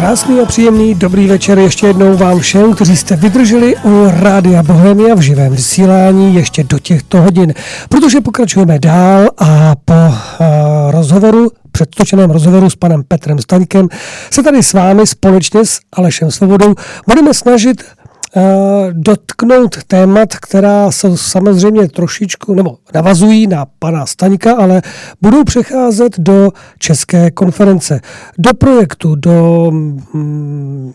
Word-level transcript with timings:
Krásný 0.00 0.40
a 0.40 0.44
příjemný 0.44 0.94
dobrý 0.94 1.26
večer 1.26 1.58
ještě 1.58 1.86
jednou 1.86 2.16
vám 2.16 2.38
všem, 2.38 2.74
kteří 2.74 2.96
jste 2.96 3.16
vydrželi 3.16 3.76
u 3.76 4.10
Rádia 4.10 4.62
Bohemia 4.62 5.14
v 5.14 5.20
živém 5.20 5.52
vysílání 5.52 6.34
ještě 6.34 6.64
do 6.64 6.78
těchto 6.78 7.22
hodin, 7.22 7.54
protože 7.88 8.20
pokračujeme 8.20 8.78
dál 8.78 9.28
a 9.38 9.74
po 9.84 9.92
uh, 9.94 10.16
rozhovoru 10.90 11.50
předtočeném 11.72 12.30
rozhovoru 12.30 12.70
s 12.70 12.76
panem 12.76 13.02
Petrem 13.08 13.38
Staňkem 13.38 13.88
se 14.30 14.42
tady 14.42 14.62
s 14.62 14.72
vámi 14.72 15.06
společně 15.06 15.64
s 15.64 15.80
Alešem 15.92 16.30
Svobodou 16.30 16.74
budeme 17.06 17.34
snažit 17.34 17.84
dotknout 18.92 19.84
témat, 19.84 20.36
která 20.36 20.90
jsou 20.90 21.16
samozřejmě 21.16 21.88
trošičku, 21.88 22.54
nebo 22.54 22.76
navazují 22.94 23.46
na 23.46 23.66
pana 23.78 24.06
Staňka, 24.06 24.56
ale 24.56 24.82
budou 25.22 25.44
přecházet 25.44 26.18
do 26.18 26.50
České 26.78 27.30
konference, 27.30 28.00
do 28.38 28.54
projektu, 28.54 29.14
do, 29.14 29.70
mm, 29.70 30.92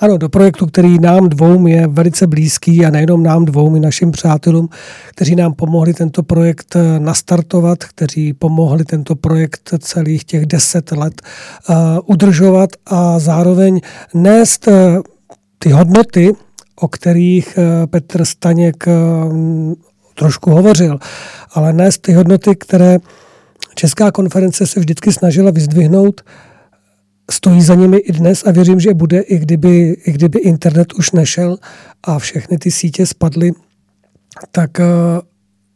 ano, 0.00 0.18
do 0.18 0.28
projektu, 0.28 0.66
který 0.66 0.98
nám 0.98 1.28
dvou 1.28 1.66
je 1.66 1.86
velice 1.86 2.26
blízký 2.26 2.86
a 2.86 2.90
nejenom 2.90 3.22
nám 3.22 3.44
dvou, 3.44 3.76
i 3.76 3.80
našim 3.80 4.10
přátelům, 4.10 4.68
kteří 5.10 5.36
nám 5.36 5.54
pomohli 5.54 5.94
tento 5.94 6.22
projekt 6.22 6.76
eh, 6.76 7.00
nastartovat, 7.00 7.84
kteří 7.84 8.32
pomohli 8.32 8.84
tento 8.84 9.14
projekt 9.14 9.74
celých 9.78 10.24
těch 10.24 10.46
deset 10.46 10.92
let 10.92 11.22
uh, 11.68 11.76
udržovat 12.06 12.70
a 12.86 13.18
zároveň 13.18 13.80
nést 14.14 14.68
uh, 14.68 14.74
ty 15.58 15.70
hodnoty, 15.70 16.32
o 16.82 16.88
kterých 16.88 17.58
eh, 17.58 17.86
Petr 17.86 18.24
Staněk 18.24 18.88
eh, 18.88 18.92
trošku 20.14 20.50
hovořil, 20.50 20.98
ale 21.52 21.72
ne 21.72 21.92
z 21.92 21.98
ty 21.98 22.12
hodnoty, 22.12 22.56
které 22.56 22.98
Česká 23.74 24.10
konference 24.10 24.66
se 24.66 24.80
vždycky 24.80 25.12
snažila 25.12 25.50
vyzdvihnout, 25.50 26.20
stojí 27.30 27.62
za 27.62 27.74
nimi 27.74 27.96
i 27.96 28.12
dnes 28.12 28.42
a 28.46 28.50
věřím, 28.50 28.80
že 28.80 28.94
bude, 28.94 29.20
i 29.20 29.38
kdyby, 29.38 29.96
i 30.06 30.12
kdyby 30.12 30.38
internet 30.38 30.92
už 30.92 31.12
nešel 31.12 31.56
a 32.02 32.18
všechny 32.18 32.58
ty 32.58 32.70
sítě 32.70 33.06
spadly, 33.06 33.52
tak 34.50 34.80
eh, 34.80 34.84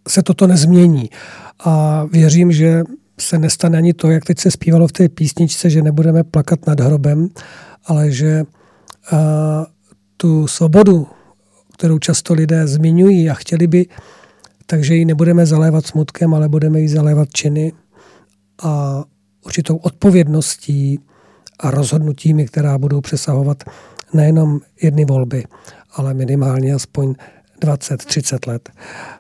se 0.09 0.23
toto 0.23 0.47
nezmění. 0.47 1.11
A 1.65 2.05
věřím, 2.05 2.53
že 2.53 2.83
se 3.21 3.39
nestane 3.39 3.79
ani 3.79 3.95
to, 3.95 4.11
jak 4.11 4.25
teď 4.25 4.39
se 4.39 4.51
zpívalo 4.51 4.89
v 4.89 4.93
té 4.93 5.09
písničce, 5.09 5.71
že 5.71 5.83
nebudeme 5.83 6.25
plakat 6.25 6.67
nad 6.67 6.81
hrobem, 6.81 7.29
ale 7.87 8.11
že 8.11 8.45
tu 10.17 10.47
svobodu, 10.47 11.07
kterou 11.79 11.99
často 11.99 12.35
lidé 12.35 12.67
zmiňují 12.67 13.31
a 13.31 13.35
chtěli 13.35 13.67
by, 13.67 13.87
takže 14.67 14.95
ji 14.95 15.05
nebudeme 15.05 15.47
zalévat 15.47 15.87
smutkem, 15.87 16.35
ale 16.35 16.49
budeme 16.49 16.81
ji 16.81 16.89
zalévat 16.89 17.29
činy 17.33 17.73
a 18.63 19.05
určitou 19.45 19.77
odpovědností 19.77 21.01
a 21.61 21.71
rozhodnutími, 21.71 22.47
která 22.47 22.79
budou 22.79 23.01
přesahovat 23.01 23.65
nejenom 24.13 24.61
jedny 24.83 25.05
volby, 25.05 25.45
ale 25.93 26.15
minimálně 26.15 26.75
aspoň 26.75 27.15
20-30 27.63 28.49
let. 28.49 28.71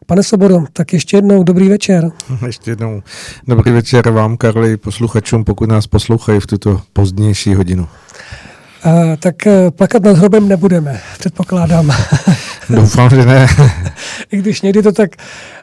Pane 0.06 0.22
Sobodo, 0.22 0.64
tak 0.72 0.92
ještě 0.92 1.16
jednou 1.16 1.42
dobrý 1.42 1.68
večer. 1.68 2.10
Ještě 2.46 2.70
jednou 2.70 3.02
dobrý 3.48 3.70
večer 3.70 4.10
vám, 4.10 4.36
Karli, 4.36 4.76
posluchačům, 4.76 5.44
pokud 5.44 5.68
nás 5.68 5.86
poslouchají 5.86 6.40
v 6.40 6.46
tuto 6.46 6.80
pozdnější 6.92 7.54
hodinu. 7.54 7.88
Uh, 8.86 9.16
tak 9.18 9.34
uh, 9.46 9.70
plakat 9.70 10.02
nad 10.02 10.16
hrobem 10.16 10.48
nebudeme, 10.48 11.00
předpokládám. 11.18 11.90
Doufám, 12.70 13.10
že 13.10 13.26
ne. 13.26 13.46
I 14.32 14.36
když 14.36 14.62
někdy 14.62 14.82
to 14.82 14.92
tak 14.92 15.10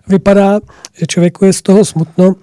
vypadá, 0.08 0.60
že 0.98 1.06
člověku 1.06 1.46
je 1.46 1.54
z 1.54 1.62
toho 1.62 1.86
smutno. 1.86 2.36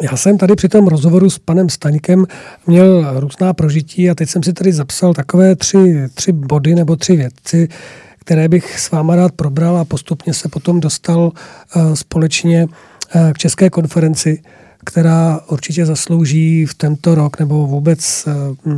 Já 0.00 0.16
jsem 0.16 0.38
tady 0.38 0.54
při 0.54 0.68
tom 0.68 0.86
rozhovoru 0.86 1.30
s 1.30 1.38
panem 1.38 1.68
Staňkem 1.68 2.26
měl 2.66 3.20
různá 3.20 3.52
prožití 3.52 4.10
a 4.10 4.14
teď 4.14 4.28
jsem 4.28 4.42
si 4.42 4.52
tady 4.52 4.72
zapsal 4.72 5.14
takové 5.14 5.56
tři, 5.56 6.08
tři 6.14 6.32
body 6.32 6.74
nebo 6.74 6.96
tři 6.96 7.16
věci, 7.16 7.68
které 8.18 8.48
bych 8.48 8.78
s 8.78 8.90
váma 8.90 9.16
rád 9.16 9.32
probral 9.32 9.76
a 9.76 9.84
postupně 9.84 10.34
se 10.34 10.48
potom 10.48 10.80
dostal 10.80 11.32
uh, 11.76 11.94
společně 11.94 12.66
uh, 12.66 13.32
k 13.32 13.38
České 13.38 13.70
konferenci, 13.70 14.42
která 14.84 15.40
určitě 15.48 15.86
zaslouží 15.86 16.66
v 16.66 16.74
tento 16.74 17.14
rok 17.14 17.38
nebo 17.38 17.66
vůbec 17.66 18.28
uh, 18.66 18.74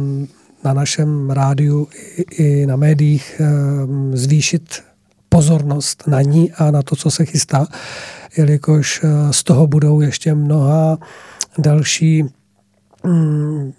na 0.66 0.74
našem 0.74 1.30
rádiu 1.30 1.88
i, 1.94 2.42
i 2.42 2.66
na 2.66 2.76
médiích 2.76 3.40
eh, 3.40 3.46
zvýšit 4.12 4.82
pozornost 5.28 6.02
na 6.06 6.22
ní 6.22 6.52
a 6.52 6.70
na 6.70 6.82
to, 6.82 6.96
co 6.96 7.10
se 7.10 7.24
chystá, 7.24 7.66
jelikož 8.36 9.00
eh, 9.04 9.32
z 9.32 9.42
toho 9.42 9.66
budou 9.66 10.00
ještě 10.00 10.34
mnoha 10.34 10.98
další, 11.58 12.24
mm, 13.04 13.72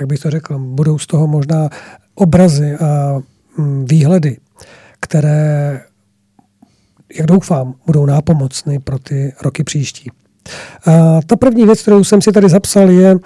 jak 0.00 0.08
bych 0.08 0.20
to 0.20 0.30
řekl, 0.30 0.58
budou 0.58 0.98
z 0.98 1.06
toho 1.06 1.26
možná 1.26 1.68
obrazy 2.14 2.74
a 2.74 3.18
mm, 3.58 3.84
výhledy, 3.84 4.36
které, 5.00 5.80
jak 7.18 7.26
doufám, 7.26 7.74
budou 7.86 8.06
nápomocny 8.06 8.78
pro 8.78 8.98
ty 8.98 9.32
roky 9.42 9.64
příští. 9.64 10.10
A 10.86 11.20
ta 11.26 11.36
první 11.36 11.66
věc, 11.66 11.82
kterou 11.82 12.04
jsem 12.04 12.22
si 12.22 12.32
tady 12.32 12.48
zapsal, 12.48 12.90
je 12.90 13.18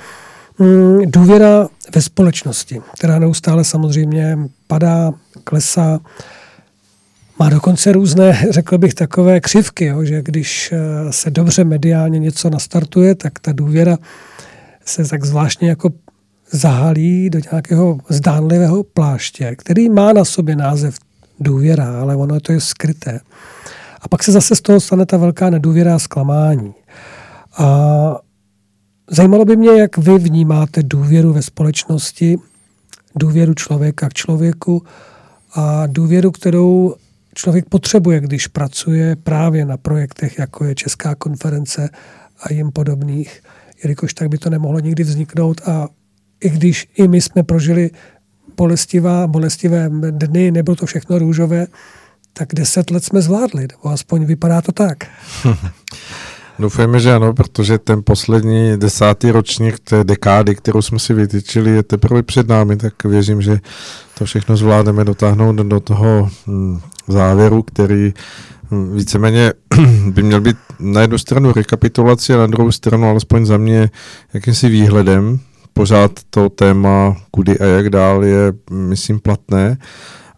Mm, 0.59 0.99
důvěra 1.07 1.69
ve 1.95 2.03
společnosti, 2.03 2.81
která 2.95 3.19
neustále 3.19 3.65
samozřejmě 3.65 4.39
padá, 4.67 5.13
klesá, 5.45 6.01
má 7.39 7.49
dokonce 7.49 7.93
různé, 7.93 8.47
řekl 8.51 8.79
bych, 8.79 8.95
takové 8.95 9.41
křivky, 9.41 9.85
jo, 9.85 10.05
že 10.05 10.23
když 10.23 10.73
eh, 10.73 11.13
se 11.13 11.31
dobře 11.31 11.65
mediálně 11.65 12.19
něco 12.19 12.51
nastartuje, 12.51 13.15
tak 13.15 13.39
ta 13.39 13.53
důvěra 13.53 13.99
se 14.85 15.05
tak 15.05 15.25
zvláštně 15.25 15.69
jako 15.69 15.91
zahalí 16.51 17.31
do 17.31 17.39
nějakého 17.53 17.99
zdánlivého 18.09 18.83
pláště, 18.83 19.55
který 19.59 19.89
má 19.89 20.13
na 20.13 20.25
sobě 20.25 20.57
název 20.57 20.97
důvěra, 21.41 22.01
ale 22.01 22.17
ono 22.17 22.41
to 22.41 22.53
je 22.53 22.61
skryté. 22.61 23.21
A 24.01 24.09
pak 24.09 24.23
se 24.23 24.33
zase 24.33 24.57
z 24.57 24.61
toho 24.61 24.81
stane 24.81 25.07
ta 25.07 25.17
velká 25.17 25.51
nedůvěra 25.51 25.95
a 25.95 25.99
zklamání. 25.99 26.75
A 27.59 28.19
Zajímalo 29.11 29.45
by 29.45 29.57
mě, 29.57 29.81
jak 29.81 29.99
vy 29.99 30.19
vnímáte 30.19 30.83
důvěru 30.83 31.33
ve 31.33 31.43
společnosti, 31.43 32.39
důvěru 33.17 33.55
člověka 33.55 34.09
k 34.09 34.15
člověku 34.15 34.83
a 35.55 35.87
důvěru, 35.87 36.31
kterou 36.31 36.95
člověk 37.35 37.69
potřebuje, 37.69 38.21
když 38.21 38.47
pracuje 38.47 39.17
právě 39.17 39.65
na 39.65 39.77
projektech, 39.77 40.39
jako 40.39 40.65
je 40.65 40.75
Česká 40.75 41.15
konference 41.15 41.91
a 42.41 42.53
jim 42.53 42.73
podobných, 42.73 43.43
jelikož 43.83 44.15
tak 44.15 44.29
by 44.29 44.39
to 44.39 44.51
nemohlo 44.51 44.79
nikdy 44.79 45.03
vzniknout 45.03 45.61
a 45.69 45.89
i 46.41 46.51
když 46.51 46.89
i 46.95 47.09
my 47.09 47.21
jsme 47.21 47.43
prožili 47.43 47.91
bolestivá, 48.57 49.27
bolestivé 49.27 49.91
dny, 50.11 50.51
nebylo 50.51 50.77
to 50.77 50.87
všechno 50.87 51.19
růžové, 51.19 51.67
tak 52.33 52.55
deset 52.55 52.91
let 52.91 53.05
jsme 53.05 53.23
zvládli, 53.23 53.63
nebo 53.63 53.89
aspoň 53.95 54.25
vypadá 54.25 54.61
to 54.61 54.73
tak. 54.73 55.07
Doufejme, 56.59 57.01
že 57.01 57.15
ano, 57.15 57.35
protože 57.35 57.79
ten 57.79 58.03
poslední 58.05 58.77
desátý 58.77 59.31
ročník 59.31 59.79
té 59.79 60.05
dekády, 60.05 60.55
kterou 60.55 60.83
jsme 60.83 60.99
si 60.99 61.15
vytyčili, 61.15 61.71
je 61.71 61.83
teprve 61.83 62.23
před 62.23 62.49
námi, 62.49 62.77
tak 62.77 63.05
věřím, 63.05 63.43
že 63.43 63.61
to 64.19 64.25
všechno 64.25 64.57
zvládneme 64.57 65.05
dotáhnout 65.05 65.57
do 65.57 65.81
toho 65.81 66.31
hm, 66.47 66.81
závěru, 67.09 67.63
který 67.63 68.15
hm, 68.71 68.97
víceméně 68.97 69.53
by 70.07 70.23
měl 70.23 70.41
být 70.41 70.57
na 70.79 71.01
jednu 71.01 71.19
stranu 71.19 71.53
rekapitulaci 71.53 72.35
a 72.35 72.39
na 72.39 72.47
druhou 72.47 72.73
stranu 72.73 73.09
alespoň 73.09 73.47
za 73.47 73.57
mě 73.57 73.91
jakýmsi 74.35 74.69
výhledem. 74.69 75.39
Pořád 75.73 76.13
to 76.31 76.49
téma 76.49 77.17
kudy 77.31 77.59
a 77.59 77.65
jak 77.65 77.91
dál 77.91 78.25
je, 78.25 78.53
myslím, 78.71 79.21
platné. 79.21 79.79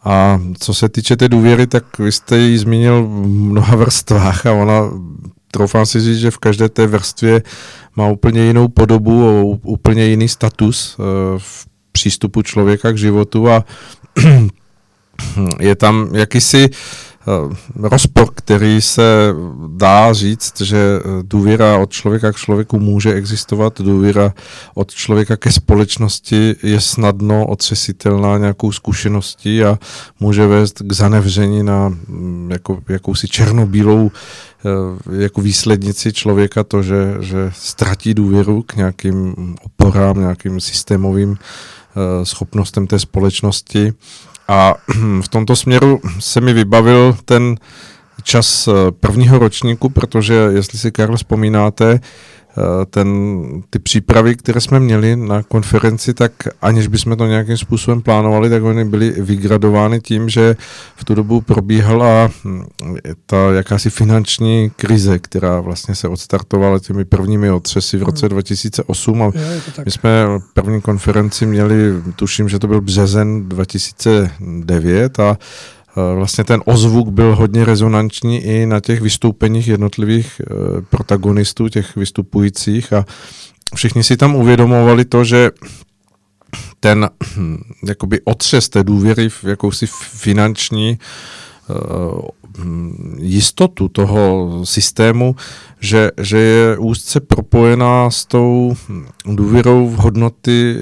A 0.04 0.40
co 0.58 0.74
se 0.74 0.88
týče 0.88 1.16
té 1.16 1.28
důvěry, 1.28 1.66
tak 1.66 1.98
vy 1.98 2.12
jste 2.12 2.38
ji 2.38 2.58
zmínil 2.58 3.02
v 3.02 3.26
mnoha 3.26 3.76
vrstvách 3.76 4.46
a 4.46 4.52
ona 4.52 4.90
troufám 5.54 5.86
si 5.86 6.00
říct, 6.00 6.18
že 6.18 6.30
v 6.30 6.38
každé 6.38 6.68
té 6.68 6.86
vrstvě 6.86 7.42
má 7.96 8.08
úplně 8.08 8.42
jinou 8.42 8.68
podobu, 8.68 9.50
úplně 9.62 10.04
jiný 10.04 10.28
status 10.28 10.96
eh, 10.98 11.02
v 11.38 11.66
přístupu 11.92 12.42
člověka 12.42 12.92
k 12.92 12.98
životu 12.98 13.50
a 13.50 13.64
je 15.60 15.74
tam 15.74 16.10
jakýsi 16.14 16.68
rozpor, 17.74 18.28
který 18.34 18.80
se 18.80 19.34
dá 19.76 20.12
říct, 20.12 20.60
že 20.60 20.76
eh, 20.76 21.02
důvěra 21.22 21.76
od 21.78 21.90
člověka 21.90 22.32
k 22.32 22.36
člověku 22.36 22.78
může 22.78 23.14
existovat, 23.14 23.80
důvěra 23.80 24.34
od 24.74 24.94
člověka 24.94 25.36
ke 25.36 25.52
společnosti 25.52 26.56
je 26.62 26.80
snadno 26.80 27.46
otřesitelná 27.46 28.38
nějakou 28.38 28.72
zkušeností 28.72 29.64
a 29.64 29.78
může 30.20 30.46
vést 30.46 30.82
k 30.82 30.92
zanevření 30.92 31.62
na 31.62 31.88
mm, 31.88 32.50
jako, 32.52 32.78
jakousi 32.88 33.28
černobílou 33.28 34.10
eh, 34.10 35.22
jako 35.22 35.40
výslednici 35.40 36.12
člověka 36.12 36.64
to, 36.64 36.82
že, 36.82 37.14
že 37.20 37.50
ztratí 37.52 38.14
důvěru 38.14 38.62
k 38.62 38.76
nějakým 38.76 39.34
oporám, 39.62 40.20
nějakým 40.20 40.60
systémovým 40.60 41.38
schopnostem 42.24 42.86
té 42.86 42.98
společnosti. 42.98 43.92
A 44.48 44.74
v 45.20 45.28
tomto 45.28 45.56
směru 45.56 46.00
se 46.18 46.40
mi 46.40 46.52
vybavil 46.52 47.16
ten 47.24 47.56
čas 48.22 48.68
eh, 48.68 48.72
prvního 48.90 49.38
ročníku, 49.38 49.88
protože 49.88 50.34
jestli 50.34 50.78
si, 50.78 50.92
Karl, 50.92 51.16
vzpomínáte, 51.16 52.00
ten, 52.90 53.08
ty 53.70 53.78
přípravy, 53.78 54.36
které 54.36 54.60
jsme 54.60 54.80
měli 54.80 55.16
na 55.16 55.42
konferenci, 55.42 56.14
tak 56.14 56.32
aniž 56.62 56.86
bychom 56.86 57.16
to 57.16 57.26
nějakým 57.26 57.56
způsobem 57.56 58.02
plánovali, 58.02 58.50
tak 58.50 58.62
oni 58.62 58.84
byly 58.84 59.10
vygradovány 59.10 60.00
tím, 60.00 60.28
že 60.28 60.56
v 60.96 61.04
tu 61.04 61.14
dobu 61.14 61.40
probíhala 61.40 62.30
hm, 62.44 62.64
ta 63.26 63.52
jakási 63.52 63.90
finanční 63.90 64.70
krize, 64.76 65.18
která 65.18 65.60
vlastně 65.60 65.94
se 65.94 66.08
odstartovala 66.08 66.78
těmi 66.78 67.04
prvními 67.04 67.50
otřesy 67.50 67.96
v 67.96 68.02
roce 68.02 68.28
2008 68.28 69.20
hmm. 69.20 69.22
a 69.28 69.32
my 69.84 69.90
jsme 69.90 70.10
první 70.54 70.80
konferenci 70.80 71.46
měli, 71.46 72.02
tuším, 72.16 72.48
že 72.48 72.58
to 72.58 72.66
byl 72.66 72.80
březen 72.80 73.48
2009 73.48 75.20
a 75.20 75.30
Eh, 75.32 75.73
vlastně 76.14 76.44
ten 76.44 76.62
ozvuk 76.64 77.08
byl 77.08 77.36
hodně 77.36 77.64
rezonanční 77.64 78.44
i 78.44 78.66
na 78.66 78.80
těch 78.80 79.00
vystoupeních 79.00 79.68
jednotlivých 79.68 80.40
eh, 80.40 80.44
protagonistů, 80.90 81.68
těch 81.68 81.96
vystupujících 81.96 82.92
a 82.92 83.04
všichni 83.74 84.04
si 84.04 84.16
tam 84.16 84.36
uvědomovali 84.36 85.04
to, 85.04 85.24
že 85.24 85.50
ten 86.80 87.10
hm, 87.36 87.56
jakoby 87.88 88.20
otřes 88.24 88.68
té 88.68 88.84
důvěry 88.84 89.28
v 89.28 89.44
jakousi 89.44 89.86
finanční 90.10 90.98
eh, 91.70 91.74
jistotu 93.18 93.88
toho 93.88 94.50
systému, 94.64 95.36
že, 95.80 96.10
že 96.20 96.38
je 96.38 96.78
úzce 96.78 97.20
propojená 97.20 98.10
s 98.10 98.24
tou 98.24 98.76
důvěrou 99.26 99.88
v 99.88 99.96
hodnoty 99.96 100.76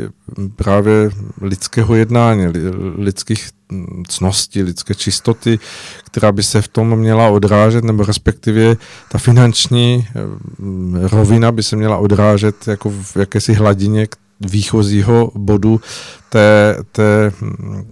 právě 0.56 1.10
lidského 1.40 1.94
jednání, 1.94 2.46
lidských 2.96 3.48
cnosti, 4.08 4.62
lidské 4.62 4.94
čistoty, 4.94 5.58
která 6.04 6.32
by 6.32 6.42
se 6.42 6.62
v 6.62 6.68
tom 6.68 6.96
měla 6.96 7.28
odrážet, 7.28 7.84
nebo 7.84 8.04
respektive 8.04 8.76
ta 9.08 9.18
finanční 9.18 10.06
eh, 10.08 11.08
rovina 11.08 11.52
by 11.52 11.62
se 11.62 11.76
měla 11.76 11.96
odrážet 11.96 12.68
jako 12.68 12.90
v 12.90 13.16
jakési 13.16 13.52
hladině 13.52 14.06
výchozího 14.46 15.30
bodu 15.34 15.80
té, 16.28 16.76
té 16.92 17.32
mm, 17.40 17.84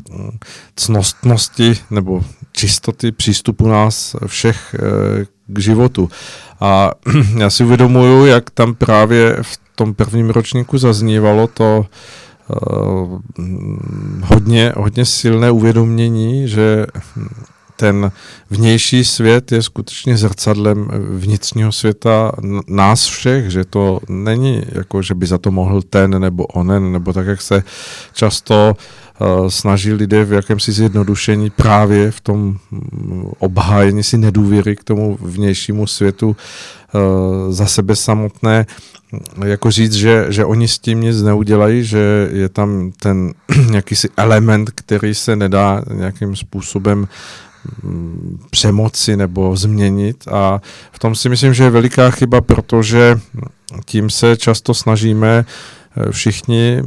cnostnosti 0.77 1.79
nebo 1.91 2.25
čistoty 2.53 3.13
přístupu 3.13 3.69
nás 3.69 4.17
všech 4.27 4.75
eh, 4.75 5.25
k 5.47 5.59
životu. 5.59 6.11
A 6.61 6.91
já 7.39 7.51
si 7.51 7.65
uvědomuju, 7.65 8.27
jak 8.27 8.51
tam 8.51 8.75
právě 8.75 9.37
v 9.43 9.61
tom 9.75 9.95
prvním 9.95 10.31
ročníku 10.31 10.79
zaznívalo 10.79 11.47
to, 11.47 11.87
Eh, 12.51 13.19
hodně, 14.25 14.73
hodně 14.77 15.05
silné 15.05 15.51
uvědomění, 15.51 16.49
že 16.49 16.87
ten 17.81 18.13
vnější 18.51 19.05
svět 19.05 19.53
je 19.53 19.63
skutečně 19.63 20.17
zrcadlem 20.17 20.89
vnitřního 21.11 21.73
světa 21.73 22.33
nás 22.69 23.07
všech, 23.07 23.51
že 23.51 23.65
to 23.65 24.01
není 24.09 24.63
jako, 24.73 25.03
že 25.03 25.15
by 25.15 25.27
za 25.27 25.39
to 25.39 25.51
mohl 25.51 25.83
ten 25.83 26.21
nebo 26.21 26.47
onen, 26.47 26.93
nebo 26.93 27.13
tak, 27.13 27.27
jak 27.27 27.43
se 27.43 27.63
často 28.13 28.77
uh, 28.77 29.49
snaží 29.49 29.93
lidé 29.93 30.25
v 30.25 30.33
jakémsi 30.33 30.73
zjednodušení 30.73 31.51
právě 31.51 32.11
v 32.11 32.21
tom 32.21 32.59
obhájení 33.39 34.03
si 34.03 34.19
nedůvěry 34.19 34.77
k 34.77 34.85
tomu 34.85 35.19
vnějšímu 35.21 35.87
světu 35.87 36.29
uh, 36.29 37.53
za 37.53 37.67
sebe 37.67 37.97
samotné. 37.97 38.67
Jako 39.45 39.71
říct, 39.71 39.95
že, 39.95 40.27
že 40.29 40.45
oni 40.45 40.69
s 40.69 40.79
tím 40.79 41.01
nic 41.01 41.23
neudělají, 41.23 41.85
že 41.85 42.29
je 42.33 42.49
tam 42.49 42.93
ten 43.03 43.33
jakýsi 43.73 44.09
element, 44.17 44.71
který 44.71 45.15
se 45.15 45.37
nedá 45.37 45.83
nějakým 45.95 46.37
způsobem 46.37 46.99
mm, 46.99 47.07
přemoci 48.51 49.17
nebo 49.17 49.57
změnit 49.57 50.29
a 50.29 50.61
v 50.93 50.99
tom 50.99 51.15
si 51.15 51.29
myslím, 51.29 51.55
že 51.55 51.65
je 51.65 51.71
veliká 51.71 52.11
chyba, 52.11 52.41
protože 52.41 53.21
tím 53.85 54.11
se 54.11 54.37
často 54.37 54.75
snažíme 54.75 55.45
eh, 55.45 56.13
všichni 56.13 56.83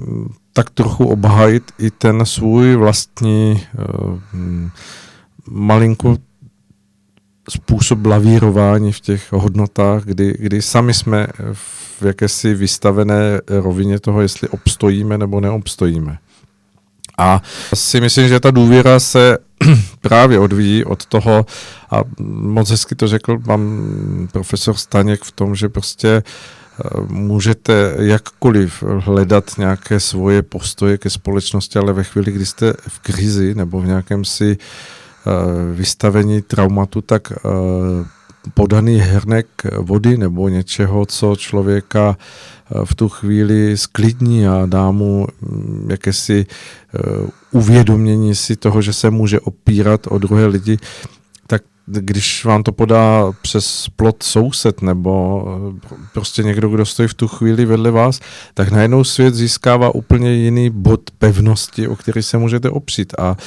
tak 0.54 0.70
trochu 0.70 1.08
obhájit 1.08 1.64
i 1.80 1.92
ten 1.92 2.26
svůj 2.26 2.76
vlastní 2.76 3.64
uh, 3.74 4.20
malinko 5.50 6.18
způsob 7.50 8.06
lavírování 8.06 8.92
v 8.92 9.00
těch 9.00 9.32
hodnotách, 9.34 10.04
kdy, 10.04 10.36
kdy 10.40 10.62
sami 10.62 10.94
jsme 10.94 11.28
v 11.54 12.02
jakési 12.02 12.54
vystavené 12.54 13.42
rovině 13.48 14.00
toho, 14.00 14.22
jestli 14.22 14.48
obstojíme 14.48 15.18
nebo 15.18 15.40
neobstojíme. 15.40 16.18
A 17.18 17.42
si 17.74 18.02
myslím, 18.02 18.28
že 18.28 18.40
ta 18.40 18.52
důvěra 18.52 19.00
se 19.00 19.38
právě 20.04 20.40
odvíjí 20.40 20.86
od 20.86 21.06
toho, 21.06 21.46
a 21.92 22.02
moc 22.28 22.70
hezky 22.70 22.96
to 22.96 23.08
řekl 23.08 23.40
pan 23.40 23.88
profesor 24.32 24.76
Staněk 24.76 25.24
v 25.24 25.32
tom, 25.32 25.56
že 25.56 25.70
prostě 25.70 26.10
eh, 26.10 26.90
můžete 27.08 27.96
jakkoliv 28.00 28.84
hledat 28.84 29.58
nějaké 29.58 30.00
svoje 30.00 30.42
postoje 30.42 30.98
ke 30.98 31.10
společnosti, 31.10 31.80
ale 31.80 31.94
ve 31.94 32.04
chvíli, 32.04 32.32
kdy 32.32 32.46
jste 32.46 32.74
v 32.88 33.00
krizi 33.00 33.56
nebo 33.56 33.82
v 33.82 33.88
nějakém 33.88 34.26
si 34.26 34.58
Eh, 35.28 35.74
vystavení 35.74 36.42
traumatu, 36.42 37.02
tak 37.02 37.32
eh, 37.32 37.40
podaný 38.54 39.00
hrnek 39.00 39.48
vody 39.80 40.18
nebo 40.18 40.50
něčeho, 40.50 41.06
co 41.06 41.36
člověka 41.36 42.18
eh, 42.18 42.86
v 42.86 42.96
tu 42.96 43.10
chvíli 43.10 43.78
sklidní 43.78 44.48
a 44.48 44.66
dá 44.66 44.92
mu 44.92 45.28
mm, 45.42 45.88
jakési 45.92 46.46
uvědomění 47.52 48.36
si 48.36 48.56
toho, 48.56 48.82
že 48.82 48.94
se 48.94 49.10
může 49.10 49.40
opírat 49.40 50.08
o 50.08 50.18
druhé 50.18 50.46
lidi, 50.46 50.78
když 51.86 52.46
vám 52.46 52.64
to 52.64 52.72
podá 52.72 53.32
přes 53.42 53.88
plot 53.96 54.24
soused 54.24 54.82
nebo 54.82 55.44
eh, 55.86 55.98
prostě 56.14 56.44
někdo, 56.44 56.70
kdo 56.70 56.86
stojí 56.86 57.10
v 57.10 57.14
tu 57.14 57.28
chvíli 57.28 57.66
vedle 57.66 57.92
vás, 57.92 58.20
tak 58.54 58.72
najednou 58.72 59.04
svět 59.04 59.36
získává 59.36 59.96
úplně 59.96 60.34
jiný 60.34 60.70
bod 60.70 61.02
pevnosti, 61.18 61.88
o 61.88 61.96
který 61.96 62.24
se 62.24 62.38
můžete 62.38 62.70
opřít. 62.70 63.14
A 63.20 63.38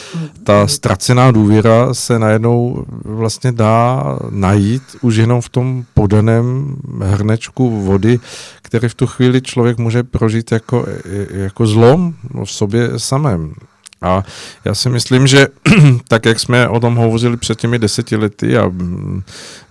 ta 0.44 0.67
ztracená 0.67 1.31
důvěra 1.31 1.94
se 1.94 2.19
najednou 2.19 2.85
vlastně 3.05 3.53
dá 3.53 4.05
najít 4.31 4.82
už 5.00 5.17
jenom 5.17 5.41
v 5.41 5.49
tom 5.49 5.85
podaném 5.94 6.77
hrnečku 7.03 7.82
vody, 7.85 8.19
který 8.62 8.89
v 8.89 8.94
tu 8.94 9.06
chvíli 9.06 9.43
člověk 9.43 9.79
může 9.79 10.03
prožít 10.03 10.53
jako, 10.53 10.87
jako 11.31 11.67
zlom 11.67 12.15
v 12.44 12.50
sobě 12.50 12.91
samém. 12.97 13.55
A 14.02 14.22
já 14.64 14.75
si 14.75 14.88
myslím, 14.88 15.26
že 15.26 15.48
tak, 16.08 16.25
jak 16.25 16.40
jsme 16.40 16.69
o 16.69 16.81
tom 16.81 16.96
hovořili 16.96 17.37
před 17.37 17.60
těmi 17.60 17.78
deseti 17.78 18.16
lety 18.16 18.58
a 18.58 18.69
mm, 18.69 19.22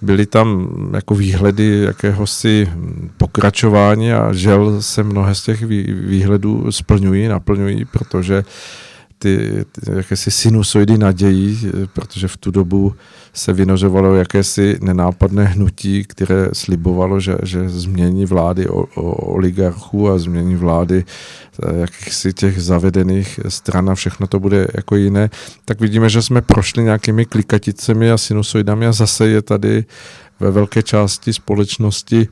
byly 0.01 0.25
tam 0.25 0.69
jako 0.94 1.16
výhledy 1.16 1.81
jakéhosi 1.81 2.69
pokračování 3.18 4.13
a 4.13 4.33
žel 4.33 4.81
se 4.81 5.04
mnohé 5.04 5.36
z 5.36 5.44
těch 5.44 5.63
výhledů 5.63 6.72
splňují, 6.72 7.27
naplňují, 7.27 7.86
protože 7.86 8.44
ty, 9.20 9.65
ty 9.72 9.91
jakési 9.96 10.32
sinusoidy 10.32 10.98
nadějí, 10.98 11.72
protože 11.94 12.27
v 12.27 12.38
tu 12.38 12.51
dobu 12.51 12.96
se 13.36 13.54
vynořovalo 13.54 14.15
jakési 14.15 14.77
nenápadné 14.82 15.46
hnutí, 15.46 16.04
které 16.04 16.50
slibovalo, 16.54 17.20
že, 17.20 17.38
že 17.44 17.70
změní 17.70 18.25
vlády 18.25 18.68
o, 18.70 18.86
o 18.96 19.12
oligarchů 19.12 20.10
a 20.10 20.18
změní 20.18 20.56
vlády 20.56 21.04
eh, 21.63 21.77
jakýchsi 21.80 22.34
těch 22.34 22.62
zavedených 22.62 23.39
stran 23.48 23.89
a 23.89 23.96
všechno 23.96 24.27
to 24.27 24.39
bude 24.39 24.68
jako 24.74 24.96
jiné, 24.96 25.30
tak 25.65 25.82
vidíme, 25.82 26.10
že 26.10 26.22
jsme 26.22 26.42
prošli 26.42 26.84
nějakými 26.84 27.25
klikaticemi 27.25 28.12
a 28.12 28.18
sinusoidami 28.18 28.88
a 28.88 28.92
zase 28.92 29.27
je 29.27 29.42
tady 29.42 29.86
ve 30.39 30.51
velké 30.51 30.84
části 30.84 31.34
společnosti 31.34 32.27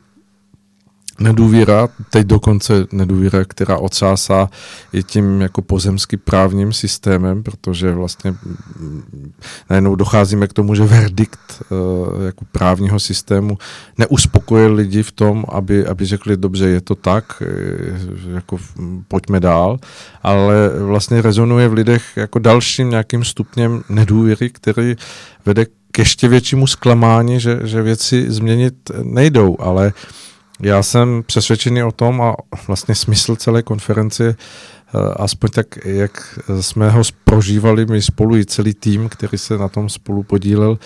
nedůvěra, 1.20 1.90
teď 2.10 2.28
dokonce 2.28 2.86
nedůvěra, 2.92 3.46
která 3.46 3.78
odsásá 3.78 4.50
i 4.94 5.04
tím 5.04 5.42
jako 5.42 5.62
pozemský 5.62 6.18
právním 6.18 6.74
systémem, 6.74 7.44
protože 7.44 7.92
vlastně 7.92 8.32
mm, 8.32 9.32
najednou 9.70 9.96
docházíme 9.96 10.48
k 10.48 10.54
tomu, 10.54 10.76
že 10.76 10.84
verdikt 10.84 11.64
uh, 11.70 12.26
jako 12.26 12.46
právního 12.52 13.00
systému 13.00 13.58
neuspokojil 13.98 14.74
lidi 14.74 15.04
v 15.04 15.12
tom, 15.12 15.46
aby, 15.50 15.86
aby 15.86 16.06
řekli, 16.06 16.38
dobře, 16.38 16.68
je 16.68 16.82
to 16.82 16.96
tak, 16.96 17.44
eh, 17.46 18.34
jako 18.34 18.58
pojďme 19.08 19.40
dál, 19.40 19.80
ale 20.24 20.70
vlastně 20.80 21.22
rezonuje 21.22 21.68
v 21.68 21.74
lidech 21.74 22.04
jako 22.16 22.40
dalším 22.40 22.90
nějakým 22.90 23.24
stupněm 23.24 23.84
nedůvěry, 23.90 24.50
který 24.50 24.96
vede 25.46 25.66
k 25.92 26.00
ještě 26.00 26.28
většímu 26.28 26.68
zklamání, 26.68 27.40
že, 27.40 27.60
že 27.64 27.82
věci 27.82 28.32
změnit 28.32 28.76
nejdou, 29.04 29.58
ale 29.60 29.88
uh, 29.88 30.23
já 30.64 30.84
jsem 30.84 31.24
přesvědčený 31.26 31.84
o 31.84 31.92
tom 31.92 32.22
a 32.22 32.36
vlastně 32.68 32.96
smysl 32.96 33.36
celé 33.36 33.64
konference, 33.64 34.36
eh, 34.36 34.98
aspoň 35.16 35.50
tak, 35.50 35.86
jak 35.86 36.40
jsme 36.62 36.90
ho 36.90 37.02
prožívali 37.24 37.86
my 37.86 38.02
spolu 38.02 38.38
i 38.38 38.46
celý 38.46 38.74
tým, 38.74 39.10
který 39.10 39.38
se 39.38 39.58
na 39.58 39.68
tom 39.68 39.90
spolu 39.90 40.24
podílel, 40.24 40.78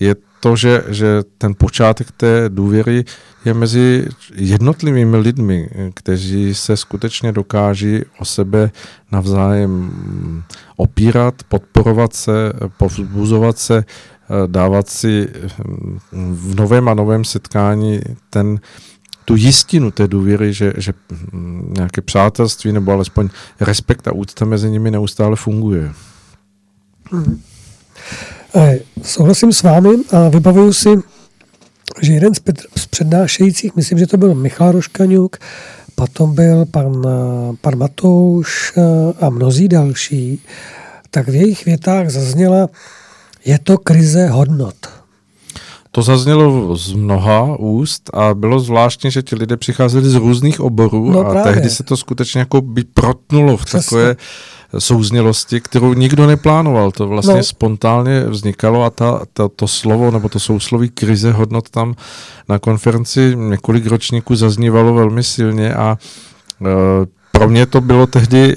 je 0.00 0.14
to, 0.44 0.56
že, 0.56 0.84
že 0.88 1.22
ten 1.38 1.54
počátek 1.54 2.10
té 2.10 2.48
důvěry 2.48 3.04
je 3.44 3.54
mezi 3.54 4.08
jednotlivými 4.34 5.16
lidmi, 5.16 5.68
kteří 5.94 6.54
se 6.54 6.76
skutečně 6.76 7.32
dokáží 7.32 8.02
o 8.18 8.24
sebe 8.24 8.70
navzájem 9.12 9.92
opírat, 10.76 11.34
podporovat 11.48 12.14
se, 12.14 12.52
povzbuzovat 12.76 13.58
se, 13.58 13.84
eh, 13.84 14.46
dávat 14.46 14.88
si 14.88 15.28
hm, 15.32 15.98
v 16.32 16.54
novém 16.54 16.88
a 16.88 16.94
novém 16.94 17.24
setkání 17.24 18.00
ten 18.30 18.60
tu 19.24 19.36
jistinu 19.36 19.90
té 19.90 20.08
důvěry, 20.08 20.52
že, 20.52 20.72
že 20.76 20.92
nějaké 21.78 22.00
přátelství 22.00 22.72
nebo 22.72 22.92
alespoň 22.92 23.28
respekt 23.60 24.08
a 24.08 24.12
úcta 24.12 24.44
mezi 24.44 24.70
nimi 24.70 24.90
neustále 24.90 25.36
funguje. 25.36 25.92
Hmm. 27.10 27.40
Souhlasím 29.02 29.52
s 29.52 29.62
vámi 29.62 29.88
a 30.10 30.28
vybavuju 30.28 30.72
si, 30.72 30.88
že 32.02 32.12
jeden 32.12 32.34
z, 32.34 32.40
z 32.76 32.86
přednášejících, 32.86 33.76
myslím, 33.76 33.98
že 33.98 34.06
to 34.06 34.16
byl 34.16 34.34
Michal 34.34 34.72
Roškaňuk, 34.72 35.36
potom 35.94 36.34
byl 36.34 36.66
pan, 36.66 37.02
pan 37.60 37.78
Matouš 37.78 38.72
a 39.20 39.30
mnozí 39.30 39.68
další, 39.68 40.42
tak 41.10 41.28
v 41.28 41.34
jejich 41.34 41.64
větách 41.64 42.10
zazněla, 42.10 42.68
je 43.44 43.58
to 43.58 43.78
krize 43.78 44.26
hodnot. 44.26 44.93
To 45.94 46.02
zaznělo 46.02 46.76
z 46.76 46.92
mnoha 46.92 47.56
úst 47.58 48.10
a 48.14 48.34
bylo 48.34 48.60
zvláštní, 48.60 49.10
že 49.10 49.22
ti 49.22 49.36
lidé 49.36 49.56
přicházeli 49.56 50.08
z 50.08 50.14
různých 50.14 50.60
oborů 50.60 51.10
no, 51.10 51.20
a 51.20 51.30
právě. 51.30 51.52
tehdy 51.52 51.70
se 51.70 51.82
to 51.82 51.96
skutečně 51.96 52.38
jako 52.38 52.60
by 52.60 52.84
protnulo 52.84 53.56
v 53.56 53.64
Přesně. 53.64 53.80
takové 53.84 54.16
souznělosti, 54.78 55.60
kterou 55.60 55.94
nikdo 55.94 56.26
neplánoval. 56.26 56.90
To 56.90 57.08
vlastně 57.08 57.34
no. 57.34 57.42
spontánně 57.42 58.20
vznikalo 58.20 58.84
a 58.84 58.90
ta, 58.90 59.20
ta, 59.32 59.48
to 59.48 59.68
slovo 59.68 60.10
nebo 60.10 60.28
to 60.28 60.40
sousloví 60.40 60.88
krize 60.88 61.32
hodnot 61.32 61.70
tam 61.70 61.94
na 62.48 62.58
konferenci 62.58 63.32
několik 63.36 63.86
ročníků 63.86 64.36
zaznívalo 64.36 64.94
velmi 64.94 65.22
silně 65.22 65.74
a 65.74 65.98
e, 66.62 67.23
pro 67.34 67.48
mě 67.48 67.66
to 67.66 67.80
bylo 67.80 68.06
tehdy 68.06 68.52
e, 68.52 68.56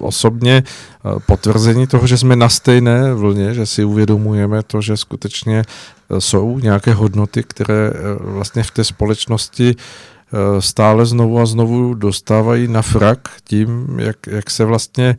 osobně 0.00 0.56
e, 0.56 0.62
potvrzení 1.26 1.86
toho, 1.86 2.06
že 2.06 2.18
jsme 2.18 2.36
na 2.36 2.48
stejné 2.48 3.14
vlně, 3.14 3.54
že 3.54 3.66
si 3.66 3.84
uvědomujeme 3.84 4.62
to, 4.62 4.80
že 4.80 4.96
skutečně 4.96 5.58
e, 5.58 6.20
jsou 6.20 6.58
nějaké 6.58 6.94
hodnoty, 6.94 7.42
které 7.42 7.90
vlastně 8.20 8.62
v 8.62 8.70
té 8.70 8.84
společnosti 8.84 9.76
stále 10.58 11.06
znovu 11.06 11.40
a 11.40 11.46
znovu 11.46 11.94
dostávají 11.94 12.68
na 12.68 12.82
frak 12.82 13.18
tím, 13.44 13.98
jak, 13.98 14.16
jak 14.26 14.50
se 14.50 14.64
vlastně 14.64 15.16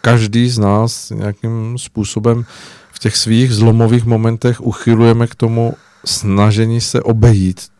každý 0.00 0.48
z 0.48 0.58
nás 0.58 1.10
nějakým 1.10 1.78
způsobem 1.78 2.44
v 2.92 2.98
těch 2.98 3.16
svých 3.16 3.52
zlomových 3.52 4.04
momentech 4.04 4.60
uchylujeme 4.60 5.26
k 5.26 5.34
tomu 5.34 5.74
snažení 6.04 6.80
se 6.80 7.00
obejít 7.00 7.72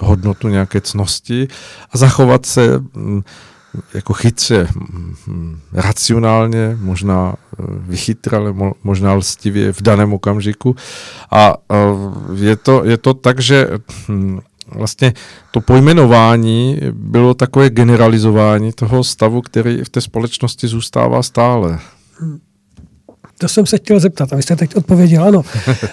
hodnotu 0.00 0.48
nějaké 0.48 0.80
cnosti 0.80 1.48
a 1.90 1.98
zachovat 1.98 2.46
se 2.46 2.78
mm, 2.94 3.22
jako 3.94 4.12
chytře, 4.12 4.68
mm, 5.26 5.60
racionálně, 5.72 6.78
možná 6.80 7.34
e, 7.34 7.62
vychytrale, 7.66 8.54
možná 8.84 9.14
lstivě 9.14 9.72
v 9.72 9.82
daném 9.82 10.12
okamžiku. 10.12 10.76
A 11.30 11.54
je 12.34 12.56
to, 12.56 12.84
je 12.84 12.96
to 12.96 13.14
tak, 13.14 13.40
že 13.40 13.68
hm, 14.08 14.38
vlastně 14.68 15.12
to 15.50 15.60
pojmenování 15.60 16.80
bylo 16.92 17.34
takové 17.34 17.70
generalizování 17.70 18.72
toho 18.72 19.04
stavu, 19.04 19.42
který 19.42 19.84
v 19.84 19.88
té 19.88 20.00
společnosti 20.00 20.68
zůstává 20.68 21.22
stále. 21.22 21.78
To 23.38 23.48
jsem 23.48 23.66
se 23.66 23.76
chtěl 23.76 24.00
zeptat 24.00 24.32
a 24.32 24.36
vy 24.36 24.42
jste 24.42 24.56
teď 24.56 24.76
odpověděl, 24.76 25.24
ano. 25.24 25.42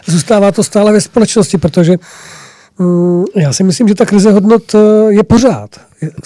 Zůstává 0.05 0.51
to 0.51 0.63
stále 0.63 0.91
ve 0.91 1.01
společnosti, 1.01 1.57
protože 1.57 1.91
Mm, 1.91 2.40
já 3.35 3.53
si 3.53 3.63
myslím, 3.63 3.87
že 3.87 3.95
ta 3.95 4.05
krize 4.05 4.31
hodnot 4.31 4.75
eh, 4.75 4.79
je 5.09 5.23
pořád. 5.23 5.69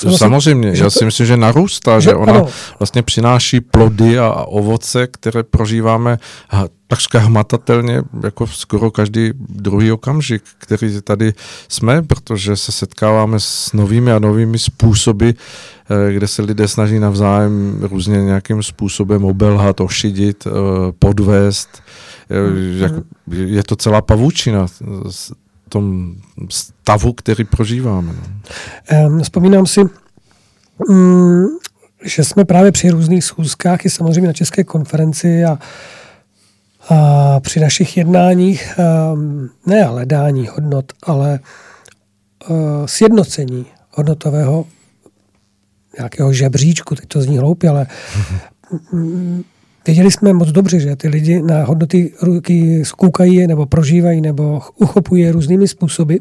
Vlastně, 0.01 0.17
Samozřejmě, 0.17 0.75
že 0.75 0.83
já 0.83 0.89
si 0.89 1.05
myslím, 1.05 1.27
že 1.27 1.37
narůstá, 1.37 1.99
že, 1.99 2.09
že 2.09 2.15
ona 2.15 2.33
ano. 2.33 2.47
vlastně 2.79 3.01
přináší 3.01 3.61
plody 3.61 4.19
a 4.19 4.31
ovoce, 4.31 5.07
které 5.07 5.43
prožíváme 5.43 6.17
takřka 6.87 7.19
hmatatelně 7.19 8.01
jako 8.23 8.47
skoro 8.47 8.91
každý 8.91 9.31
druhý 9.49 9.91
okamžik, 9.91 10.43
který 10.57 11.01
tady 11.01 11.33
jsme, 11.69 12.01
protože 12.01 12.55
se 12.55 12.71
setkáváme 12.71 13.39
s 13.39 13.73
novými 13.73 14.11
a 14.11 14.19
novými 14.19 14.59
způsoby, 14.59 15.29
eh, 15.29 16.13
kde 16.13 16.27
se 16.27 16.41
lidé 16.41 16.67
snaží 16.67 16.99
navzájem 16.99 17.79
různě 17.81 18.17
nějakým 18.17 18.63
způsobem 18.63 19.25
obelhat, 19.25 19.79
ošidit, 19.79 20.47
eh, 20.47 20.51
podvést. 20.99 21.69
Hmm. 22.29 23.03
Je 23.27 23.63
to 23.63 23.75
celá 23.75 24.01
pavučina 24.01 24.67
tom 25.69 26.15
stavu, 26.49 27.13
který 27.13 27.43
prožíváme. 27.43 28.13
No. 28.13 29.23
Vzpomínám 29.23 29.65
si, 29.65 29.81
mm, 30.89 31.45
že 32.03 32.23
jsme 32.23 32.45
právě 32.45 32.71
při 32.71 32.89
různých 32.89 33.23
schůzkách 33.23 33.85
i 33.85 33.89
samozřejmě 33.89 34.27
na 34.27 34.33
České 34.33 34.63
konferenci 34.63 35.45
a, 35.45 35.59
a 36.89 37.39
při 37.39 37.59
našich 37.59 37.97
jednáních 37.97 38.79
ne 39.65 39.83
hledání 39.83 40.47
hodnot, 40.47 40.85
ale 41.03 41.39
sjednocení 42.85 43.65
hodnotového 43.91 44.65
nějakého 45.97 46.33
žebříčku, 46.33 46.95
teď 46.95 47.05
to 47.07 47.21
zní 47.21 47.37
hloupě, 47.37 47.69
ale 47.69 47.87
Věděli 49.87 50.11
jsme 50.11 50.33
moc 50.33 50.51
dobře, 50.51 50.79
že 50.79 50.95
ty 50.95 51.07
lidi 51.07 51.41
na 51.41 51.63
hodnoty 51.63 52.13
ruky 52.21 52.85
skoukají 52.85 53.47
nebo 53.47 53.65
prožívají 53.65 54.21
nebo 54.21 54.61
uchopují 54.75 55.23
je 55.23 55.31
různými 55.31 55.67
způsoby. 55.67 56.15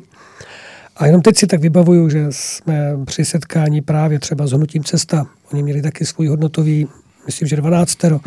A 0.97 1.07
jenom 1.07 1.23
teď 1.23 1.37
si 1.37 1.47
tak 1.47 1.61
vybavuju, 1.61 2.09
že 2.09 2.27
jsme 2.31 2.97
při 3.05 3.25
setkání 3.25 3.81
právě 3.81 4.19
třeba 4.19 4.47
s 4.47 4.53
hnutím 4.53 4.85
cesta, 4.85 5.27
oni 5.53 5.63
měli 5.63 5.83
taky 5.83 6.07
svůj 6.07 6.27
hodnotový, 6.27 6.89
myslím, 7.27 7.49
že 7.49 7.57
12 7.57 7.95
tero, 7.95 8.21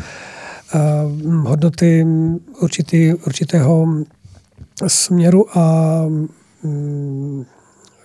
hodnoty 1.43 2.05
určitý, 2.59 3.13
určitého 3.13 3.87
směru 4.87 5.57
a 5.57 6.01
mm, 6.63 7.45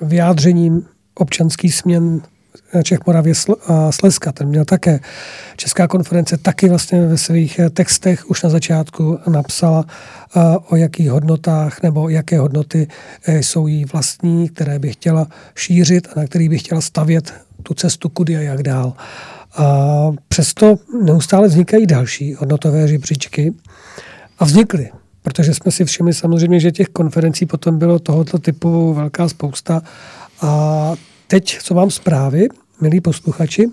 vyjádřením 0.01 0.87
občanský 1.15 1.71
směn 1.71 2.21
Čech, 2.83 2.99
Moravě 3.07 3.35
a 3.67 3.93
Slezska. 3.93 4.33
Ten 4.33 4.49
měl 4.49 4.65
také. 4.65 5.01
Česká 5.57 5.89
konference 5.89 6.37
taky 6.37 6.69
vlastně 6.69 7.07
ve 7.07 7.19
svých 7.19 7.59
eh, 7.59 7.71
textech 7.71 8.31
už 8.31 8.43
na 8.43 8.51
začátku 8.51 9.19
napsala, 9.29 9.85
eh, 9.87 10.41
o 10.69 10.77
jakých 10.77 11.11
hodnotách 11.11 11.83
nebo 11.83 12.09
jaké 12.09 12.39
hodnoty 12.39 12.89
eh, 13.27 13.39
jsou 13.39 13.67
jí 13.67 13.85
vlastní, 13.85 14.49
které 14.49 14.79
by 14.79 14.93
chtěla 14.93 15.27
šířit 15.55 16.09
a 16.17 16.21
na 16.21 16.27
kterých 16.27 16.51
by 16.51 16.59
chtěla 16.59 16.81
stavět 16.81 17.35
tu 17.63 17.75
cestu 17.75 18.09
kudy 18.09 18.37
a 18.37 18.41
jak 18.41 18.63
dál. 18.63 18.93
A 19.57 20.09
přesto 20.29 20.77
neustále 21.05 21.49
vznikají 21.49 21.87
další 21.87 22.35
hodnotové 22.35 22.89
žebříčky 22.89 23.53
a 24.39 24.45
vznikly 24.45 24.91
protože 25.25 25.55
jsme 25.55 25.73
si 25.73 25.85
všimli 25.85 26.15
samozřejmě, 26.15 26.61
že 26.61 26.73
těch 26.73 26.89
konferencí 26.89 27.47
potom 27.47 27.79
bylo 27.79 27.99
tohoto 27.99 28.39
typu 28.39 28.95
velká 28.95 29.29
spousta 29.29 29.83
a 30.41 30.93
teď, 31.33 31.59
co 31.63 31.75
mám 31.75 31.91
zprávy, 31.91 32.49
milí 32.81 33.01
posluchači, 33.01 33.71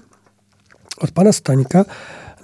od 1.01 1.11
pana 1.11 1.31
Staňka, 1.31 1.85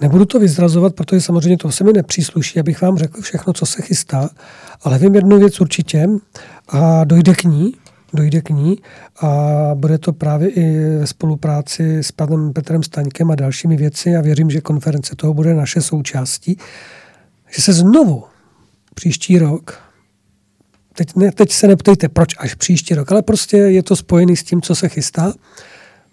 nebudu 0.00 0.24
to 0.24 0.38
vyzrazovat, 0.38 0.94
protože 0.94 1.20
samozřejmě 1.20 1.56
to 1.56 1.72
se 1.72 1.84
mi 1.84 1.92
nepřísluší, 1.92 2.60
abych 2.60 2.82
vám 2.82 2.98
řekl 2.98 3.20
všechno, 3.20 3.52
co 3.52 3.66
se 3.66 3.82
chystá, 3.82 4.30
ale 4.82 4.98
vím 4.98 5.14
jednu 5.14 5.38
věc 5.38 5.60
určitě 5.60 6.08
a 6.68 7.04
dojde 7.04 7.34
k 7.34 7.44
ní, 7.44 7.74
dojde 8.12 8.40
k 8.40 8.50
ní 8.50 8.78
a 9.20 9.30
bude 9.74 9.98
to 9.98 10.12
právě 10.12 10.48
i 10.48 10.78
ve 10.98 11.06
spolupráci 11.06 11.98
s 11.98 12.12
panem 12.12 12.52
Petrem 12.52 12.82
Staňkem 12.82 13.30
a 13.30 13.34
dalšími 13.34 13.76
věci 13.76 14.16
a 14.16 14.20
věřím, 14.20 14.50
že 14.50 14.60
konference 14.60 15.16
toho 15.16 15.34
bude 15.34 15.54
naše 15.54 15.80
součástí, 15.80 16.58
že 17.48 17.62
se 17.62 17.72
znovu 17.72 18.24
příští 18.94 19.38
rok 19.38 19.85
teď, 20.96 21.16
ne, 21.16 21.32
teď 21.32 21.52
se 21.52 21.68
neptejte, 21.68 22.08
proč 22.08 22.34
až 22.38 22.54
příští 22.54 22.94
rok, 22.94 23.12
ale 23.12 23.22
prostě 23.22 23.56
je 23.56 23.82
to 23.82 23.96
spojený 23.96 24.36
s 24.36 24.44
tím, 24.44 24.62
co 24.62 24.74
se 24.74 24.88
chystá. 24.88 25.32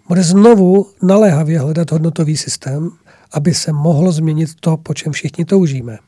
Bude 0.08 0.22
znovu 0.22 0.86
naléhavě 1.02 1.58
hledat 1.58 1.90
hodnotový 1.90 2.36
systém, 2.36 2.90
aby 3.32 3.54
se 3.54 3.72
mohlo 3.72 4.12
změnit 4.12 4.50
to, 4.60 4.76
po 4.76 4.94
čem 4.94 5.12
všichni 5.12 5.44
toužíme. 5.44 5.98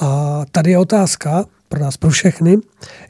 A 0.00 0.40
tady 0.50 0.70
je 0.70 0.78
otázka 0.78 1.44
pro 1.68 1.80
nás, 1.80 1.96
pro 1.96 2.10
všechny, 2.10 2.56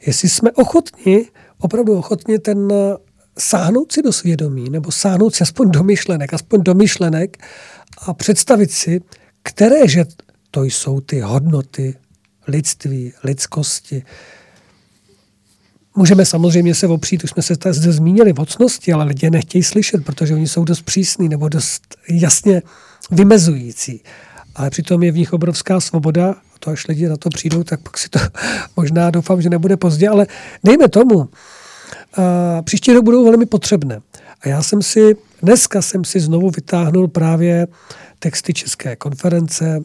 jestli 0.05 0.29
jsme 0.29 0.51
ochotni, 0.51 1.25
opravdu 1.59 1.97
ochotni 1.97 2.39
ten 2.39 2.73
sáhnout 3.39 3.91
si 3.91 4.01
do 4.01 4.13
svědomí, 4.13 4.69
nebo 4.69 4.91
sáhnout 4.91 5.35
si 5.35 5.43
aspoň 5.43 5.71
do 5.71 5.83
myšlenek, 5.83 6.33
aspoň 6.33 6.63
do 6.63 6.73
myšlenek 6.73 7.37
a 7.97 8.13
představit 8.13 8.71
si, 8.71 9.01
které 9.43 9.87
že 9.87 10.05
to 10.51 10.63
jsou 10.63 11.01
ty 11.01 11.19
hodnoty 11.19 11.95
lidství, 12.47 13.13
lidskosti, 13.23 14.03
Můžeme 15.95 16.25
samozřejmě 16.25 16.75
se 16.75 16.87
opřít, 16.87 17.23
už 17.23 17.29
jsme 17.29 17.43
se 17.43 17.53
zde 17.69 17.91
zmínili, 17.91 18.33
mocnosti, 18.33 18.93
ale 18.93 19.05
lidé 19.05 19.29
nechtějí 19.29 19.63
slyšet, 19.63 20.05
protože 20.05 20.33
oni 20.33 20.47
jsou 20.47 20.63
dost 20.63 20.81
přísní 20.81 21.29
nebo 21.29 21.49
dost 21.49 21.97
jasně 22.09 22.61
vymezující. 23.11 24.03
Ale 24.55 24.69
přitom 24.69 25.03
je 25.03 25.11
v 25.11 25.17
nich 25.17 25.33
obrovská 25.33 25.79
svoboda, 25.79 26.31
a 26.31 26.57
to 26.59 26.69
až 26.69 26.87
lidi 26.87 27.09
na 27.09 27.17
to 27.17 27.29
přijdou, 27.29 27.63
tak 27.63 27.81
pak 27.81 27.97
si 27.97 28.09
to 28.09 28.19
možná 28.77 29.11
doufám, 29.11 29.41
že 29.41 29.49
nebude 29.49 29.77
pozdě, 29.77 30.09
ale 30.09 30.27
dejme 30.63 30.89
tomu, 30.89 31.29
a 32.17 32.61
příští 32.61 32.93
rok 32.93 33.03
budou 33.03 33.25
velmi 33.25 33.45
potřebné. 33.45 34.01
A 34.41 34.47
já 34.47 34.63
jsem 34.63 34.81
si, 34.81 35.15
dneska 35.41 35.81
jsem 35.81 36.03
si 36.03 36.19
znovu 36.19 36.49
vytáhnul 36.49 37.07
právě 37.07 37.67
texty 38.19 38.53
České 38.53 38.95
konference, 38.95 39.83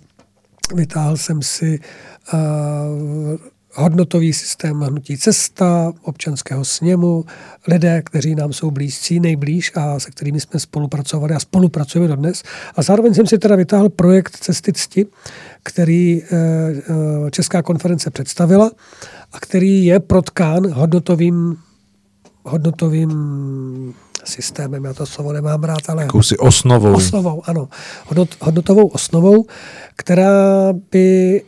vytáhl 0.75 1.17
jsem 1.17 1.43
si 1.43 1.81
uh, 2.33 2.39
hodnotový 3.77 4.33
systém 4.33 4.81
hnutí 4.81 5.19
cesta, 5.19 5.93
občanského 6.03 6.65
sněmu, 6.65 7.25
lidé, 7.69 8.03
kteří 8.03 8.35
nám 8.35 8.53
jsou 8.53 8.71
blízcí, 8.71 9.21
nejblíž 9.21 9.73
a 9.75 10.01
se 10.01 10.11
kterými 10.11 10.41
jsme 10.41 10.61
spolupracovali 10.61 11.35
a 11.35 11.41
spolupracujeme 11.41 12.09
dodnes. 12.09 12.43
A 12.77 12.83
zároveň 12.83 13.15
jsem 13.15 13.27
si 13.27 13.39
teda 13.39 13.57
vytáhl 13.57 13.89
projekt 13.89 14.37
Cesty 14.37 14.73
cti, 14.73 15.07
který 15.63 16.23
eh, 16.23 16.27
eh, 16.27 17.31
Česká 17.31 17.63
konference 17.63 18.11
představila 18.11 18.71
a 19.33 19.41
který 19.41 19.85
je 19.85 20.01
protkán 20.01 20.71
hodnotovým 20.73 21.57
hodnotovým 22.47 23.95
systémem, 24.25 24.85
já 24.85 24.95
to 24.95 25.07
slovo 25.07 25.33
nemám 25.33 25.65
rád, 25.65 25.79
ale... 25.89 26.03
Jakousi 26.03 26.37
osnovou. 26.37 26.95
Osnovou, 26.95 27.43
ano. 27.45 27.69
Hodnot, 28.07 28.29
hodnotovou 28.41 28.87
osnovou, 28.87 29.47
která 29.97 30.73
by, 30.93 31.43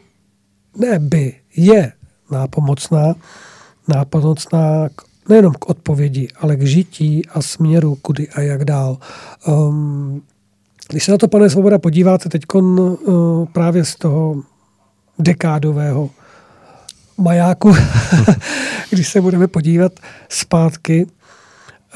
ne 0.77 0.99
by, 0.99 1.35
je 1.57 1.93
nápomocná, 2.31 3.15
nápomocná 3.89 4.89
k, 4.89 5.03
nejenom 5.29 5.53
k 5.53 5.69
odpovědi, 5.69 6.29
ale 6.41 6.57
k 6.57 6.63
žití 6.63 7.27
a 7.27 7.43
směru, 7.43 7.95
kudy 7.95 8.29
a 8.29 8.41
jak 8.41 8.65
dál. 8.65 8.99
Um, 9.49 10.23
když 10.89 11.05
se 11.05 11.13
na 11.13 11.19
to, 11.19 11.29
pane 11.29 11.51
Svoboda, 11.51 11.79
podíváte 11.79 12.29
teď 12.29 12.43
uh, 12.55 13.47
právě 13.47 13.85
z 13.85 13.97
toho 13.97 14.43
dekádového 15.19 16.11
majáku, 17.19 17.75
když 18.91 19.09
se 19.09 19.21
budeme 19.21 19.47
podívat 19.47 19.93
zpátky, 20.29 21.07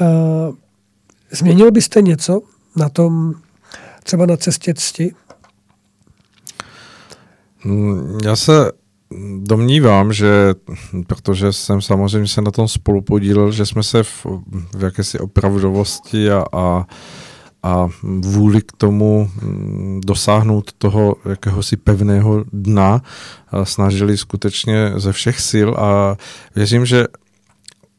uh, 0.01 0.55
změnil 1.31 1.71
byste 1.71 2.03
něco 2.03 2.41
na 2.77 2.89
tom, 2.89 3.35
třeba 4.03 4.27
na 4.27 4.37
cestě 4.37 4.75
cti? 4.75 5.15
Mm, 7.65 8.19
já 8.25 8.37
se 8.37 8.73
domnívám, 9.43 10.13
že, 10.13 10.55
protože 11.07 11.53
jsem 11.53 11.81
samozřejmě 11.81 12.29
se 12.29 12.43
na 12.43 12.51
tom 12.51 12.69
spolu 12.69 13.01
podílel, 13.01 13.53
že 13.53 13.67
jsme 13.67 13.83
se 13.83 14.03
v, 14.03 14.27
v 14.77 14.83
jakési 14.83 15.19
opravdovosti 15.19 16.31
a, 16.31 16.45
a, 16.53 16.87
a 17.63 17.89
vůli 18.03 18.61
k 18.63 18.73
tomu 18.77 19.31
mm, 19.43 20.01
dosáhnout 20.05 20.73
toho 20.79 21.17
jakéhosi 21.29 21.77
pevného 21.77 22.45
dna 22.53 23.03
snažili 23.65 24.17
skutečně 24.17 24.93
ze 24.97 25.13
všech 25.13 25.41
sil 25.51 25.69
a 25.79 26.17
věřím, 26.57 26.87
že 26.87 27.07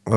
uh, 0.10 0.15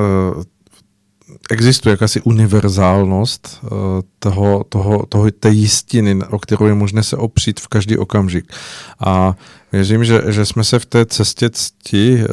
existuje 1.51 1.91
jakási 1.91 2.21
univerzálnost 2.21 3.61
uh, 3.63 3.71
toho, 4.19 4.65
toho, 4.69 5.07
toho, 5.07 5.31
té 5.31 5.51
jistiny, 5.51 6.19
o 6.31 6.39
kterou 6.39 6.67
je 6.67 6.75
možné 6.75 7.03
se 7.03 7.17
opřít 7.17 7.61
v 7.61 7.69
každý 7.69 7.99
okamžik. 7.99 8.53
A 9.01 9.37
věřím, 9.73 10.05
že, 10.05 10.23
že 10.27 10.47
jsme 10.47 10.65
se 10.65 10.79
v 10.79 10.87
té 10.87 11.07
cestě 11.07 11.51
cti 11.51 12.15
uh, 12.15 12.27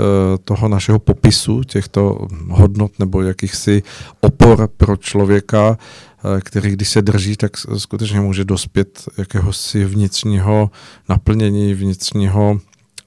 toho 0.44 0.68
našeho 0.68 1.00
popisu, 1.00 1.64
těchto 1.64 2.28
hodnot 2.50 3.00
nebo 3.00 3.22
jakýchsi 3.22 3.84
opor 4.22 4.70
pro 4.78 4.98
člověka, 4.98 5.70
uh, 5.70 6.40
který 6.40 6.72
když 6.72 6.90
se 6.90 7.02
drží, 7.02 7.36
tak 7.36 7.58
skutečně 7.58 8.20
může 8.20 8.46
dospět 8.46 9.04
jakéhosi 9.18 9.86
vnitřního 9.86 10.72
naplnění, 11.10 11.74
vnitřního 11.74 12.60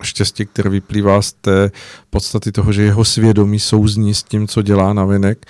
štěstí, 0.03 0.47
které 0.47 0.71
vyplývá 0.71 1.23
z 1.23 1.33
té 1.33 1.71
podstaty 2.11 2.53
toho, 2.53 2.73
že 2.73 2.83
jeho 2.83 3.05
svědomí 3.05 3.61
souzní 3.61 4.15
s 4.15 4.23
tím, 4.23 4.49
co 4.49 4.63
dělá 4.63 4.93
na 4.93 5.05
venek, 5.05 5.47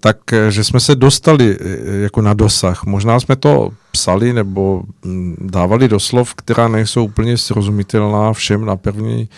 tak 0.00 0.16
že 0.48 0.64
jsme 0.64 0.80
se 0.80 0.94
dostali 0.94 1.58
e, 1.60 1.96
jako 2.02 2.22
na 2.22 2.34
dosah. 2.34 2.84
Možná 2.84 3.20
jsme 3.20 3.36
to 3.36 3.70
psali 3.92 4.32
nebo 4.32 4.82
mm, 5.04 5.36
dávali 5.40 5.88
do 5.88 6.00
slov, 6.00 6.34
která 6.34 6.68
nejsou 6.68 7.04
úplně 7.04 7.38
srozumitelná 7.38 8.32
všem 8.32 8.64
na 8.64 8.76
první 8.76 9.28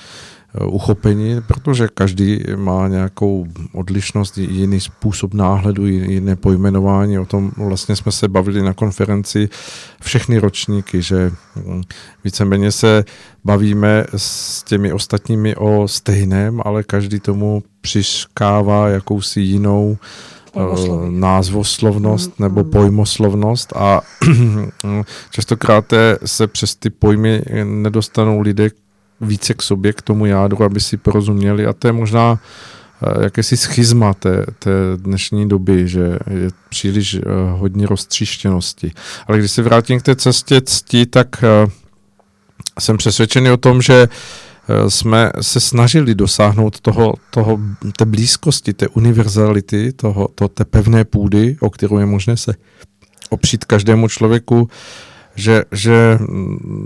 Eh, 0.55 0.65
uchopení, 0.65 1.41
protože 1.47 1.89
každý 1.95 2.41
má 2.57 2.89
nějakou 2.89 3.47
odlišnost, 3.75 4.39
jiný 4.39 4.81
způsob 4.81 5.35
náhledu, 5.35 5.87
jiné 5.87 6.37
pojmenování. 6.37 7.19
O 7.19 7.27
tom 7.27 7.51
vlastně 7.57 7.97
jsme 7.97 8.13
se 8.13 8.29
bavili 8.29 8.63
na 8.63 8.73
konferenci 8.73 9.49
všechny 10.03 10.39
ročníky, 10.39 11.03
že 11.03 11.31
hm, 11.57 11.83
víceméně 12.25 12.73
se 12.73 13.05
bavíme 13.45 14.05
s 14.17 14.63
těmi 14.63 14.93
ostatními 14.93 15.57
o 15.57 15.89
stejném, 15.89 16.61
ale 16.65 16.83
každý 16.83 17.21
tomu 17.21 17.63
přiškává 17.81 18.89
jakousi 18.89 19.41
jinou 19.41 19.97
eh, 20.57 20.61
názvoslovnost 21.11 22.39
mm, 22.39 22.45
nebo 22.45 22.65
mm. 22.65 22.71
pojmoslovnost 22.71 23.73
a 23.77 24.01
častokrát 25.31 25.85
se 26.25 26.47
přes 26.47 26.75
ty 26.75 26.91
pojmy 26.91 27.43
nedostanou 27.65 28.41
lidé, 28.41 28.71
více 29.23 29.55
k 29.55 29.63
sobě, 29.63 29.93
k 29.93 30.03
tomu 30.03 30.27
jádru, 30.27 30.65
aby 30.65 30.81
si 30.81 30.97
porozuměli 30.97 31.67
a 31.67 31.73
to 31.73 31.89
je 31.89 31.93
možná 31.93 32.33
uh, 32.33 33.23
jakési 33.23 33.57
schizma 33.57 34.15
té, 34.15 34.47
té 34.59 34.71
dnešní 34.97 35.49
doby, 35.49 35.89
že 35.89 36.19
je 36.31 36.51
příliš 36.69 37.15
uh, 37.15 37.21
hodně 37.51 37.87
roztříštěnosti. 37.87 38.93
Ale 39.27 39.39
když 39.39 39.51
se 39.51 39.63
vrátím 39.63 40.01
k 40.01 40.03
té 40.03 40.17
cestě 40.17 40.61
cti, 40.61 41.07
tak 41.07 41.29
uh, 41.65 41.71
jsem 42.81 42.97
přesvědčený 42.97 43.51
o 43.51 43.57
tom, 43.57 43.83
že 43.83 44.09
jsme 44.89 45.31
se 45.41 45.61
snažili 45.61 46.15
dosáhnout 46.15 46.81
toho, 46.81 47.15
toho, 47.31 47.59
té 47.97 48.05
blízkosti, 48.05 48.73
té 48.73 48.89
univerzality, 48.89 49.93
toho, 49.93 50.29
to, 50.35 50.49
té 50.49 50.65
pevné 50.65 51.05
půdy, 51.05 51.57
o 51.61 51.71
kterou 51.71 51.99
je 51.99 52.07
možné 52.07 52.37
se 52.37 52.55
opřít 53.31 53.65
každému 53.65 54.09
člověku, 54.09 54.69
že, 55.35 55.65
že 55.73 56.19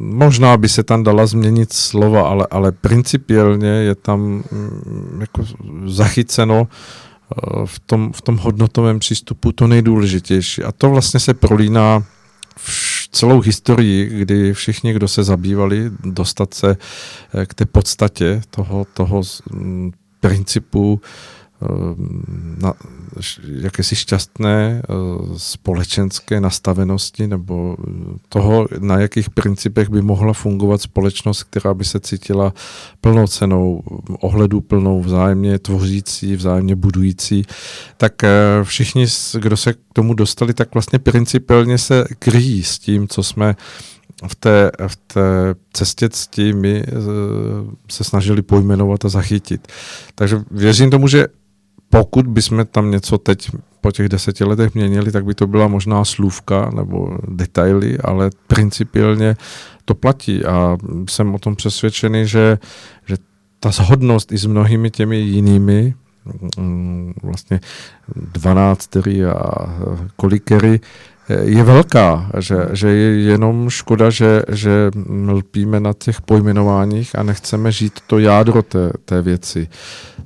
možná 0.00 0.56
by 0.56 0.68
se 0.68 0.82
tam 0.82 1.02
dala 1.02 1.26
změnit 1.26 1.72
slova, 1.72 2.28
ale, 2.28 2.46
ale 2.50 2.72
principiálně 2.72 3.68
je 3.68 3.94
tam 3.94 4.20
mm, 4.20 5.18
jako 5.20 5.44
zachyceno 5.86 6.68
eh, 6.68 7.66
v 7.66 7.78
tom, 7.78 8.12
v 8.12 8.22
tom 8.22 8.36
hodnotovém 8.36 8.98
přístupu 8.98 9.52
to 9.52 9.66
nejdůležitější. 9.66 10.62
A 10.62 10.72
to 10.72 10.90
vlastně 10.90 11.20
se 11.20 11.34
prolíná 11.34 12.02
v 12.56 13.08
celou 13.12 13.40
historii, 13.40 14.06
kdy 14.06 14.54
všichni, 14.54 14.92
kdo 14.92 15.08
se 15.08 15.24
zabývali, 15.24 15.90
dostat 16.04 16.54
se 16.54 16.76
eh, 17.34 17.46
k 17.46 17.54
té 17.54 17.66
podstatě 17.66 18.42
toho, 18.50 18.86
toho 18.94 19.22
mm, 19.52 19.92
principu 20.20 21.00
na, 22.58 22.74
jakési 23.42 23.96
šťastné 23.96 24.56
eh, 24.56 24.82
společenské 25.36 26.40
nastavenosti 26.40 27.26
nebo 27.26 27.76
toho, 28.28 28.68
na 28.78 28.98
jakých 28.98 29.30
principech 29.30 29.88
by 29.88 30.02
mohla 30.02 30.32
fungovat 30.32 30.82
společnost, 30.82 31.42
která 31.42 31.74
by 31.74 31.84
se 31.84 32.00
cítila 32.00 32.52
plnocenou, 33.00 33.82
ohledu 34.20 34.60
plnou, 34.60 35.02
vzájemně 35.02 35.58
tvořící, 35.58 36.36
vzájemně 36.36 36.76
budující, 36.76 37.44
tak 37.96 38.24
eh, 38.24 38.30
všichni, 38.62 39.06
kdo 39.38 39.56
se 39.56 39.72
k 39.72 39.78
tomu 39.92 40.14
dostali, 40.14 40.54
tak 40.54 40.74
vlastně 40.74 40.98
principiálně 40.98 41.78
se 41.78 42.04
kryjí 42.18 42.62
s 42.62 42.78
tím, 42.78 43.08
co 43.08 43.22
jsme 43.22 43.56
v 44.28 44.34
té, 44.34 44.70
v 44.86 44.96
té 44.96 45.54
cestě 45.72 46.08
cti 46.08 46.52
my 46.52 46.82
eh, 46.86 46.92
se 47.90 48.04
snažili 48.04 48.42
pojmenovat 48.42 49.04
a 49.04 49.08
zachytit. 49.08 49.68
Takže 50.14 50.40
věřím 50.50 50.90
tomu, 50.90 51.08
že 51.08 51.26
pokud 51.90 52.26
bychom 52.26 52.66
tam 52.66 52.90
něco 52.90 53.18
teď 53.18 53.50
po 53.80 53.92
těch 53.92 54.08
deseti 54.08 54.44
letech 54.44 54.74
měnili, 54.74 55.12
tak 55.12 55.24
by 55.24 55.34
to 55.34 55.46
byla 55.46 55.68
možná 55.68 56.04
slůvka 56.04 56.70
nebo 56.74 57.18
detaily, 57.28 57.98
ale 57.98 58.30
principiálně 58.46 59.36
to 59.84 59.94
platí. 59.94 60.44
A 60.44 60.76
jsem 61.10 61.34
o 61.34 61.38
tom 61.38 61.56
přesvědčený, 61.56 62.26
že, 62.26 62.58
že 63.06 63.16
ta 63.60 63.70
shodnost 63.70 64.32
i 64.32 64.38
s 64.38 64.46
mnohými 64.46 64.90
těmi 64.90 65.16
jinými 65.16 65.94
mm, 66.58 67.14
vlastně 67.22 67.60
dvanáctery 68.16 69.24
a 69.24 69.42
kolikery 70.16 70.80
je 71.28 71.62
velká, 71.62 72.30
že, 72.38 72.56
že 72.72 72.88
je 72.88 73.20
jenom 73.20 73.70
škoda, 73.70 74.10
že, 74.10 74.42
že 74.48 74.90
lpíme 75.28 75.80
na 75.80 75.92
těch 75.92 76.20
pojmenováních 76.20 77.18
a 77.18 77.22
nechceme 77.22 77.72
žít 77.72 77.92
to 78.06 78.18
jádro 78.18 78.62
té, 78.62 78.90
té 79.04 79.22
věci. 79.22 79.68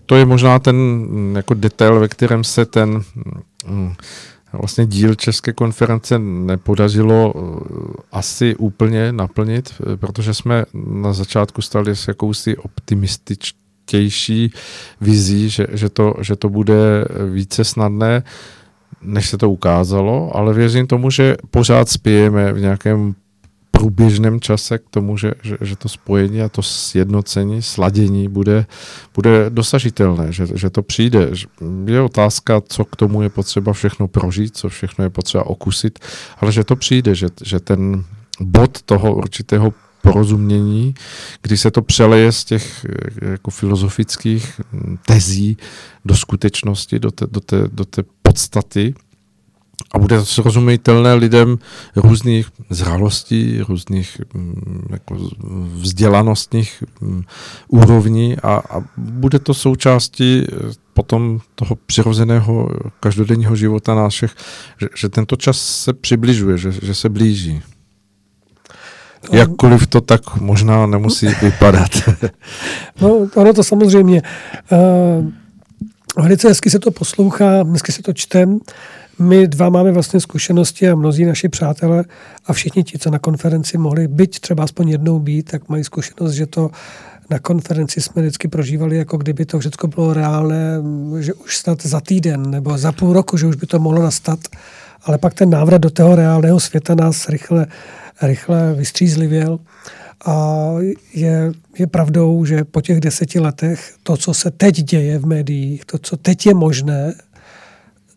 To 0.07 0.17
je 0.17 0.25
možná 0.25 0.59
ten 0.59 0.77
mm, 0.77 1.37
jako 1.37 1.55
detail, 1.55 2.01
ve 2.01 2.09
kterém 2.09 2.45
se 2.45 2.67
ten 2.67 3.03
mm, 3.67 3.93
vlastně 4.53 4.87
díl 4.87 5.15
České 5.15 5.53
konference 5.53 6.19
nepodařilo 6.19 7.33
uh, 7.33 7.61
asi 8.13 8.57
úplně 8.57 9.13
naplnit, 9.13 9.75
protože 9.97 10.35
jsme 10.35 10.65
na 10.75 11.13
začátku 11.13 11.63
stali 11.63 11.97
s 11.97 12.09
jakousi 12.09 12.57
optimističtější 12.57 14.53
vizí, 15.01 15.51
že, 15.51 15.67
že, 15.73 15.89
to, 15.89 16.15
že 16.21 16.37
to 16.37 16.49
bude 16.49 17.05
více 17.33 17.65
snadné 17.65 18.23
než 19.03 19.29
se 19.29 19.39
to 19.39 19.51
ukázalo, 19.51 20.37
ale 20.37 20.55
věřím 20.55 20.87
tomu, 20.87 21.11
že 21.11 21.37
pořád 21.51 21.89
spějeme 21.89 22.53
v 22.53 22.61
nějakém 22.61 23.15
průběžném 23.81 24.41
čase 24.41 24.79
k 24.79 24.83
tomu, 24.91 25.17
že, 25.17 25.33
že, 25.43 25.57
že 25.61 25.77
to 25.77 25.89
spojení 25.89 26.43
a 26.43 26.49
to 26.49 26.63
sjednocení, 26.63 27.63
sladění 27.63 28.29
bude, 28.29 28.67
bude 29.15 29.51
dosažitelné, 29.51 30.33
že, 30.33 30.47
že 30.55 30.71
to 30.71 30.83
přijde. 30.83 31.31
Je 31.87 32.01
otázka, 32.01 32.61
co 32.69 32.85
k 32.85 32.97
tomu 32.97 33.23
je 33.23 33.29
potřeba 33.29 33.73
všechno 33.73 34.09
prožít, 34.09 34.57
co 34.57 34.69
všechno 34.69 35.05
je 35.05 35.11
potřeba 35.11 35.47
okusit, 35.47 35.99
ale 36.39 36.53
že 36.53 36.65
to 36.65 36.77
přijde, 36.77 37.15
že, 37.15 37.27
že 37.43 37.61
ten 37.61 38.05
bod 38.41 38.83
toho 38.83 39.15
určitého 39.15 39.73
porozumění, 40.03 40.95
když 41.43 41.61
se 41.61 41.71
to 41.71 41.83
přeleje 41.83 42.33
z 42.33 42.45
těch 42.45 42.87
jako 43.23 43.51
filozofických 43.51 44.61
tezí 45.07 45.57
do 46.05 46.17
skutečnosti, 46.17 46.99
do 46.99 47.11
té, 47.11 47.27
do 47.27 47.41
té, 47.41 47.69
do 47.73 47.85
té 47.85 48.03
podstaty, 48.23 48.95
a 49.93 49.99
bude 49.99 50.25
srozumitelné 50.25 51.15
lidem 51.15 51.59
různých 51.97 52.51
zralostí, 52.71 53.61
různých 53.69 54.21
mm, 54.35 54.87
jako 54.91 55.31
vzdělanostních 55.75 56.85
mm, 57.01 57.23
úrovní 57.69 58.37
a, 58.37 58.63
a 58.71 58.85
bude 58.97 59.39
to 59.39 59.55
součástí 59.55 60.45
eh, 60.45 60.57
potom 60.95 61.41
toho 61.55 61.77
přirozeného 61.77 62.69
každodenního 63.01 63.57
života 63.57 63.95
nás 63.95 64.15
všech, 64.15 64.35
že, 64.81 64.89
že 64.97 65.09
tento 65.09 65.37
čas 65.37 65.83
se 65.83 65.93
přibližuje, 65.93 66.59
že, 66.59 66.73
že 66.73 66.95
se 66.95 67.09
blíží. 67.09 67.63
Jakkoliv 69.33 69.87
to 69.87 70.01
tak 70.01 70.37
možná 70.37 70.87
nemusí 70.87 71.27
vypadat. 71.43 71.91
no, 73.01 73.29
ono 73.35 73.53
to 73.53 73.65
samozřejmě. 73.65 74.23
Uh, 74.73 75.31
velice 76.23 76.49
hezky 76.49 76.71
se 76.71 76.79
to 76.79 76.91
poslouchá, 76.91 77.65
hezky 77.65 77.93
se 77.93 78.03
to 78.03 78.13
čtem. 78.13 78.59
My 79.19 79.49
dva 79.49 79.69
máme 79.69 79.93
vlastně 79.93 80.21
zkušenosti 80.21 80.89
a 80.89 80.95
mnozí 80.95 81.25
naši 81.25 81.49
přátelé 81.49 82.05
a 82.47 82.53
všichni 82.53 82.85
ti, 82.85 82.99
co 82.99 83.11
na 83.11 83.19
konferenci 83.19 83.79
mohli 83.79 84.09
byť 84.09 84.41
třeba 84.41 84.65
aspoň 84.65 84.89
jednou 84.89 85.19
být, 85.19 85.51
tak 85.51 85.69
mají 85.69 85.85
zkušenost, 85.85 86.33
že 86.33 86.47
to 86.47 86.71
na 87.31 87.39
konferenci 87.39 88.01
jsme 88.01 88.23
vždycky 88.23 88.49
prožívali, 88.49 88.97
jako 88.97 89.17
kdyby 89.17 89.45
to 89.47 89.59
všechno 89.59 89.89
bylo 89.89 90.15
reálné, 90.15 90.83
že 91.21 91.35
už 91.35 91.57
snad 91.57 91.83
za 91.83 92.01
týden 92.01 92.51
nebo 92.51 92.79
za 92.79 92.93
půl 92.93 93.13
roku, 93.13 93.37
že 93.37 93.47
už 93.47 93.57
by 93.57 93.67
to 93.67 93.79
mohlo 93.79 94.03
nastat. 94.03 94.39
Ale 95.05 95.19
pak 95.19 95.35
ten 95.35 95.51
návrat 95.51 95.79
do 95.79 95.91
toho 95.91 96.17
reálného 96.17 96.61
světa 96.61 96.95
nás 96.95 97.29
rychle, 97.29 97.67
rychle 98.23 98.75
vystřízlivěl. 98.75 99.59
A 100.27 100.67
je, 101.15 101.53
je 101.79 101.87
pravdou, 101.87 102.45
že 102.45 102.65
po 102.65 102.81
těch 102.81 103.01
deseti 103.01 103.41
letech 103.41 103.95
to, 104.03 104.17
co 104.17 104.35
se 104.35 104.51
teď 104.51 104.83
děje 104.83 105.19
v 105.19 105.27
médiích, 105.27 105.85
to, 105.85 105.99
co 105.99 106.17
teď 106.17 106.47
je 106.47 106.55
možné, 106.55 107.15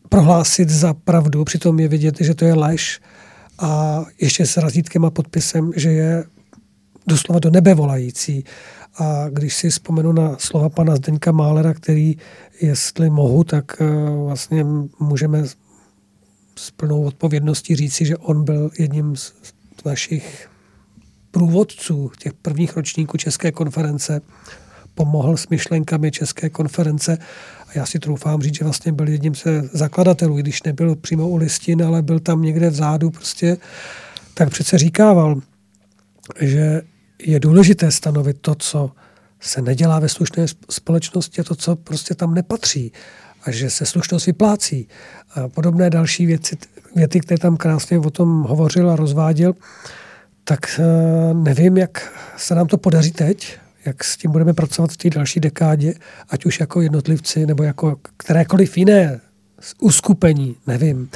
prohlásit 0.09 0.69
za 0.69 0.93
pravdu, 0.93 1.43
přitom 1.43 1.79
je 1.79 1.87
vidět, 1.87 2.15
že 2.19 2.35
to 2.35 2.45
je 2.45 2.53
lež 2.53 3.01
a 3.59 4.03
ještě 4.21 4.45
s 4.45 4.57
razítkem 4.57 5.05
a 5.05 5.09
podpisem, 5.09 5.71
že 5.75 5.91
je 5.91 6.23
doslova 7.07 7.39
do 7.39 7.49
nebe 7.49 7.73
volající. 7.73 8.43
A 8.97 9.29
když 9.29 9.55
si 9.55 9.69
vzpomenu 9.69 10.11
na 10.11 10.35
slova 10.39 10.69
pana 10.69 10.95
Zdeňka 10.95 11.31
Málera, 11.31 11.73
který, 11.73 12.17
jestli 12.61 13.09
mohu, 13.09 13.43
tak 13.43 13.81
eh, 13.81 13.85
vlastně 14.25 14.65
můžeme 14.99 15.43
s 16.55 16.71
plnou 16.71 17.03
odpovědností 17.03 17.75
říci, 17.75 18.05
že 18.05 18.17
on 18.17 18.43
byl 18.43 18.71
jedním 18.79 19.15
z 19.15 19.33
našich 19.85 20.49
průvodců 21.31 22.11
těch 22.19 22.33
prvních 22.33 22.75
ročníků 22.75 23.17
České 23.17 23.51
konference, 23.51 24.21
pomohl 24.95 25.37
s 25.37 25.47
myšlenkami 25.47 26.11
České 26.11 26.49
konference 26.49 27.17
já 27.75 27.85
si 27.85 27.99
troufám 27.99 28.41
říct, 28.41 28.55
že 28.55 28.63
vlastně 28.63 28.91
byl 28.91 29.09
jedním 29.09 29.35
ze 29.35 29.61
zakladatelů, 29.61 30.35
když 30.37 30.63
nebyl 30.63 30.95
přímo 30.95 31.29
u 31.29 31.35
listin, 31.35 31.83
ale 31.83 32.01
byl 32.01 32.19
tam 32.19 32.41
někde 32.41 32.69
vzadu 32.69 33.09
prostě, 33.09 33.57
tak 34.33 34.49
přece 34.49 34.77
říkával, 34.77 35.41
že 36.41 36.81
je 37.19 37.39
důležité 37.39 37.91
stanovit 37.91 38.37
to, 38.41 38.55
co 38.55 38.91
se 39.39 39.61
nedělá 39.61 39.99
ve 39.99 40.09
slušné 40.09 40.45
společnosti 40.69 41.41
a 41.41 41.43
to, 41.43 41.55
co 41.55 41.75
prostě 41.75 42.15
tam 42.15 42.33
nepatří 42.33 42.91
a 43.43 43.51
že 43.51 43.69
se 43.69 43.85
slušnost 43.85 44.25
vyplácí. 44.25 44.87
A 45.35 45.47
podobné 45.47 45.89
další 45.89 46.25
věci, 46.25 46.57
věty, 46.95 47.19
které 47.19 47.37
tam 47.37 47.57
krásně 47.57 47.99
o 47.99 48.09
tom 48.09 48.43
hovořil 48.43 48.91
a 48.91 48.95
rozváděl, 48.95 49.53
tak 50.43 50.79
eh, 50.79 51.33
nevím, 51.33 51.77
jak 51.77 52.13
se 52.37 52.55
nám 52.55 52.67
to 52.67 52.77
podaří 52.77 53.11
teď, 53.11 53.57
jak 53.85 54.03
s 54.03 54.17
tím 54.17 54.31
budeme 54.31 54.53
pracovat 54.53 54.91
v 54.91 54.97
té 54.97 55.09
další 55.09 55.39
dekádě, 55.39 55.93
ať 56.29 56.45
už 56.45 56.59
jako 56.59 56.81
jednotlivci 56.81 57.45
nebo 57.45 57.63
jako 57.63 57.95
kterékoliv 58.17 58.77
jiné 58.77 59.21
uskupení, 59.79 60.55
nevím. 60.67 61.09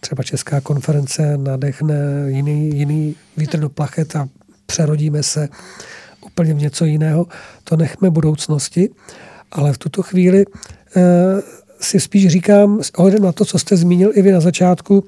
Třeba 0.00 0.22
Česká 0.22 0.60
konference 0.60 1.36
nadechne 1.36 2.24
jiný, 2.26 2.78
jiný 2.78 3.16
vítr 3.36 3.58
do 3.58 3.68
plachet 3.68 4.16
a 4.16 4.28
přerodíme 4.66 5.22
se 5.22 5.48
úplně 6.26 6.54
v 6.54 6.58
něco 6.58 6.84
jiného. 6.84 7.26
To 7.64 7.76
nechme 7.76 8.10
budoucnosti, 8.10 8.90
ale 9.52 9.72
v 9.72 9.78
tuto 9.78 10.02
chvíli 10.02 10.44
e, 10.44 11.02
si 11.80 12.00
spíš 12.00 12.28
říkám, 12.28 12.80
ohledem 12.96 13.22
na 13.22 13.32
to, 13.32 13.44
co 13.44 13.58
jste 13.58 13.76
zmínil 13.76 14.10
i 14.14 14.22
vy 14.22 14.32
na 14.32 14.40
začátku, 14.40 15.04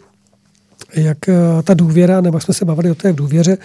jak 0.94 1.28
e, 1.28 1.34
ta 1.62 1.74
důvěra, 1.74 2.20
nebo 2.20 2.40
jsme 2.40 2.54
se 2.54 2.64
bavili 2.64 2.90
o 2.90 2.94
té 2.94 3.12
důvěře, 3.12 3.58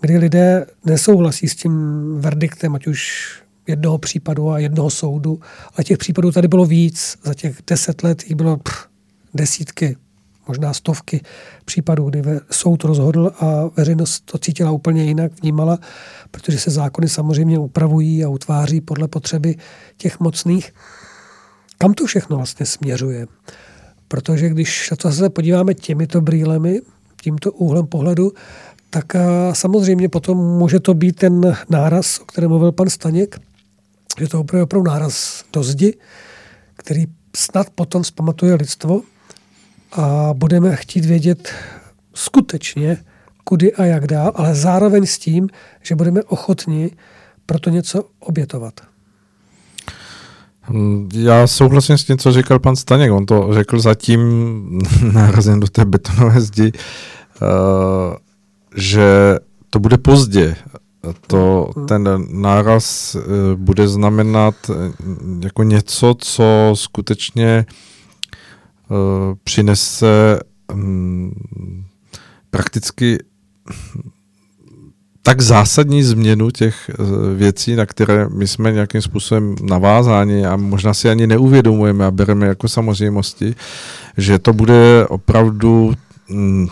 kdy 0.00 0.18
lidé 0.18 0.66
nesouhlasí 0.84 1.48
s 1.48 1.54
tím 1.54 2.00
verdiktem, 2.20 2.74
ať 2.74 2.86
už 2.86 3.30
jednoho 3.66 3.98
případu 3.98 4.50
a 4.50 4.58
jednoho 4.58 4.90
soudu, 4.90 5.40
ale 5.76 5.84
těch 5.84 5.98
případů 5.98 6.32
tady 6.32 6.48
bylo 6.48 6.64
víc. 6.64 7.18
Za 7.24 7.34
těch 7.34 7.58
deset 7.66 8.02
let 8.02 8.22
jich 8.22 8.34
bylo 8.34 8.56
pff, 8.56 8.86
desítky, 9.34 9.96
možná 10.48 10.74
stovky 10.74 11.20
případů, 11.64 12.10
kdy 12.10 12.22
soud 12.50 12.84
rozhodl 12.84 13.32
a 13.40 13.70
veřejnost 13.76 14.20
to 14.20 14.38
cítila 14.38 14.70
úplně 14.70 15.04
jinak, 15.04 15.32
vnímala, 15.42 15.78
protože 16.30 16.58
se 16.58 16.70
zákony 16.70 17.08
samozřejmě 17.08 17.58
upravují 17.58 18.24
a 18.24 18.28
utváří 18.28 18.80
podle 18.80 19.08
potřeby 19.08 19.56
těch 19.96 20.20
mocných. 20.20 20.74
Kam 21.78 21.94
to 21.94 22.06
všechno 22.06 22.36
vlastně 22.36 22.66
směřuje? 22.66 23.26
Protože 24.10 24.48
když 24.48 24.92
se 25.10 25.30
podíváme 25.30 25.74
těmito 25.74 26.20
brýlemi, 26.20 26.80
tímto 27.22 27.52
úhlem 27.52 27.86
pohledu, 27.86 28.32
tak 28.90 29.04
samozřejmě 29.52 30.08
potom 30.08 30.38
může 30.38 30.80
to 30.80 30.94
být 30.94 31.16
ten 31.16 31.56
náraz, 31.68 32.18
o 32.18 32.24
kterém 32.24 32.50
mluvil 32.50 32.72
pan 32.72 32.90
Staněk, 32.90 33.40
že 34.20 34.28
to 34.28 34.40
opravdu, 34.40 34.64
opravdu 34.64 34.90
náraz 34.90 35.44
do 35.52 35.62
zdi, 35.62 35.94
který 36.76 37.04
snad 37.36 37.70
potom 37.70 38.04
zpamatuje 38.04 38.54
lidstvo 38.54 39.02
a 39.92 40.30
budeme 40.34 40.76
chtít 40.76 41.04
vědět 41.04 41.52
skutečně, 42.14 43.04
kudy 43.44 43.74
a 43.74 43.84
jak 43.84 44.06
dál, 44.06 44.32
ale 44.34 44.54
zároveň 44.54 45.06
s 45.06 45.18
tím, 45.18 45.48
že 45.82 45.94
budeme 45.94 46.22
ochotni 46.22 46.90
pro 47.46 47.58
to 47.58 47.70
něco 47.70 48.04
obětovat. 48.20 48.89
Já 51.14 51.46
souhlasím 51.46 51.98
s 51.98 52.04
tím, 52.04 52.18
co 52.18 52.32
říkal 52.32 52.58
pan 52.58 52.76
Staněk. 52.76 53.12
On 53.12 53.26
to 53.26 53.48
řekl 53.52 53.80
zatím 53.80 54.20
nárazem 55.12 55.60
do 55.60 55.66
té 55.66 55.84
betonové 55.84 56.40
zdi. 56.40 56.72
Uh, 57.42 58.16
že 58.76 59.36
to 59.70 59.78
bude 59.78 59.98
pozdě. 59.98 60.56
To, 61.26 61.70
ten 61.88 62.26
náraz 62.30 63.14
eh, 63.14 63.20
bude 63.56 63.88
znamenat 63.88 64.54
eh, 64.70 64.92
jako 65.44 65.62
něco, 65.62 66.14
co 66.18 66.72
skutečně 66.74 67.66
eh, 67.66 67.66
přinese 69.44 70.40
mm, 70.74 71.84
prakticky 72.50 73.18
tak 75.22 75.40
zásadní 75.40 76.02
změnu 76.02 76.50
těch 76.50 76.90
věcí, 77.36 77.76
na 77.76 77.86
které 77.86 78.28
my 78.28 78.48
jsme 78.48 78.72
nějakým 78.72 79.02
způsobem 79.02 79.54
navázáni 79.62 80.46
a 80.46 80.56
možná 80.56 80.94
si 80.94 81.10
ani 81.10 81.26
neuvědomujeme 81.26 82.06
a 82.06 82.10
bereme 82.10 82.46
jako 82.46 82.68
samozřejmosti, 82.68 83.54
že 84.16 84.38
to 84.38 84.52
bude 84.52 85.06
opravdu 85.08 85.94
mm, 86.28 86.68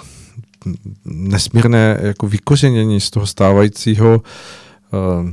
nesmírné 1.05 1.99
jako 2.03 2.29
vykořenění 2.29 3.01
z 3.01 3.11
toho 3.11 3.27
stávajícího 3.27 4.23
uh, 4.93 5.31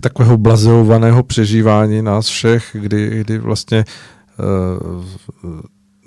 takového 0.00 0.36
blazeovaného 0.36 1.22
přežívání 1.22 2.02
nás 2.02 2.26
všech, 2.28 2.76
kdy, 2.80 3.20
kdy 3.20 3.38
vlastně 3.38 3.84
uh, 5.44 5.60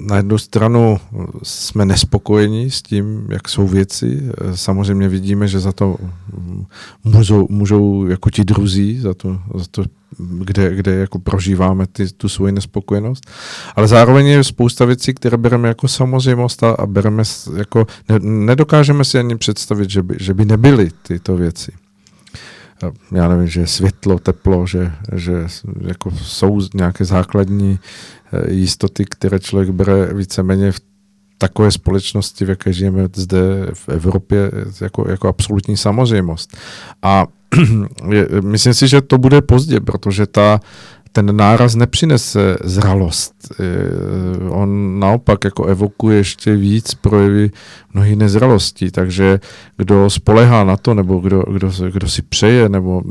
na 0.07 0.17
jednu 0.17 0.37
stranu 0.37 0.99
jsme 1.43 1.85
nespokojeni 1.85 2.71
s 2.71 2.81
tím, 2.81 3.27
jak 3.29 3.49
jsou 3.49 3.67
věci. 3.67 4.31
Samozřejmě 4.55 5.07
vidíme, 5.07 5.47
že 5.47 5.59
za 5.59 5.71
to 5.71 5.97
můžou, 7.03 7.47
můžou 7.49 8.05
jako 8.05 8.29
ti 8.29 8.43
druzí, 8.43 8.99
za 8.99 9.13
to, 9.13 9.39
za 9.55 9.65
to 9.71 9.83
kde, 10.19 10.75
kde 10.75 10.95
jako 10.95 11.19
prožíváme 11.19 11.87
ty, 11.87 12.07
tu 12.07 12.29
svoji 12.29 12.51
nespokojenost. 12.51 13.29
Ale 13.75 13.87
zároveň 13.87 14.27
je 14.27 14.43
spousta 14.43 14.85
věcí, 14.85 15.13
které 15.13 15.37
bereme 15.37 15.67
jako 15.67 15.87
samozřejmost 15.87 16.63
a, 16.63 16.77
bereme 16.85 17.23
jako, 17.57 17.87
ne, 18.09 18.19
nedokážeme 18.19 19.05
si 19.05 19.19
ani 19.19 19.37
představit, 19.37 19.89
že 19.89 20.03
by, 20.03 20.15
že 20.19 20.33
by 20.33 20.45
nebyly 20.45 20.91
tyto 21.07 21.35
věci 21.35 21.71
já 23.11 23.27
nevím, 23.27 23.47
že 23.47 23.67
světlo, 23.67 24.19
teplo, 24.19 24.67
že, 24.67 24.91
že 25.15 25.33
jako 25.81 26.11
jsou 26.11 26.61
nějaké 26.73 27.05
základní 27.05 27.79
jistoty, 28.47 29.05
které 29.05 29.39
člověk 29.39 29.69
bere 29.69 30.13
víceméně 30.13 30.71
v 30.71 30.81
takové 31.37 31.71
společnosti, 31.71 32.45
v 32.45 32.49
jaké 32.49 32.73
žijeme 32.73 33.07
zde 33.15 33.67
v 33.73 33.89
Evropě, 33.89 34.51
jako, 34.81 35.09
jako 35.09 35.27
absolutní 35.27 35.77
samozřejmost. 35.77 36.57
A 37.01 37.27
je, 38.11 38.27
myslím 38.41 38.73
si, 38.73 38.87
že 38.87 39.01
to 39.01 39.17
bude 39.17 39.41
pozdě, 39.41 39.79
protože 39.79 40.25
ta, 40.25 40.59
ten 41.11 41.35
náraz 41.35 41.75
nepřinese 41.75 42.57
zralost. 42.63 43.33
On 44.49 44.99
naopak 44.99 45.43
jako 45.43 45.65
evokuje 45.65 46.17
ještě 46.17 46.55
víc 46.55 46.93
projevy 46.93 47.51
mnohých 47.93 48.15
nezralostí, 48.15 48.91
takže 48.91 49.39
kdo 49.77 50.09
spolehá 50.09 50.63
na 50.63 50.77
to, 50.77 50.93
nebo 50.93 51.19
kdo, 51.19 51.43
kdo, 51.53 51.71
kdo 51.91 52.09
si 52.09 52.21
přeje, 52.21 52.69
nebo 52.69 53.01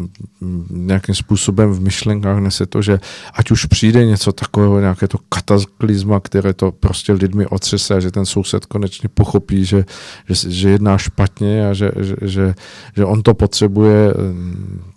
nějakým 0.70 1.14
způsobem 1.14 1.72
v 1.72 1.80
myšlenkách 1.80 2.38
nese 2.38 2.66
to, 2.66 2.82
že 2.82 3.00
ať 3.34 3.50
už 3.50 3.64
přijde 3.64 4.06
něco 4.06 4.32
takového, 4.32 4.80
nějaké 4.80 5.08
to 5.08 5.18
kataklizma, 5.28 6.20
které 6.20 6.52
to 6.52 6.72
prostě 6.72 7.12
lidmi 7.12 7.46
otřese 7.46 7.94
a 7.94 8.00
že 8.00 8.10
ten 8.10 8.26
soused 8.26 8.66
konečně 8.66 9.08
pochopí, 9.14 9.64
že, 9.64 9.84
že, 10.28 10.50
že 10.50 10.70
jedná 10.70 10.98
špatně 10.98 11.68
a 11.68 11.72
že, 11.72 11.90
že, 12.00 12.14
že, 12.22 12.54
že 12.96 13.04
on 13.04 13.22
to 13.22 13.34
potřebuje 13.34 14.14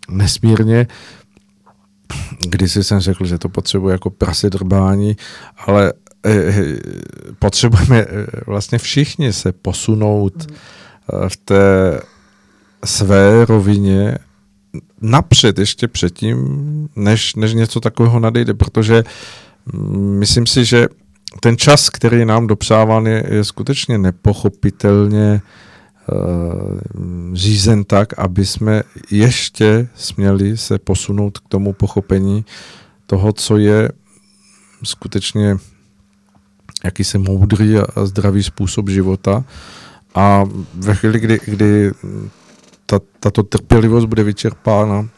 nesmírně, 0.09 0.87
Kdysi 2.47 2.83
jsem 2.83 2.99
řekl, 2.99 3.25
že 3.25 3.37
to 3.37 3.49
potřebuje 3.49 3.91
jako 3.91 4.09
prase 4.09 4.49
drbání, 4.49 5.17
ale 5.57 5.93
eh, 6.25 6.31
eh 6.31 6.77
potřebujeme 7.39 8.01
eh, 8.01 8.25
vlastně 8.47 8.77
všichni 8.77 9.33
se 9.33 9.51
posunout 9.51 10.33
mm. 10.51 10.57
v 11.29 11.37
té 11.37 11.99
své 12.85 13.45
rovině 13.45 14.17
napřed, 15.01 15.59
ještě 15.59 15.87
předtím, 15.87 16.37
než, 16.95 17.35
než 17.35 17.53
něco 17.53 17.79
takového 17.79 18.19
nadejde, 18.19 18.53
protože 18.53 19.03
mm, 19.73 20.19
myslím 20.19 20.45
si, 20.45 20.65
že 20.65 20.87
ten 21.39 21.57
čas, 21.57 21.89
který 21.89 22.19
je 22.19 22.25
nám 22.25 22.47
dopřáván, 22.47 23.07
je, 23.07 23.23
je 23.29 23.43
skutečně 23.43 23.97
nepochopitelně 23.97 25.33
Eh, 25.35 25.72
řízen 27.33 27.83
tak, 27.83 28.19
aby 28.19 28.45
jsme 28.45 28.83
ještě 29.11 29.87
směli 29.95 30.57
se 30.57 30.79
posunout 30.79 31.37
k 31.37 31.47
tomu 31.47 31.73
pochopení 31.73 32.45
toho, 33.05 33.33
co 33.33 33.57
je 33.57 33.89
skutečně 34.83 35.57
jakýsi 36.83 37.17
moudrý 37.17 37.77
a 37.77 38.05
zdravý 38.05 38.43
způsob 38.43 38.89
života. 38.89 39.43
A 40.15 40.43
ve 40.73 40.95
chvíli, 40.95 41.19
kdy, 41.19 41.39
kdy 41.45 41.91
ta, 42.85 42.99
tato 43.19 43.43
trpělivost 43.43 44.05
bude 44.05 44.23
vyčerpána, 44.23 45.09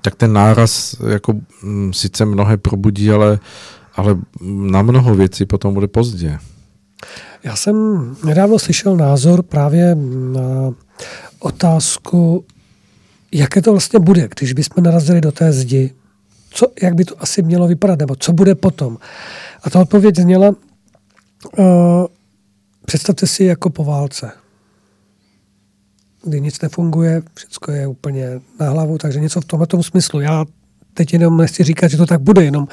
tak 0.00 0.14
ten 0.14 0.32
náraz 0.32 0.96
jako 1.08 1.34
mm, 1.62 1.92
sice 1.92 2.24
mnohé 2.24 2.56
probudí, 2.56 3.10
ale, 3.10 3.38
ale 3.96 4.18
na 4.40 4.82
mnoho 4.82 5.14
věcí 5.14 5.46
potom 5.46 5.74
bude 5.74 5.88
pozdě. 5.88 6.38
Já 7.42 7.56
jsem 7.56 7.76
nedávno 8.24 8.58
slyšel 8.58 8.96
názor 8.96 9.42
právě 9.42 9.94
na 10.32 10.74
otázku, 11.38 12.44
jaké 13.32 13.62
to 13.62 13.70
vlastně 13.70 13.98
bude, 13.98 14.28
když 14.38 14.52
bychom 14.52 14.84
narazili 14.84 15.20
do 15.20 15.32
té 15.32 15.52
zdi. 15.52 15.94
Co, 16.50 16.66
jak 16.82 16.94
by 16.94 17.04
to 17.04 17.22
asi 17.22 17.42
mělo 17.42 17.68
vypadat, 17.68 17.98
nebo 17.98 18.16
co 18.16 18.32
bude 18.32 18.54
potom. 18.54 18.98
A 19.62 19.70
ta 19.70 19.80
odpověď 19.80 20.16
zněla, 20.16 20.48
uh, 20.48 21.64
představte 22.86 23.26
si 23.26 23.44
jako 23.44 23.70
po 23.70 23.84
válce, 23.84 24.32
kdy 26.24 26.40
nic 26.40 26.60
nefunguje, 26.60 27.22
všechno 27.34 27.74
je 27.74 27.86
úplně 27.86 28.40
na 28.60 28.70
hlavu, 28.70 28.98
takže 28.98 29.20
něco 29.20 29.40
v 29.40 29.44
tomto 29.44 29.82
smyslu. 29.82 30.20
Já 30.20 30.44
teď 30.94 31.12
jenom 31.12 31.36
nechci 31.36 31.64
říkat, 31.64 31.88
že 31.88 31.96
to 31.96 32.06
tak 32.06 32.20
bude, 32.20 32.44
jenom 32.44 32.68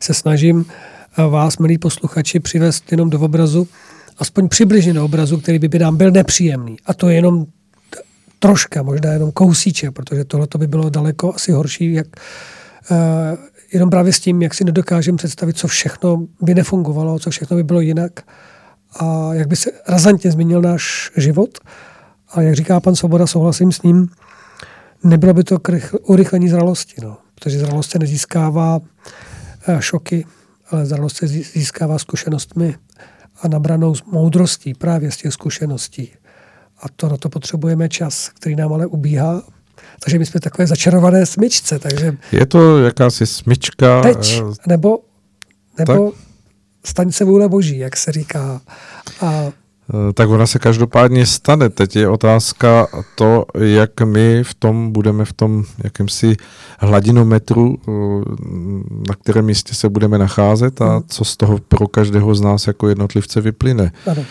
se 0.00 0.14
snažím 0.14 0.66
vás, 1.16 1.58
milí 1.58 1.78
posluchači, 1.78 2.40
přivést 2.40 2.92
jenom 2.92 3.10
do 3.10 3.20
obrazu, 3.20 3.68
aspoň 4.18 4.48
přibližně 4.48 4.92
do 4.94 5.04
obrazu, 5.04 5.40
který 5.40 5.58
by, 5.58 5.68
by 5.68 5.78
nám 5.78 5.96
byl 5.96 6.10
nepříjemný. 6.10 6.76
A 6.86 6.94
to 6.94 7.08
je 7.08 7.14
jenom 7.14 7.46
troška, 8.38 8.82
možná 8.82 9.12
jenom 9.12 9.32
kousíček, 9.32 9.92
protože 9.92 10.24
tohle 10.24 10.46
by 10.58 10.66
bylo 10.66 10.90
daleko 10.90 11.34
asi 11.34 11.52
horší, 11.52 11.92
jak 11.92 12.06
uh, 12.90 12.96
jenom 13.72 13.90
právě 13.90 14.12
s 14.12 14.20
tím, 14.20 14.42
jak 14.42 14.54
si 14.54 14.64
nedokážeme 14.64 15.18
představit, 15.18 15.56
co 15.58 15.68
všechno 15.68 16.26
by 16.40 16.54
nefungovalo, 16.54 17.18
co 17.18 17.30
všechno 17.30 17.56
by 17.56 17.64
bylo 17.64 17.80
jinak 17.80 18.12
a 19.00 19.34
jak 19.34 19.48
by 19.48 19.56
se 19.56 19.70
razantně 19.88 20.30
změnil 20.30 20.62
náš 20.62 21.12
život. 21.16 21.58
A 22.34 22.42
jak 22.42 22.54
říká 22.54 22.80
pan 22.80 22.96
Svoboda, 22.96 23.26
souhlasím 23.26 23.72
s 23.72 23.82
ním, 23.82 24.08
nebylo 25.04 25.34
by 25.34 25.44
to 25.44 25.58
k 25.58 25.72
urychlení 26.02 26.48
zralosti, 26.48 26.94
no. 27.02 27.16
protože 27.34 27.58
zralost 27.58 27.90
se 27.90 27.98
nezískává 27.98 28.76
uh, 28.78 29.80
šoky, 29.80 30.24
ale 30.70 30.86
zralost 30.86 31.16
se 31.16 31.26
získává 31.28 31.98
zkušenostmi 31.98 32.74
a 33.42 33.48
nabranou 33.48 33.94
moudrostí 34.06 34.74
právě 34.74 35.10
z 35.10 35.16
těch 35.16 35.32
zkušeností. 35.32 36.10
A 36.82 36.88
to 36.96 37.08
na 37.08 37.16
to 37.16 37.28
potřebujeme 37.28 37.88
čas, 37.88 38.28
který 38.28 38.56
nám 38.56 38.72
ale 38.72 38.86
ubíhá. 38.86 39.42
Takže 40.04 40.18
my 40.18 40.26
jsme 40.26 40.40
takové 40.40 40.66
začarované 40.66 41.26
smyčce. 41.26 41.78
Takže 41.78 42.16
je 42.32 42.46
to 42.46 42.78
jakási 42.78 43.26
smyčka. 43.26 44.02
Teď, 44.02 44.42
eh, 44.42 44.54
nebo, 44.66 44.98
nebo 45.78 46.10
tak? 46.10 46.20
staň 46.84 47.12
se 47.12 47.24
vůle 47.24 47.48
boží, 47.48 47.78
jak 47.78 47.96
se 47.96 48.12
říká. 48.12 48.60
A 49.20 49.52
tak 50.14 50.28
ona 50.28 50.46
se 50.46 50.58
každopádně 50.58 51.26
stane. 51.26 51.68
Teď 51.68 51.96
je 51.96 52.08
otázka 52.08 52.86
to, 53.14 53.44
jak 53.58 54.00
my 54.00 54.44
v 54.44 54.54
tom 54.54 54.92
budeme 54.92 55.24
v 55.24 55.32
tom 55.32 55.64
jakýmsi 55.84 56.36
hladinometru, 56.78 57.78
eh, 57.78 57.92
na 59.08 59.14
kterém 59.22 59.44
místě 59.44 59.74
se 59.74 59.88
budeme 59.88 60.18
nacházet 60.18 60.82
a 60.82 60.92
hmm. 60.92 61.02
co 61.08 61.24
z 61.24 61.36
toho 61.36 61.58
pro 61.68 61.88
každého 61.88 62.34
z 62.34 62.40
nás 62.40 62.66
jako 62.66 62.88
jednotlivce 62.88 63.40
vyplyne. 63.40 63.92
Ano. 64.06 64.24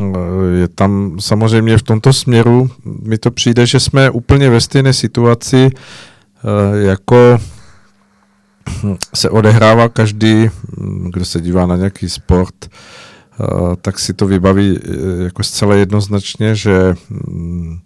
Eh, 0.00 0.58
je 0.60 0.68
tam 0.68 1.16
samozřejmě 1.20 1.78
v 1.78 1.82
tomto 1.82 2.12
směru, 2.12 2.70
mi 2.84 3.18
to 3.18 3.30
přijde, 3.30 3.66
že 3.66 3.80
jsme 3.80 4.10
úplně 4.10 4.50
ve 4.50 4.60
stejné 4.60 4.92
situaci, 4.92 5.70
jako 6.72 7.38
se 9.14 9.30
odehrává 9.30 9.88
každý, 9.88 10.50
hm, 10.78 11.10
kdo 11.12 11.24
se 11.24 11.40
dívá 11.40 11.66
na 11.66 11.76
nějaký 11.76 12.08
sport, 12.08 12.54
Eh, 12.64 12.68
tak 13.82 13.98
si 13.98 14.14
to 14.14 14.26
vybaví 14.26 14.78
eh, 14.78 15.24
jako 15.24 15.42
zcela 15.42 15.74
jednoznačně, 15.74 16.54
že 16.54 16.94
mm, 17.10 17.78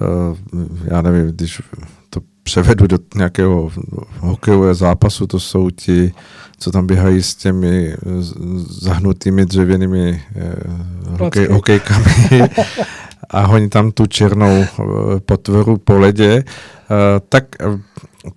eh, 0.00 0.36
já 0.84 1.02
nevím, 1.02 1.26
když 1.26 1.62
to 2.10 2.20
převedu 2.42 2.86
do 2.86 2.98
nějakého 3.14 3.70
hokejového 4.18 4.74
zápasu, 4.74 5.26
to 5.26 5.40
jsou 5.40 5.70
ti, 5.70 6.12
co 6.58 6.70
tam 6.70 6.86
běhají 6.86 7.22
s 7.22 7.34
těmi 7.34 7.96
zahnutými 8.68 9.46
dřevěnými 9.46 10.22
hokej, 11.18 11.46
hokejkami. 11.46 12.14
A 13.30 13.46
honí 13.46 13.68
tam 13.68 13.92
tu 13.92 14.06
černou 14.06 14.64
potvoru 15.26 15.76
po 15.78 15.98
ledě, 15.98 16.44
tak 17.28 17.44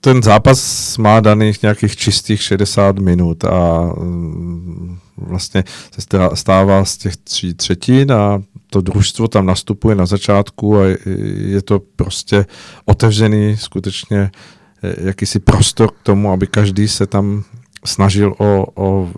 ten 0.01 0.23
zápas 0.23 0.97
má 0.97 1.19
daných 1.19 1.61
nějakých 1.61 1.95
čistých 1.95 2.41
60 2.41 2.99
minut 2.99 3.43
a 3.43 3.93
mm, 3.99 4.97
vlastně 5.17 5.63
se 5.91 6.01
stává 6.33 6.85
z 6.85 6.97
těch 6.97 7.17
tří 7.17 7.53
třetin 7.53 8.11
a 8.11 8.41
to 8.69 8.81
družstvo 8.81 9.27
tam 9.27 9.45
nastupuje 9.45 9.95
na 9.95 10.05
začátku 10.05 10.77
a 10.77 10.83
je 11.35 11.61
to 11.61 11.79
prostě 11.95 12.45
otevřený 12.85 13.57
skutečně 13.57 14.19
e, 14.83 15.07
jakýsi 15.07 15.39
prostor 15.39 15.91
k 15.91 16.03
tomu, 16.03 16.31
aby 16.31 16.47
každý 16.47 16.87
se 16.87 17.07
tam 17.07 17.43
snažil 17.85 18.35
o, 18.37 18.65
o 18.75 19.09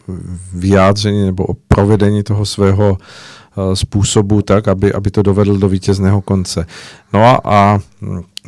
vyjádření 0.54 1.26
nebo 1.26 1.46
o 1.46 1.54
provedení 1.54 2.24
toho 2.24 2.46
svého 2.46 2.98
e, 2.98 3.76
způsobu 3.76 4.42
tak, 4.42 4.68
aby, 4.68 4.94
aby 4.94 5.12
to 5.12 5.22
dovedl 5.22 5.58
do 5.58 5.70
vítězného 5.70 6.22
konce. 6.22 6.66
No 7.14 7.24
a, 7.24 7.42
a 7.46 7.80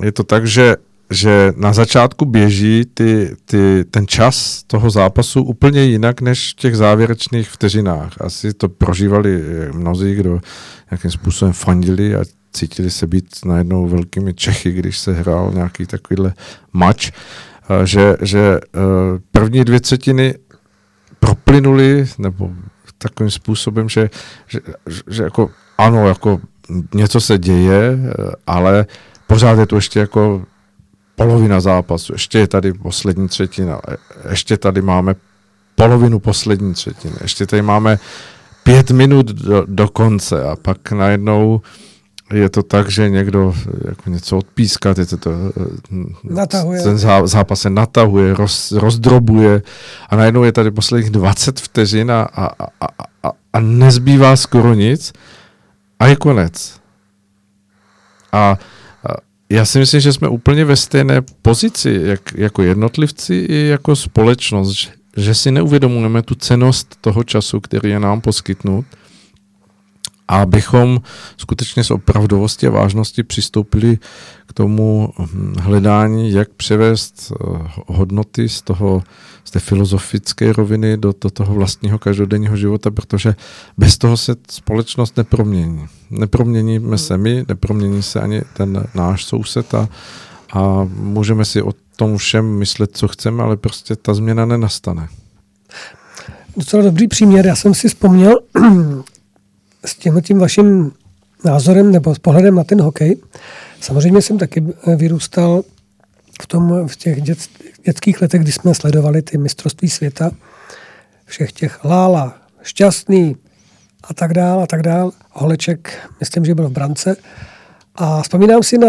je 0.03 0.11
to 0.11 0.23
tak, 0.23 0.47
že 0.47 0.75
že 1.11 1.53
na 1.55 1.73
začátku 1.73 2.25
běží 2.25 2.85
ty, 2.93 3.35
ty, 3.45 3.85
ten 3.91 4.07
čas 4.07 4.63
toho 4.67 4.89
zápasu 4.89 5.43
úplně 5.43 5.83
jinak 5.83 6.21
než 6.21 6.51
v 6.51 6.55
těch 6.55 6.75
závěrečných 6.75 7.49
vteřinách. 7.49 8.21
Asi 8.21 8.53
to 8.53 8.69
prožívali 8.69 9.43
mnozí, 9.73 10.15
kdo 10.15 10.39
nějakým 10.91 11.11
způsobem 11.11 11.53
fandili 11.53 12.15
a 12.15 12.23
cítili 12.53 12.89
se 12.89 13.07
být 13.07 13.25
najednou 13.45 13.87
velkými 13.87 14.33
Čechy, 14.33 14.71
když 14.71 14.99
se 14.99 15.13
hrál 15.13 15.51
nějaký 15.53 15.85
takovýhle 15.85 16.33
mač, 16.73 17.11
že, 17.83 18.17
že 18.21 18.39
e, 18.39 18.59
první 19.31 19.63
dvě 19.63 19.79
třetiny 19.79 20.35
proplynuly, 21.19 22.05
nebo 22.17 22.51
takovým 22.97 23.31
způsobem, 23.31 23.89
že, 23.89 24.09
že, 24.47 24.59
že 25.09 25.23
jako 25.23 25.49
ano, 25.77 26.07
jako 26.07 26.41
něco 26.93 27.21
se 27.21 27.37
děje, 27.37 27.97
ale 28.47 28.85
pořád 29.27 29.59
je 29.59 29.65
to 29.65 29.75
ještě 29.75 29.99
jako 29.99 30.45
polovina 31.15 31.61
zápasu, 31.61 32.13
ještě 32.13 32.39
je 32.39 32.47
tady 32.47 32.73
poslední 32.73 33.27
třetina, 33.27 33.79
ještě 34.29 34.57
tady 34.57 34.81
máme 34.81 35.15
polovinu 35.75 36.19
poslední 36.19 36.73
třetiny, 36.73 37.13
ještě 37.21 37.45
tady 37.45 37.61
máme 37.61 37.99
pět 38.63 38.91
minut 38.91 39.25
do, 39.25 39.65
do 39.67 39.87
konce 39.87 40.43
a 40.43 40.55
pak 40.55 40.91
najednou 40.91 41.61
je 42.33 42.49
to 42.49 42.63
tak, 42.63 42.89
že 42.89 43.09
někdo 43.09 43.53
jako 43.87 44.09
něco 44.09 44.37
odpíská, 44.37 44.93
je 44.97 45.05
to, 45.05 45.17
to 45.17 45.31
natahuje. 46.23 46.81
ten 46.81 46.97
zápas 47.25 47.59
se 47.59 47.69
natahuje, 47.69 48.33
roz, 48.33 48.71
rozdrobuje 48.71 49.61
a 50.09 50.15
najednou 50.15 50.43
je 50.43 50.51
tady 50.51 50.71
posledních 50.71 51.09
20 51.09 51.59
vteřin 51.59 52.11
a, 52.11 52.21
a, 52.21 52.45
a, 52.45 52.87
a, 53.23 53.31
a 53.53 53.59
nezbývá 53.59 54.35
skoro 54.35 54.73
nic 54.73 55.13
a 55.99 56.07
je 56.07 56.15
konec. 56.15 56.79
A 58.31 58.57
já 59.49 59.65
si 59.65 59.79
myslím, 59.79 60.01
že 60.01 60.13
jsme 60.13 60.27
úplně 60.27 60.65
ve 60.65 60.75
stejné 60.75 61.21
pozici, 61.41 62.01
jak, 62.03 62.33
jako 62.35 62.61
jednotlivci 62.63 63.35
i 63.35 63.67
jako 63.67 63.95
společnost, 63.95 64.69
že, 64.69 64.89
že 65.17 65.35
si 65.35 65.51
neuvědomujeme 65.51 66.21
tu 66.21 66.35
cenost 66.35 66.97
toho 67.01 67.23
času, 67.23 67.59
který 67.59 67.89
je 67.89 67.99
nám 67.99 68.21
poskytnut. 68.21 68.85
A 70.27 70.41
abychom 70.41 71.01
skutečně 71.37 71.83
s 71.83 71.91
opravdovosti 71.91 72.67
a 72.67 72.69
vážnosti 72.69 73.23
přistoupili 73.23 73.97
k 74.47 74.53
tomu 74.53 75.13
hm, 75.19 75.55
hledání, 75.59 76.31
jak 76.31 76.49
převést 76.49 77.31
eh, 77.31 77.45
hodnoty 77.87 78.49
z 78.49 78.61
toho 78.61 79.03
z 79.43 79.51
té 79.51 79.59
filozofické 79.59 80.53
roviny 80.53 80.97
do, 80.97 81.13
do 81.21 81.29
toho 81.29 81.53
vlastního 81.53 81.99
každodenního 81.99 82.57
života, 82.57 82.91
protože 82.91 83.35
bez 83.77 83.97
toho 83.97 84.17
se 84.17 84.35
společnost 84.51 85.17
nepromění. 85.17 85.85
Neproměníme 86.09 86.97
se 86.97 87.17
my, 87.17 87.45
nepromění 87.47 88.03
se 88.03 88.21
ani 88.21 88.41
ten 88.57 88.87
náš 88.95 89.25
soused 89.25 89.73
a, 89.73 89.89
a 90.53 90.89
můžeme 90.95 91.45
si 91.45 91.61
o 91.61 91.71
tom 91.95 92.17
všem 92.17 92.45
myslet, 92.45 92.97
co 92.97 93.07
chceme, 93.07 93.43
ale 93.43 93.57
prostě 93.57 93.95
ta 93.95 94.13
změna 94.13 94.45
nenastane. 94.45 95.07
Docela 96.57 96.83
dobrý 96.83 97.07
příměr. 97.07 97.45
Já 97.45 97.55
jsem 97.55 97.73
si 97.73 97.87
vzpomněl 97.87 98.39
s 99.85 99.95
tím, 99.95 100.21
tím 100.21 100.39
vaším 100.39 100.91
názorem 101.45 101.91
nebo 101.91 102.15
s 102.15 102.19
pohledem 102.19 102.55
na 102.55 102.63
ten 102.63 102.81
hokej. 102.81 103.17
Samozřejmě 103.79 104.21
jsem 104.21 104.37
taky 104.37 104.63
vyrůstal 104.95 105.63
v, 106.41 106.47
tom, 106.47 106.87
v 106.87 106.95
těch 106.95 107.21
dět, 107.21 107.37
dětských 107.85 108.21
letech, 108.21 108.41
kdy 108.41 108.51
jsme 108.51 108.75
sledovali 108.75 109.21
ty 109.21 109.37
mistrovství 109.37 109.89
světa, 109.89 110.31
všech 111.25 111.51
těch 111.51 111.83
Lála, 111.83 112.37
Šťastný 112.61 113.35
a 114.03 114.13
tak 114.13 114.33
dál 114.33 114.61
a 114.61 114.67
tak 114.67 114.81
dál. 114.81 115.11
Holeček, 115.31 116.09
myslím, 116.19 116.45
že 116.45 116.55
byl 116.55 116.69
v 116.69 116.71
brance. 116.71 117.15
A 117.95 118.21
vzpomínám 118.21 118.63
si 118.63 118.77
na 118.77 118.87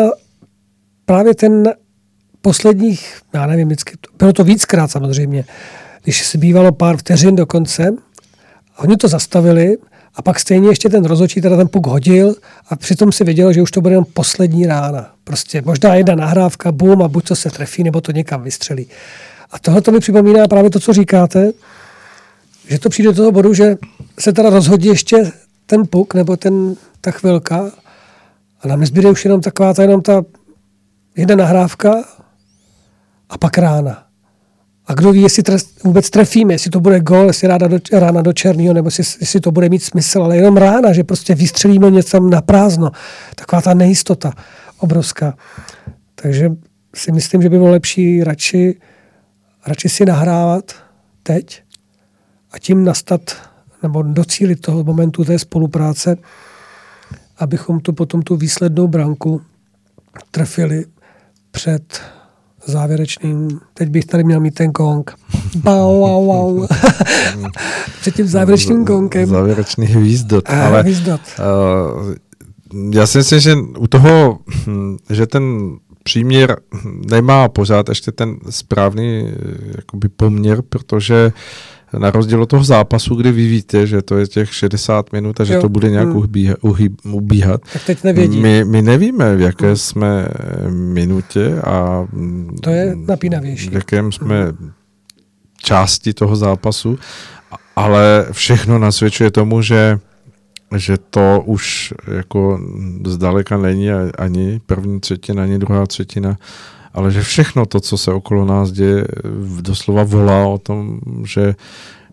právě 1.05 1.35
ten 1.35 1.73
posledních, 2.41 3.21
já 3.33 3.47
nevím, 3.47 3.69
vždycky, 3.69 3.97
bylo 4.19 4.33
to 4.33 4.45
víckrát 4.45 4.91
samozřejmě, 4.91 5.45
když 6.03 6.27
se 6.27 6.39
bývalo 6.39 6.73
pár 6.73 6.97
vteřin 6.97 7.37
do 7.37 7.47
konce, 7.47 7.91
oni 8.79 8.97
to 8.97 9.09
zastavili 9.09 9.77
a 10.15 10.23
pak 10.23 10.41
stejně 10.41 10.69
ještě 10.69 10.89
ten 10.89 11.05
rozhodčí 11.05 11.41
teda 11.41 11.57
ten 11.57 11.69
puk 11.69 11.87
hodil 11.87 12.35
a 12.69 12.77
přitom 12.77 13.13
si 13.13 13.25
věděl, 13.25 13.53
že 13.53 13.63
už 13.63 13.71
to 13.71 13.81
bude 13.81 13.95
jen 13.95 14.05
poslední 14.15 14.67
rána. 14.67 15.15
Prostě 15.25 15.63
možná 15.63 15.95
jedna 15.95 16.15
nahrávka, 16.15 16.73
bum 16.73 17.03
a 17.03 17.09
buď 17.09 17.29
to 17.29 17.37
se 17.37 17.51
trefí, 17.51 17.85
nebo 17.85 18.01
to 18.01 18.13
někam 18.13 18.43
vystřelí. 18.43 18.87
A 19.51 19.59
tohle 19.59 19.81
to 19.81 19.93
mi 19.93 20.01
připomíná 20.01 20.49
právě 20.49 20.71
to, 20.71 20.81
co 20.81 20.93
říkáte, 20.93 21.53
že 22.69 22.79
to 22.79 22.89
přijde 22.89 23.09
do 23.09 23.17
toho 23.17 23.33
bodu, 23.33 23.55
že 23.55 23.77
se 24.19 24.33
teda 24.33 24.51
rozhodí 24.51 24.89
ještě 24.89 25.33
ten 25.67 25.87
puk 25.87 26.15
nebo 26.15 26.37
ten, 26.37 26.77
ta 27.01 27.11
chvilka 27.11 27.71
a 28.61 28.69
nám 28.69 28.81
nezbyde 28.81 29.11
už 29.11 29.25
jenom 29.25 29.41
taková 29.41 29.75
ta, 29.75 29.83
jenom 29.83 30.03
ta 30.03 30.23
jedna 31.17 31.37
nahrávka 31.37 32.05
a 33.29 33.39
pak 33.39 33.59
rána. 33.59 34.04
A 34.87 34.95
kdo 34.95 35.13
ví, 35.13 35.23
jestli 35.23 35.43
trest, 35.43 35.85
vůbec 35.85 36.11
trefíme, 36.11 36.55
jestli 36.55 36.71
to 36.71 36.81
bude 36.81 37.01
gol, 37.01 37.27
jestli 37.27 37.49
ráda 37.49 37.69
do, 37.69 37.79
rána 37.93 38.23
do 38.23 38.33
černého, 38.33 38.75
nebo 38.75 38.87
jestli, 38.87 39.05
jestli 39.21 39.41
to 39.41 39.53
bude 39.53 39.69
mít 39.69 39.83
smysl, 39.83 40.23
ale 40.23 40.37
jenom 40.37 40.57
rána, 40.57 40.93
že 40.93 41.05
prostě 41.05 41.35
vystřelíme 41.35 41.91
něco 41.91 42.21
na 42.21 42.43
prázdno. 42.43 42.91
Taková 43.35 43.63
ta 43.63 43.75
nejistota 43.75 44.33
obrovská. 44.79 45.37
Takže 46.15 46.51
si 46.95 47.13
myslím, 47.13 47.43
že 47.43 47.49
by 47.49 47.59
bylo 47.59 47.71
lepší 47.71 48.25
radši, 48.25 48.81
radši 49.67 49.89
si 49.89 50.05
nahrávat 50.05 50.75
teď 51.23 51.63
a 52.51 52.59
tím 52.59 52.85
nastat 52.85 53.37
nebo 53.83 54.03
docílit 54.03 54.61
toho 54.61 54.85
momentu 54.85 55.25
té 55.25 55.39
spolupráce, 55.39 56.17
abychom 57.39 57.81
tu 57.81 57.93
potom 57.93 58.23
tu 58.23 58.37
výslednou 58.37 58.89
branku 58.89 59.43
trefili 60.31 60.85
před 61.51 62.01
závěrečným, 62.67 63.61
teď 63.75 63.89
bych 63.89 64.05
tady 64.05 64.25
měl 64.25 64.41
mít 64.41 64.55
ten 64.55 64.71
gong. 64.71 65.15
Bau, 65.57 66.01
wow, 66.01 66.27
wow. 66.27 66.67
Před 68.01 68.15
tím 68.15 68.27
závěrečným 68.27 68.85
gongem. 68.85 69.29
Závěrečný 69.29 69.87
hvízdot. 69.87 70.51
Ale, 70.51 70.83
hvízdot. 70.83 71.21
Uh, 71.39 72.15
já 72.91 73.07
si 73.07 73.19
myslím, 73.19 73.41
že 73.41 73.55
u 73.79 73.87
toho, 73.87 74.39
hm, 74.67 74.97
že 75.11 75.27
ten 75.27 75.77
příměr 76.03 76.57
nemá 77.11 77.49
pořád 77.49 77.89
ještě 77.89 78.13
ten 78.13 78.37
správný 78.51 79.33
jakoby 79.77 80.09
poměr, 80.09 80.63
protože 80.63 81.27
uh, 81.27 81.74
na 81.99 82.11
rozdíl 82.11 82.43
od 82.43 82.49
toho 82.49 82.65
zápasu, 82.65 83.15
kdy 83.15 83.33
vy 83.33 83.49
víte, 83.49 83.87
že 83.87 84.03
to 84.03 84.19
je 84.19 84.27
těch 84.27 84.55
60 84.55 85.13
minut 85.13 85.41
a 85.41 85.45
že 85.45 85.55
jo. 85.55 85.61
to 85.61 85.69
bude 85.69 85.91
nějak 85.91 86.09
hmm. 86.09 86.17
ubíhat, 86.17 86.59
ubíhat. 87.05 87.61
Tak 87.73 87.85
teď 87.85 88.05
nevědí. 88.05 88.41
My, 88.41 88.65
my 88.65 88.83
nevíme, 88.83 89.37
v 89.37 89.41
jaké 89.41 89.67
hmm. 89.67 89.77
jsme 89.77 90.29
minutě 90.71 91.61
a 91.65 92.07
to 92.61 92.71
je 92.71 92.97
napínavější. 92.97 93.71
v 93.71 93.75
jakém 93.75 94.13
jsme 94.13 94.45
hmm. 94.45 94.71
části 95.63 96.13
toho 96.13 96.37
zápasu, 96.37 96.99
ale 97.77 98.27
všechno 98.33 98.79
nasvědčuje 98.79 99.31
tomu, 99.31 99.63
že 99.63 99.99
že 100.77 100.99
to 101.11 101.43
už 101.47 101.95
jako 102.17 102.61
zdaleka 103.07 103.57
není 103.57 103.91
ani 104.19 104.61
první 104.67 105.01
třetina, 105.01 105.43
ani 105.43 105.59
druhá 105.59 105.87
třetina 105.87 106.37
ale 106.95 107.11
že 107.11 107.23
všechno 107.23 107.67
to, 107.67 107.81
co 107.81 107.99
se 107.99 108.13
okolo 108.13 108.45
nás 108.45 108.73
děje, 108.73 109.07
doslova 109.61 110.05
volá 110.05 110.47
o 110.47 110.59
tom, 110.59 111.01
že 111.25 111.55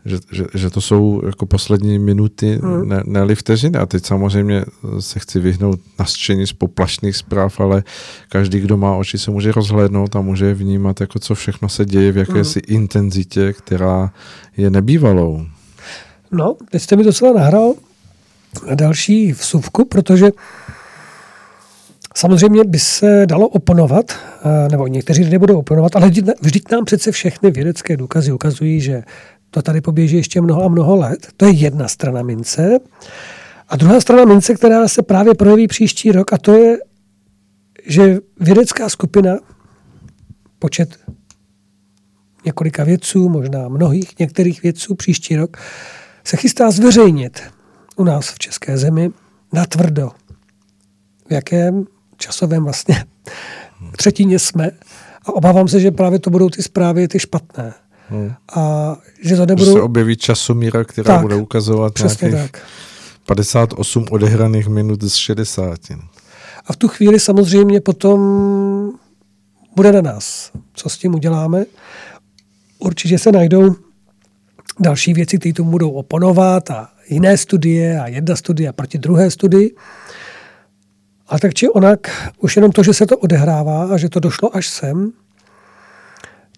že, 0.05 0.17
že, 0.31 0.45
že 0.53 0.69
to 0.69 0.81
jsou 0.81 1.21
jako 1.25 1.45
poslední 1.45 1.99
minuty, 1.99 2.59
hmm. 2.63 2.89
ne, 2.89 3.03
ne 3.05 3.35
vteřiny. 3.35 3.79
A 3.79 3.85
teď 3.85 4.05
samozřejmě 4.05 4.65
se 4.99 5.19
chci 5.19 5.39
vyhnout 5.39 5.79
nasčení 5.99 6.47
z 6.47 6.53
poplašných 6.53 7.15
zpráv, 7.15 7.59
ale 7.59 7.83
každý, 8.29 8.59
kdo 8.59 8.77
má 8.77 8.95
oči, 8.95 9.17
se 9.17 9.31
může 9.31 9.51
rozhlédnout 9.51 10.15
a 10.15 10.21
může 10.21 10.53
vnímat, 10.53 11.01
jako 11.01 11.19
co 11.19 11.35
všechno 11.35 11.69
se 11.69 11.85
děje 11.85 12.11
v 12.11 12.17
jakési 12.17 12.61
hmm. 12.67 12.75
intenzitě, 12.75 13.53
která 13.53 14.11
je 14.57 14.69
nebývalou. 14.69 15.45
No, 16.31 16.55
teď 16.71 16.81
jste 16.81 16.95
mi 16.95 17.03
docela 17.03 17.33
nahrál 17.33 17.73
další 18.75 19.31
vsuvku, 19.31 19.85
protože 19.85 20.31
Samozřejmě 22.15 22.63
by 22.63 22.79
se 22.79 23.25
dalo 23.25 23.47
oponovat, 23.47 24.11
eh, 24.11 24.69
nebo 24.71 24.87
někteří 24.87 25.23
lidé 25.23 25.39
budou 25.39 25.59
oponovat, 25.59 25.95
ale 25.95 26.11
vždyť 26.41 26.71
nám 26.71 26.85
přece 26.85 27.11
všechny 27.11 27.51
vědecké 27.51 27.97
důkazy 27.97 28.31
ukazují, 28.31 28.81
že 28.81 29.03
to 29.49 29.61
tady 29.61 29.81
poběží 29.81 30.15
ještě 30.15 30.41
mnoho 30.41 30.63
a 30.63 30.67
mnoho 30.67 30.95
let. 30.95 31.27
To 31.37 31.45
je 31.45 31.51
jedna 31.51 31.87
strana 31.87 32.21
mince. 32.21 32.79
A 33.67 33.75
druhá 33.75 34.01
strana 34.01 34.25
mince, 34.25 34.55
která 34.55 34.87
se 34.87 35.01
právě 35.01 35.33
projeví 35.33 35.67
příští 35.67 36.11
rok, 36.11 36.33
a 36.33 36.37
to 36.37 36.53
je, 36.53 36.77
že 37.85 38.17
vědecká 38.39 38.89
skupina, 38.89 39.37
počet 40.59 40.97
několika 42.45 42.83
vědců, 42.83 43.29
možná 43.29 43.67
mnohých 43.67 44.19
některých 44.19 44.63
vědců 44.63 44.95
příští 44.95 45.35
rok, 45.35 45.57
se 46.23 46.37
chystá 46.37 46.71
zveřejnit 46.71 47.41
u 47.95 48.03
nás 48.03 48.29
v 48.29 48.39
České 48.39 48.77
zemi 48.77 49.11
natvrdo, 49.53 50.11
v 51.29 51.31
jakém 51.31 51.85
časovém 52.21 52.63
vlastně 52.63 53.05
třetině 53.97 54.39
jsme. 54.39 54.71
A 55.25 55.33
obávám 55.33 55.67
se, 55.67 55.79
že 55.79 55.91
právě 55.91 56.19
to 56.19 56.29
budou 56.29 56.49
ty 56.49 56.63
zprávy 56.63 57.07
ty 57.07 57.19
špatné. 57.19 57.73
Hmm. 58.09 58.33
A 58.55 58.95
že 59.23 59.35
to 59.35 59.45
nebudou... 59.45 59.65
Že 59.65 59.71
se 59.71 59.81
objeví 59.81 60.17
časomíra, 60.17 60.83
která 60.83 61.13
tak, 61.13 61.21
bude 61.21 61.35
ukazovat 61.35 61.93
nějakých 61.99 62.51
tak. 62.51 62.61
58 63.25 64.05
odehraných 64.11 64.67
minut 64.67 65.03
z 65.03 65.15
60. 65.15 65.79
A 66.65 66.73
v 66.73 66.75
tu 66.75 66.87
chvíli 66.87 67.19
samozřejmě 67.19 67.81
potom 67.81 68.19
bude 69.75 69.91
na 69.91 70.01
nás, 70.01 70.51
co 70.73 70.89
s 70.89 70.97
tím 70.97 71.15
uděláme. 71.15 71.65
Určitě 72.79 73.19
se 73.19 73.31
najdou 73.31 73.75
další 74.79 75.13
věci, 75.13 75.37
které 75.37 75.53
tomu 75.53 75.71
budou 75.71 75.91
oponovat 75.91 76.71
a 76.71 76.89
jiné 77.09 77.37
studie 77.37 77.99
a 77.99 78.07
jedna 78.07 78.35
studie 78.35 78.73
proti 78.73 78.97
druhé 78.97 79.31
studii. 79.31 79.75
A 81.31 81.39
tak 81.39 81.53
či 81.53 81.69
onak, 81.69 82.31
už 82.37 82.55
jenom 82.55 82.71
to, 82.71 82.83
že 82.83 82.93
se 82.93 83.05
to 83.05 83.17
odehrává 83.17 83.93
a 83.93 83.97
že 83.97 84.09
to 84.09 84.19
došlo 84.19 84.55
až 84.55 84.67
sem, 84.67 85.11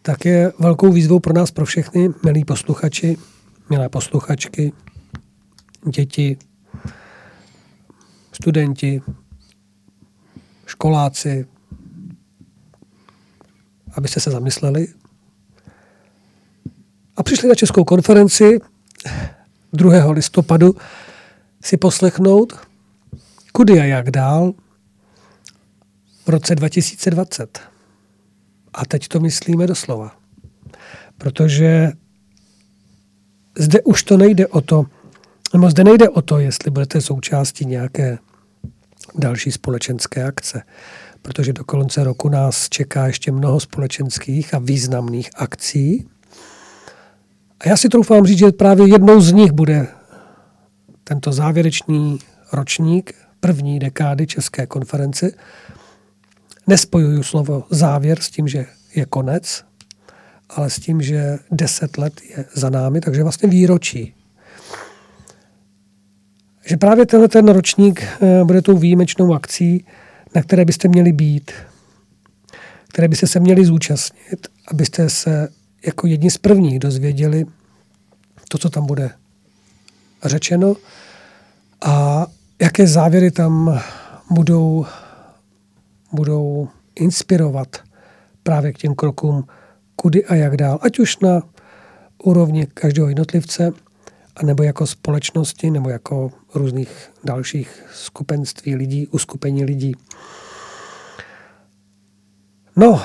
tak 0.02 0.26
je 0.26 0.54
velkou 0.60 0.92
výzvou 0.92 1.20
pro 1.20 1.34
nás, 1.34 1.52
pro 1.52 1.66
všechny, 1.66 2.10
milí 2.26 2.46
posluchači, 2.46 3.18
milé 3.70 3.90
posluchačky, 3.90 4.74
děti, 5.90 6.38
studenti, 8.32 9.02
školáci, 10.66 11.48
abyste 13.94 14.20
se 14.20 14.32
zamysleli 14.32 14.88
a 17.16 17.24
přišli 17.24 17.50
na 17.50 17.56
Českou 17.56 17.84
konferenci 17.84 18.60
2. 19.74 20.12
listopadu 20.12 20.76
si 21.64 21.78
poslechnout, 21.78 22.54
kudy 23.56 23.80
a 23.80 23.84
jak 23.84 24.12
dál 24.12 24.54
v 26.26 26.30
roce 26.30 26.56
2020. 26.56 27.60
A 28.74 28.86
teď 28.86 29.08
to 29.08 29.20
myslíme 29.20 29.68
doslova. 29.68 30.16
Protože 31.18 31.92
zde 33.58 33.82
už 33.82 34.04
to 34.04 34.18
nejde 34.18 34.48
o 34.48 34.62
to, 34.62 34.86
nebo 35.54 35.70
zde 35.70 35.84
nejde 35.84 36.10
o 36.10 36.22
to, 36.22 36.40
jestli 36.40 36.72
budete 36.72 37.02
součástí 37.02 37.66
nějaké 37.66 38.18
další 39.16 39.52
společenské 39.52 40.24
akce. 40.24 40.64
protože 41.22 41.54
do 41.54 41.64
konce 41.64 42.04
roku 42.04 42.30
nás 42.30 42.70
čeká 42.70 43.08
ještě 43.08 43.32
mnoho 43.32 43.60
společenských 43.60 44.54
a 44.54 44.60
významných 44.60 45.30
akcí. 45.36 46.08
A 47.60 47.70
já 47.70 47.78
si 47.78 47.90
troufám 47.90 48.26
říct, 48.26 48.38
že 48.38 48.52
právě 48.52 48.88
jednou 48.88 49.22
z 49.22 49.32
nich 49.32 49.52
bude 49.52 49.88
tento 51.04 51.32
závěrečný 51.32 52.20
ročník 52.54 53.23
první 53.44 53.80
dekády 53.80 54.28
České 54.28 54.68
konference. 54.68 55.32
Nespojuju 56.68 57.24
slovo 57.24 57.64
závěr 57.70 58.20
s 58.20 58.30
tím, 58.30 58.48
že 58.48 58.66
je 58.96 59.06
konec, 59.06 59.66
ale 60.50 60.70
s 60.70 60.76
tím, 60.76 61.02
že 61.02 61.40
deset 61.52 61.98
let 61.98 62.14
je 62.30 62.46
za 62.54 62.70
námi, 62.70 63.02
takže 63.02 63.24
vlastně 63.24 63.50
výročí. 63.50 64.16
Že 66.66 66.78
právě 66.78 67.06
tenhle 67.06 67.28
ten 67.28 67.48
ročník 67.48 68.04
eh, 68.04 68.44
bude 68.44 68.62
tou 68.62 68.78
výjimečnou 68.78 69.34
akcí, 69.34 69.86
na 70.36 70.42
které 70.42 70.66
byste 70.66 70.88
měli 70.88 71.12
být, 71.12 71.52
které 72.88 73.08
byste 73.08 73.28
se 73.28 73.40
měli 73.40 73.66
zúčastnit, 73.66 74.48
abyste 74.68 75.10
se 75.10 75.48
jako 75.86 76.08
jedni 76.08 76.32
z 76.32 76.38
prvních 76.38 76.80
dozvěděli 76.80 77.46
to, 78.50 78.58
co 78.58 78.70
tam 78.70 78.86
bude 78.86 79.12
řečeno 80.24 80.76
a 81.82 82.28
jaké 82.64 82.88
závěry 82.88 83.32
tam 83.32 83.82
budou, 84.32 84.86
budou 86.12 86.68
inspirovat 86.96 87.68
právě 88.44 88.74
k 88.74 88.78
těm 88.78 88.96
krokům, 88.96 89.48
kudy 89.96 90.26
a 90.26 90.36
jak 90.36 90.58
dál, 90.58 90.80
ať 90.82 91.00
už 91.00 91.20
na 91.20 91.42
úrovni 92.24 92.68
každého 92.74 93.08
jednotlivce, 93.08 93.72
anebo 94.36 94.64
jako 94.64 94.88
společnosti, 94.88 95.72
nebo 95.72 95.90
jako 95.90 96.32
různých 96.56 97.10
dalších 97.24 97.84
skupenství 97.94 98.76
lidí, 98.76 99.08
uskupení 99.08 99.66
lidí. 99.66 99.96
No, 102.76 103.02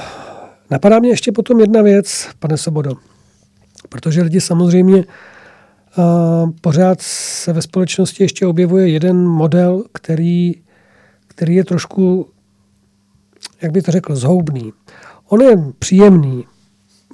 napadá 0.71 0.99
mě 0.99 1.09
ještě 1.09 1.33
potom 1.33 1.61
jedna 1.61 1.83
věc, 1.83 2.29
pane 2.39 2.57
Sobodo, 2.57 2.93
protože 3.89 4.23
lidi 4.23 4.41
samozřejmě 4.41 5.05
pořád 6.61 7.01
se 7.01 7.53
ve 7.53 7.63
společnosti 7.63 8.23
ještě 8.25 8.47
objevuje 8.47 8.89
jeden 8.89 9.27
model, 9.27 9.85
který, 9.93 10.55
který 11.27 11.55
je 11.55 11.65
trošku, 11.65 12.29
jak 13.63 13.73
by 13.73 13.83
to 13.83 13.91
řekl, 13.91 14.17
zhoubný. 14.17 14.73
On 15.29 15.41
je 15.41 15.57
příjemný 15.79 16.45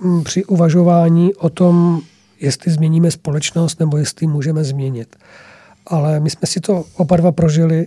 mm, 0.02 0.24
při 0.24 0.44
uvažování 0.44 1.34
o 1.34 1.50
tom, 1.50 2.00
jestli 2.40 2.72
změníme 2.72 3.10
společnost 3.10 3.80
nebo 3.80 3.96
jestli 3.96 4.26
můžeme 4.26 4.64
změnit. 4.64 5.16
Ale 5.86 6.20
my 6.20 6.30
jsme 6.30 6.46
si 6.46 6.60
to 6.60 6.84
oba 6.96 7.16
dva 7.16 7.32
prožili, 7.32 7.86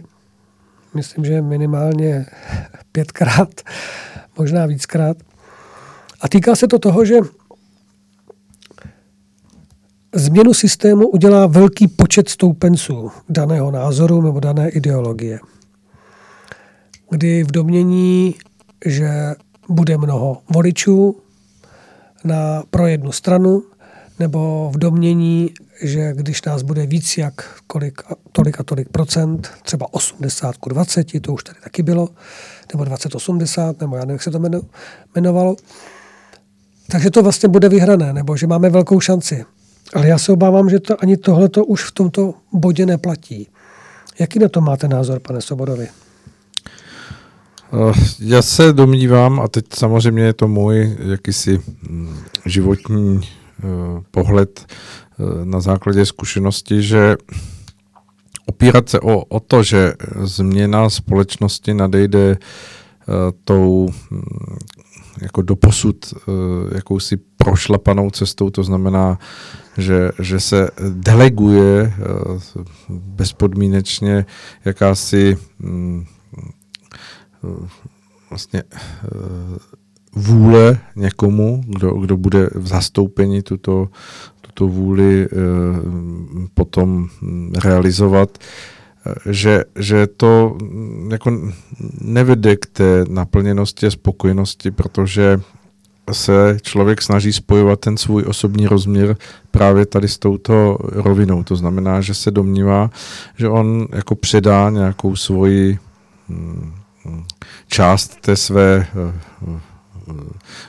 myslím, 0.93 1.25
že 1.25 1.41
minimálně 1.41 2.25
pětkrát, 2.91 3.61
možná 4.37 4.65
víckrát. 4.65 5.17
A 6.21 6.29
týká 6.29 6.55
se 6.55 6.67
to 6.67 6.79
toho, 6.79 7.05
že 7.05 7.15
změnu 10.17 10.53
systému 10.53 11.07
udělá 11.07 11.47
velký 11.47 11.87
počet 11.87 12.29
stoupenců 12.29 13.11
daného 13.29 13.71
názoru 13.71 14.21
nebo 14.21 14.39
dané 14.39 14.69
ideologie. 14.69 15.39
Kdy 17.09 17.43
v 17.43 17.51
domění, 17.51 18.35
že 18.85 19.35
bude 19.69 19.97
mnoho 19.97 20.41
voličů 20.49 21.17
na, 22.23 22.63
pro 22.69 22.87
jednu 22.87 23.11
stranu, 23.11 23.63
nebo 24.19 24.71
v 24.73 24.77
domění, 24.77 25.53
že 25.81 26.13
když 26.13 26.43
nás 26.43 26.61
bude 26.61 26.85
víc 26.85 27.17
jak 27.17 27.61
kolik, 27.67 28.01
tolik 28.31 28.59
a 28.59 28.63
tolik 28.63 28.89
procent, 28.89 29.51
třeba 29.63 29.93
80 29.93 30.57
ku 30.57 30.69
20, 30.69 31.21
to 31.21 31.33
už 31.33 31.43
tady 31.43 31.59
taky 31.63 31.83
bylo, 31.83 32.09
nebo 32.73 32.83
2080, 32.83 33.81
nebo 33.81 33.95
já 33.95 34.01
nevím, 34.01 34.13
jak 34.13 34.23
se 34.23 34.31
to 34.31 34.39
jmenovalo, 35.15 35.55
takže 36.91 37.11
to 37.11 37.23
vlastně 37.23 37.49
bude 37.49 37.69
vyhrané, 37.69 38.13
nebo 38.13 38.37
že 38.37 38.47
máme 38.47 38.69
velkou 38.69 38.99
šanci. 38.99 39.45
Ale 39.93 40.07
já 40.07 40.17
se 40.17 40.31
obávám, 40.31 40.69
že 40.69 40.79
to 40.79 41.03
ani 41.03 41.17
tohle 41.17 41.49
to 41.49 41.65
už 41.65 41.83
v 41.83 41.91
tomto 41.91 42.33
bodě 42.53 42.85
neplatí. 42.85 43.47
Jaký 44.19 44.39
na 44.39 44.49
to 44.49 44.61
máte 44.61 44.87
názor, 44.87 45.19
pane 45.19 45.41
Sobodovi? 45.41 45.87
Eh, 47.73 47.93
já 48.19 48.41
se 48.41 48.73
domnívám, 48.73 49.39
a 49.39 49.47
teď 49.47 49.65
samozřejmě 49.73 50.23
je 50.23 50.33
to 50.33 50.47
můj 50.47 50.97
jakýsi 50.99 51.61
mm, 51.89 52.17
životní 52.45 53.21
eh, 53.23 53.63
pohled 54.11 54.65
eh, 54.69 55.45
na 55.45 55.59
základě 55.59 56.05
zkušenosti, 56.05 56.81
že 56.81 57.15
opírat 58.45 58.89
se 58.89 58.99
o, 58.99 59.25
o 59.25 59.39
to, 59.39 59.63
že 59.63 59.93
změna 60.23 60.89
společnosti 60.89 61.73
nadejde 61.73 62.37
tou 63.43 63.89
mm, 64.11 64.21
jako 65.21 65.41
doposud 65.41 66.13
jakousi 66.75 67.17
prošlapanou 67.37 68.09
cestou, 68.09 68.49
to 68.49 68.63
znamená, 68.63 69.19
že, 69.77 70.11
že 70.19 70.39
se 70.39 70.69
deleguje 70.89 71.93
bezpodmínečně 72.89 74.25
jakási 74.65 75.37
mm, 75.59 76.05
vlastně 78.29 78.63
eh, 78.73 79.07
vůle 80.15 80.79
někomu, 80.95 81.63
kdo, 81.67 81.91
kdo 81.91 82.17
bude 82.17 82.49
v 82.55 82.67
zastoupení 82.67 83.41
tuto, 83.41 83.87
tuto 84.41 84.67
vůli 84.67 85.25
eh, 85.25 85.35
potom 86.53 87.07
realizovat, 87.63 88.37
eh, 88.37 89.33
že, 89.33 89.63
že 89.79 90.07
to 90.07 90.57
jako 91.11 91.51
nevede 92.01 92.55
k 92.55 92.65
té 92.65 93.05
naplněnosti 93.09 93.87
a 93.87 93.91
spokojenosti, 93.91 94.71
protože 94.71 95.41
se 96.11 96.57
člověk 96.61 97.01
snaží 97.01 97.33
spojovat 97.33 97.79
ten 97.79 97.97
svůj 97.97 98.23
osobní 98.27 98.67
rozměr 98.67 99.17
právě 99.51 99.85
tady 99.85 100.07
s 100.07 100.17
touto 100.17 100.77
rovinou. 100.81 101.43
To 101.43 101.55
znamená, 101.55 102.01
že 102.01 102.13
se 102.13 102.31
domnívá, 102.31 102.89
že 103.37 103.49
on 103.49 103.87
jako 103.91 104.15
předá 104.15 104.69
nějakou 104.69 105.15
svoji 105.15 105.79
hm, 106.29 106.71
část 107.67 108.21
té 108.21 108.35
své 108.35 108.87
eh, 108.87 109.59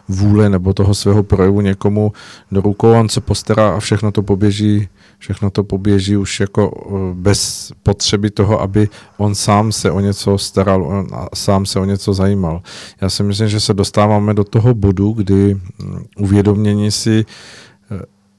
vůle 0.09 0.49
nebo 0.49 0.75
toho 0.75 0.95
svého 0.95 1.23
projevu 1.23 1.61
někomu 1.61 2.13
do 2.53 2.61
rukou, 2.61 2.93
on 2.93 3.09
se 3.09 3.21
postará 3.21 3.71
a 3.71 3.81
všechno 3.81 4.13
to 4.13 4.23
poběží, 4.23 4.89
všechno 5.19 5.51
to 5.51 5.65
poběží 5.65 6.17
už 6.17 6.41
jako 6.41 6.71
eh, 6.71 7.15
bez 7.15 7.73
potřeby 7.83 8.31
toho, 8.31 8.61
aby 8.61 8.89
on 9.17 9.35
sám 9.35 9.73
se 9.73 9.91
o 9.91 10.01
něco 10.01 10.39
staral, 10.39 10.85
on 10.85 11.07
sám 11.35 11.67
se 11.67 11.81
o 11.81 11.85
něco 11.85 12.15
zajímal. 12.15 12.63
Já 13.01 13.11
si 13.11 13.23
myslím, 13.23 13.49
že 13.49 13.61
se 13.61 13.75
dostáváme 13.75 14.35
do 14.35 14.45
toho 14.45 14.75
bodu, 14.75 15.13
kdy 15.13 15.55
mm, 15.55 16.05
uvědomění 16.17 16.91
si 16.91 17.25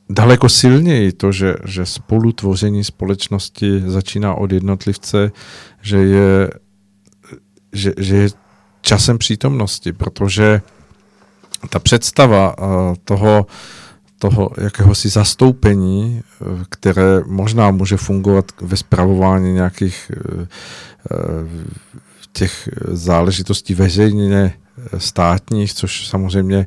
daleko 0.09 0.49
silněji 0.49 1.11
to, 1.11 1.31
že, 1.31 1.55
že 1.65 1.85
spolutvoření 1.85 2.83
společnosti 2.83 3.83
začíná 3.85 4.35
od 4.35 4.51
jednotlivce, 4.51 5.31
že 5.81 5.97
je 5.97 6.49
že, 7.73 7.93
že 7.97 8.15
je 8.15 8.29
časem 8.81 9.17
přítomnosti, 9.17 9.93
protože 9.93 10.61
ta 11.69 11.79
představa 11.79 12.57
uh, 12.57 12.95
toho, 14.19 14.49
jakéhosi 14.61 15.09
zastoupení, 15.09 16.21
uh, 16.39 16.47
které 16.69 17.21
možná 17.25 17.71
může 17.71 17.97
fungovat 17.97 18.45
ve 18.61 18.77
zpravování 18.77 19.53
nějakých 19.53 20.11
uh, 20.37 20.45
těch 22.33 22.69
záležitostí 22.87 23.73
veřejně 23.73 24.53
státních, 24.97 25.73
což 25.73 26.07
samozřejmě 26.07 26.65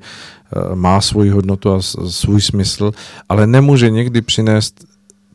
má 0.74 1.00
svoji 1.00 1.30
hodnotu 1.30 1.72
a 1.72 1.82
svůj 2.08 2.40
smysl, 2.40 2.92
ale 3.28 3.46
nemůže 3.46 3.90
někdy 3.90 4.22
přinést 4.22 4.84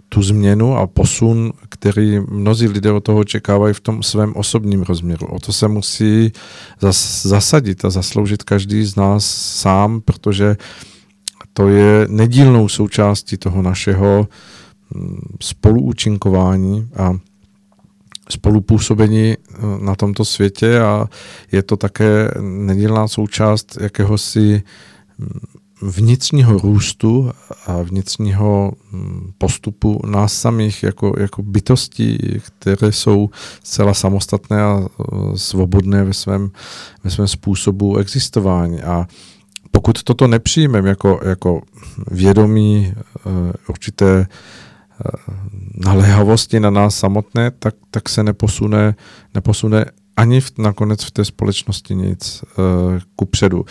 tu 0.09 0.23
změnu 0.23 0.77
a 0.77 0.87
posun, 0.87 1.53
který 1.69 2.19
mnozí 2.19 2.67
lidé 2.67 2.91
od 2.91 3.03
toho 3.03 3.19
očekávají 3.19 3.73
v 3.73 3.79
tom 3.79 4.03
svém 4.03 4.33
osobním 4.35 4.81
rozměru. 4.81 5.27
O 5.27 5.39
to 5.39 5.53
se 5.53 5.67
musí 5.67 6.31
zas, 6.79 7.25
zasadit 7.25 7.85
a 7.85 7.89
zasloužit 7.89 8.43
každý 8.43 8.85
z 8.85 8.95
nás 8.95 9.25
sám, 9.55 10.01
protože 10.01 10.57
to 11.57 11.67
je 11.67 12.07
nedílnou 12.09 12.69
součástí 12.69 13.37
toho 13.37 13.61
našeho 13.61 14.27
mm, 14.95 15.21
spoluúčinkování 15.41 16.89
a 16.95 17.17
spolupůsobení 18.29 19.33
eh, 19.33 19.57
na 19.81 19.95
tomto 19.95 20.25
světě 20.25 20.79
a 20.79 21.07
je 21.51 21.63
to 21.63 21.77
také 21.77 22.31
nedílná 22.41 23.07
součást 23.07 23.77
jakéhosi 23.81 24.63
mm, 25.17 25.39
vnitřního 25.81 26.57
růstu 26.57 27.31
a 27.65 27.81
vnitřního 27.81 28.71
mm, 28.91 29.31
postupu 29.37 30.01
nás 30.05 30.33
samých 30.33 30.83
jako, 30.83 31.13
jako 31.17 31.43
bytostí, 31.43 32.17
které 32.41 32.91
jsou 32.91 33.29
zcela 33.63 33.93
samostatné 33.93 34.61
a 34.61 34.81
e, 34.85 35.37
svobodné 35.37 36.03
ve 36.03 36.13
svém, 36.13 36.51
ve 37.03 37.09
svém 37.09 37.27
způsobu 37.27 37.97
existování. 37.97 38.81
A 38.81 39.07
pokud 39.77 40.03
toto 40.03 40.27
nepřijmeme 40.27 40.89
jako, 40.89 41.19
jako 41.25 41.61
vědomí 42.11 42.93
uh, 43.25 43.31
určité 43.69 44.19
uh, 44.19 45.35
naléhavosti 45.85 46.59
na 46.59 46.69
nás 46.69 46.95
samotné, 46.95 47.51
tak, 47.51 47.75
tak 47.91 48.09
se 48.09 48.23
neposune, 48.23 48.95
neposune 49.33 49.85
ani 50.15 50.41
v, 50.41 50.51
nakonec 50.57 51.03
v 51.03 51.11
té 51.11 51.25
společnosti 51.25 51.95
nic 51.95 52.43
uh, 52.43 52.63
ku 53.15 53.25
předu. 53.25 53.65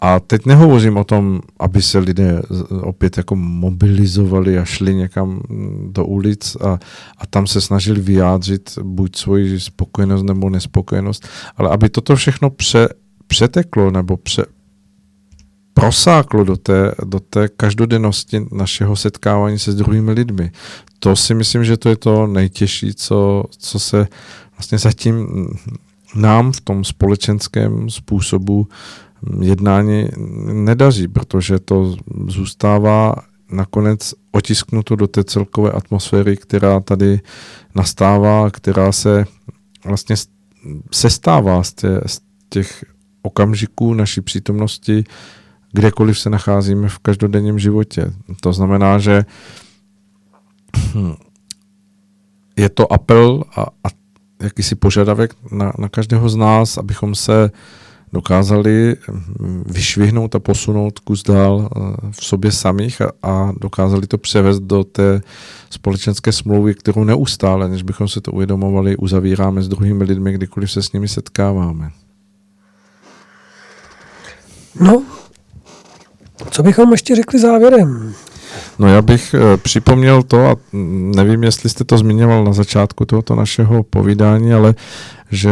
A 0.00 0.20
teď 0.20 0.46
nehovořím 0.46 0.96
o 0.96 1.04
tom, 1.04 1.40
aby 1.60 1.82
se 1.82 1.98
lidé 1.98 2.42
opět 2.82 3.16
jako 3.16 3.36
mobilizovali 3.36 4.58
a 4.58 4.64
šli 4.64 4.94
někam 4.94 5.40
mm, 5.48 5.90
do 5.92 6.04
ulic 6.04 6.56
a, 6.56 6.78
a 7.18 7.26
tam 7.30 7.46
se 7.46 7.60
snažili 7.60 8.00
vyjádřit 8.00 8.78
buď 8.82 9.16
svoji 9.16 9.60
spokojenost 9.60 10.22
nebo 10.22 10.50
nespokojenost, 10.50 11.28
ale 11.56 11.70
aby 11.70 11.88
toto 11.88 12.16
všechno 12.16 12.50
pře, 12.50 12.88
přeteklo 13.26 13.90
nebo 13.90 14.16
pře, 14.16 14.44
prosáklo 15.74 16.44
do 16.44 16.56
té, 16.56 16.94
do 17.04 17.20
té 17.20 17.48
každodennosti 17.48 18.46
našeho 18.52 18.96
setkávání 18.96 19.58
se 19.58 19.72
s 19.72 19.76
druhými 19.76 20.12
lidmi. 20.12 20.50
To 20.98 21.16
si 21.16 21.34
myslím, 21.34 21.64
že 21.64 21.76
to 21.76 21.88
je 21.88 21.96
to 21.96 22.26
nejtěžší, 22.26 22.94
co, 22.94 23.44
co 23.58 23.78
se 23.78 24.08
vlastně 24.52 24.78
zatím 24.78 25.28
nám 26.14 26.52
v 26.52 26.60
tom 26.60 26.84
společenském 26.84 27.90
způsobu 27.90 28.68
jednání 29.40 30.08
nedaří, 30.52 31.08
protože 31.08 31.58
to 31.58 31.96
zůstává 32.28 33.14
nakonec 33.50 34.14
otisknuto 34.32 34.96
do 34.96 35.06
té 35.06 35.24
celkové 35.24 35.70
atmosféry, 35.70 36.36
která 36.36 36.80
tady 36.80 37.20
nastává, 37.74 38.50
která 38.50 38.92
se 38.92 39.24
vlastně 39.84 40.16
sestává 40.92 41.62
z, 41.62 41.72
tě, 41.72 42.00
z 42.06 42.20
těch 42.48 42.84
okamžiků 43.22 43.94
naší 43.94 44.20
přítomnosti, 44.20 45.04
kdekoliv 45.74 46.18
se 46.18 46.30
nacházíme 46.30 46.88
v 46.88 46.98
každodenním 46.98 47.58
životě. 47.58 48.12
To 48.40 48.52
znamená, 48.52 48.98
že 48.98 49.24
je 52.56 52.68
to 52.68 52.92
apel 52.92 53.44
a, 53.56 53.62
a 53.62 53.88
jakýsi 54.42 54.74
požadavek 54.74 55.34
na, 55.52 55.72
na 55.78 55.88
každého 55.88 56.28
z 56.28 56.36
nás, 56.36 56.78
abychom 56.78 57.14
se 57.14 57.50
dokázali 58.12 58.96
vyšvihnout 59.66 60.34
a 60.34 60.38
posunout 60.38 60.98
kus 60.98 61.22
dál 61.22 61.68
eh, 61.68 61.80
v 62.10 62.24
sobě 62.24 62.52
samých 62.52 63.02
a, 63.02 63.12
a 63.22 63.52
dokázali 63.60 64.06
to 64.06 64.18
převést 64.18 64.60
do 64.60 64.84
té 64.84 65.20
společenské 65.70 66.32
smlouvy, 66.32 66.74
kterou 66.74 67.04
neustále, 67.04 67.68
než 67.68 67.82
bychom 67.82 68.08
se 68.08 68.20
to 68.20 68.32
uvědomovali, 68.32 68.96
uzavíráme 68.96 69.62
s 69.62 69.68
druhými 69.68 70.04
lidmi, 70.04 70.32
kdykoliv 70.32 70.70
se 70.70 70.82
s 70.82 70.92
nimi 70.92 71.08
setkáváme. 71.08 71.90
No, 74.80 75.02
co 76.50 76.62
bychom 76.62 76.92
ještě 76.92 77.16
řekli 77.16 77.38
závěrem? 77.38 78.14
No 78.78 78.88
já 78.88 79.02
bych 79.02 79.34
e, 79.34 79.56
připomněl 79.56 80.22
to, 80.22 80.46
a 80.46 80.56
nevím, 81.16 81.42
jestli 81.42 81.70
jste 81.70 81.84
to 81.84 81.98
zmiňoval 81.98 82.44
na 82.44 82.52
začátku 82.52 83.04
tohoto 83.04 83.34
našeho 83.34 83.82
povídání, 83.82 84.52
ale 84.52 84.74
že 85.30 85.50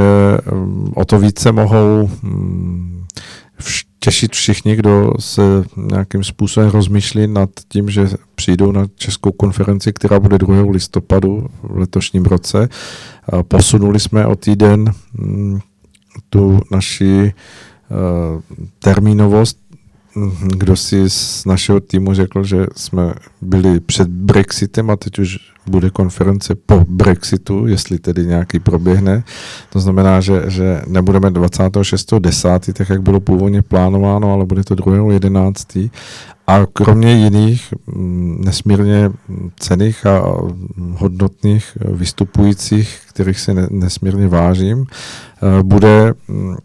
um, 0.53 0.93
o 0.97 1.05
to 1.05 1.19
více 1.19 1.53
mohou 1.53 2.11
um, 2.23 3.07
těšit 4.01 4.33
všichni, 4.33 4.77
kdo 4.77 5.13
se 5.19 5.43
nějakým 5.77 6.25
způsobem 6.25 6.71
rozmýšlí 6.71 7.27
nad 7.27 7.51
tím, 7.69 7.91
že 7.91 8.09
přijdou 8.35 8.73
na 8.73 8.87
českou 8.97 9.33
konferenci, 9.33 9.93
která 9.93 10.21
bude 10.21 10.39
2. 10.39 10.71
listopadu 10.71 11.47
v 11.63 11.79
letošním 11.79 12.25
roce. 12.25 12.69
Posunuli 13.49 14.01
jsme 14.01 14.27
o 14.27 14.37
týden 14.37 14.93
um, 15.19 15.61
tu 16.31 16.61
naši 16.71 17.33
uh, 17.91 18.61
termínovost 18.79 19.62
kdo 20.57 20.77
si 20.77 21.11
z 21.11 21.45
našeho 21.45 21.81
týmu 21.81 22.15
řekl, 22.15 22.45
že 22.45 22.67
jsme 22.77 23.15
byli 23.41 23.81
před 23.81 24.09
Brexitem 24.09 24.91
a 24.91 24.97
teď 24.97 25.19
už 25.19 25.39
bude 25.67 25.91
konference 25.91 26.55
po 26.55 26.85
Brexitu, 26.89 27.67
jestli 27.67 27.99
tedy 27.99 28.27
nějaký 28.27 28.59
proběhne. 28.59 29.25
To 29.71 29.81
znamená, 29.81 30.21
že, 30.21 30.43
že 30.49 30.83
nebudeme 30.87 31.31
26.10., 31.31 32.73
tak 32.73 32.91
jak 32.91 33.03
bylo 33.03 33.21
původně 33.21 33.63
plánováno, 33.63 34.33
ale 34.33 34.45
bude 34.45 34.65
to 34.65 34.75
2.11. 34.75 35.91
A 36.47 36.67
kromě 36.73 37.13
jiných 37.13 37.75
mm, 37.87 38.43
nesmírně 38.45 39.11
cených 39.59 40.07
a 40.07 40.23
hodnotných 40.93 41.79
vystupujících, 41.81 42.99
kterých 43.09 43.41
se 43.41 43.55
nesmírně 43.71 44.29
vážím, 44.29 44.85
eh, 44.87 45.63
bude 45.63 46.15
mm, 46.29 46.57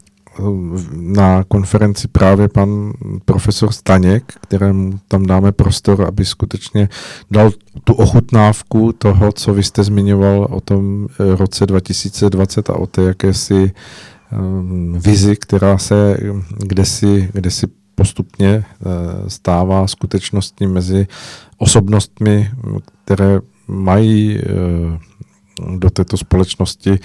na 0.92 1.44
konferenci 1.44 2.08
právě 2.08 2.48
pan 2.48 2.94
profesor 3.26 3.72
Staněk, 3.72 4.24
kterému 4.42 5.00
tam 5.08 5.26
dáme 5.26 5.52
prostor, 5.52 6.02
aby 6.08 6.26
skutečně 6.26 6.90
dal 7.32 7.52
tu 7.84 7.94
ochutnávku 7.94 8.94
toho, 8.94 9.32
co 9.32 9.54
vy 9.54 9.64
jste 9.64 9.84
zmiňoval 9.84 10.48
o 10.50 10.62
tom 10.62 11.08
eh, 11.12 11.36
roce 11.36 11.66
2020 11.66 12.70
a 12.70 12.74
o 12.74 12.88
té 12.88 13.02
jakési 13.02 13.72
um, 14.32 15.00
vizi, 15.00 15.36
která 15.36 15.78
se 15.78 16.18
kde 16.58 16.86
si, 16.86 17.30
kde 17.34 17.52
si 17.52 17.68
postupně 17.96 18.66
uh, 18.80 19.28
stává 19.28 19.88
skutečností 19.88 20.68
mezi 20.68 21.08
osobnostmi, 21.58 22.52
které 23.06 23.40
mají 23.68 24.38
uh, 24.38 25.78
do 25.78 25.90
této 25.90 26.18
společnosti 26.18 27.00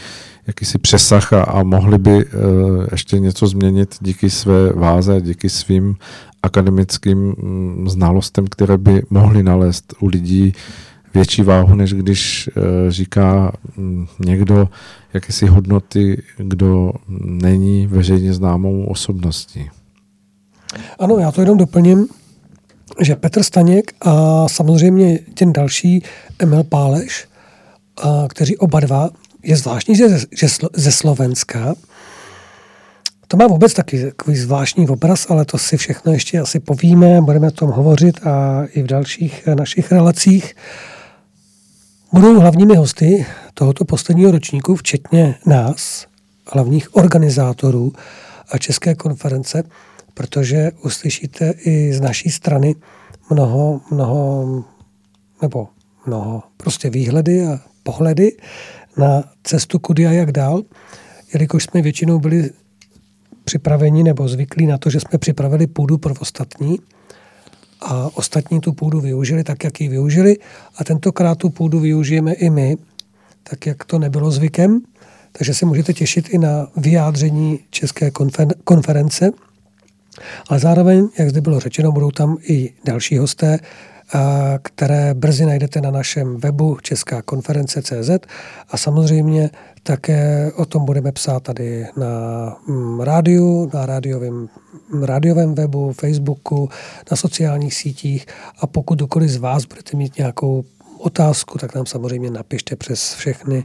jakýsi 0.47 0.79
přesah 0.79 1.33
a, 1.33 1.43
a 1.43 1.63
mohli 1.63 1.99
by 1.99 2.25
uh, 2.25 2.31
ještě 2.93 3.19
něco 3.19 3.47
změnit 3.47 3.97
díky 4.01 4.31
své 4.31 4.73
váze, 4.73 5.21
díky 5.21 5.51
svým 5.51 5.97
akademickým 6.43 7.35
um, 7.43 7.89
znalostem, 7.89 8.47
které 8.47 8.79
by 8.79 9.03
mohly 9.11 9.43
nalézt 9.43 9.95
u 10.01 10.07
lidí 10.07 10.55
větší 11.15 11.43
váhu, 11.43 11.75
než 11.75 11.95
když 11.95 12.51
uh, 12.57 12.63
říká 12.89 13.53
um, 13.79 14.09
někdo 14.25 14.69
jakési 15.15 15.47
hodnoty, 15.47 16.23
kdo 16.37 16.93
není 17.25 17.87
veřejně 17.87 18.35
známou 18.35 18.85
osobností. 18.85 19.71
Ano, 20.99 21.19
já 21.19 21.33
to 21.33 21.41
jenom 21.41 21.59
doplním, 21.59 22.09
že 23.01 23.17
Petr 23.17 23.43
Staněk 23.43 23.93
a 24.01 24.49
samozřejmě 24.49 25.19
ten 25.35 25.53
další 25.53 26.03
Emil 26.39 26.65
Páleš, 26.65 27.29
kteří 28.29 28.57
oba 28.57 28.81
dva 28.81 29.11
je 29.43 29.57
zvláštní, 29.57 29.97
že, 29.97 30.09
že 30.33 30.47
ze 30.73 30.93
Slovenska 30.93 31.75
to 33.29 33.37
má 33.37 33.47
vůbec 33.47 33.75
taky 33.75 34.05
takový 34.05 34.37
zvláštní 34.37 34.89
obraz, 34.89 35.31
ale 35.31 35.45
to 35.45 35.59
si 35.59 35.77
všechno 35.77 36.13
ještě 36.13 36.41
asi 36.41 36.61
povíme, 36.61 37.21
budeme 37.21 37.49
o 37.49 37.51
tom 37.51 37.71
hovořit 37.71 38.27
a 38.27 38.65
i 38.73 38.83
v 38.83 38.87
dalších 38.87 39.47
našich 39.47 39.93
relacích. 39.93 40.55
Budou 42.13 42.41
hlavními 42.41 42.77
hosty 42.77 43.27
tohoto 43.55 43.85
posledního 43.85 44.31
ročníku, 44.31 44.77
včetně 44.77 45.35
nás, 45.47 46.07
hlavních 46.53 46.97
organizátorů 46.97 47.93
a 48.49 48.59
České 48.59 48.95
konference, 48.95 49.63
protože 50.15 50.71
uslyšíte 50.85 51.55
i 51.65 51.93
z 51.93 52.01
naší 52.01 52.31
strany 52.31 52.75
mnoho, 53.31 53.81
mnoho, 53.91 54.65
nebo 55.43 55.69
mnoho 56.07 56.43
prostě 56.57 56.91
výhledy 56.91 57.47
a 57.47 57.61
pohledy 57.83 58.33
na 58.97 59.25
cestu 59.43 59.79
kudy 59.79 60.07
a 60.07 60.13
jak 60.13 60.33
dál, 60.33 60.63
jelikož 61.35 61.65
jsme 61.65 61.83
většinou 61.83 62.19
byli 62.19 62.51
připraveni 63.45 64.03
nebo 64.03 64.29
zvyklí 64.29 64.67
na 64.67 64.79
to, 64.79 64.91
že 64.91 65.01
jsme 65.01 65.19
připravili 65.19 65.67
půdu 65.67 65.99
pro 65.99 66.15
ostatní 66.21 66.79
a 67.81 68.11
ostatní 68.15 68.61
tu 68.61 68.73
půdu 68.73 69.01
využili 69.01 69.45
tak, 69.45 69.65
jak 69.65 69.81
ji 69.81 69.89
využili 69.89 70.37
a 70.77 70.85
tentokrát 70.85 71.39
tu 71.39 71.51
půdu 71.51 71.81
využijeme 71.81 72.33
i 72.33 72.51
my, 72.51 72.77
tak 73.43 73.67
jak 73.67 73.85
to 73.85 73.99
nebylo 73.99 74.31
zvykem. 74.31 74.81
Takže 75.33 75.55
se 75.55 75.67
můžete 75.67 75.93
těšit 75.93 76.29
i 76.29 76.39
na 76.39 76.67
vyjádření 76.77 77.61
České 77.71 78.11
konference. 78.65 79.31
Ale 80.49 80.59
zároveň, 80.59 81.09
jak 81.19 81.31
zde 81.31 81.41
bylo 81.41 81.61
řečeno, 81.61 81.93
budou 81.93 82.11
tam 82.11 82.37
i 82.43 82.73
další 82.85 83.19
hosté, 83.19 83.59
které 84.63 85.15
brzy 85.15 85.47
najdete 85.47 85.81
na 85.81 85.91
našem 85.91 86.37
webu 86.37 86.79
Česká 86.83 87.23
konference 87.23 87.83
CZ 87.83 88.11
a 88.69 88.77
samozřejmě 88.77 89.51
také 89.83 90.53
o 90.57 90.65
tom 90.65 90.85
budeme 90.85 91.13
psát 91.13 91.43
tady 91.43 91.87
na 91.97 92.09
mm, 92.69 93.01
rádiu, 93.01 93.71
na 93.75 93.87
rádiovém, 93.87 94.49
rádiovém 95.03 95.55
webu, 95.55 95.93
Facebooku, 95.93 96.69
na 97.11 97.17
sociálních 97.17 97.75
sítích 97.75 98.27
a 98.59 98.67
pokud 98.67 98.95
kdokoliv 98.95 99.31
z 99.31 99.37
vás 99.37 99.65
budete 99.65 99.97
mít 99.97 100.19
nějakou 100.19 100.65
otázku, 100.99 101.59
tak 101.59 101.75
nám 101.75 101.87
samozřejmě 101.87 102.31
napište 102.31 102.77
přes 102.77 103.15
všechny 103.15 103.65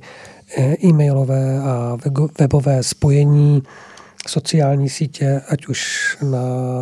eh, 0.57 0.75
e-mailové 0.85 1.59
a 1.59 1.97
webové 2.39 2.83
spojení, 2.83 3.63
sociální 4.27 4.89
sítě, 4.89 5.41
ať 5.49 5.67
už 5.67 6.17
na 6.21 6.39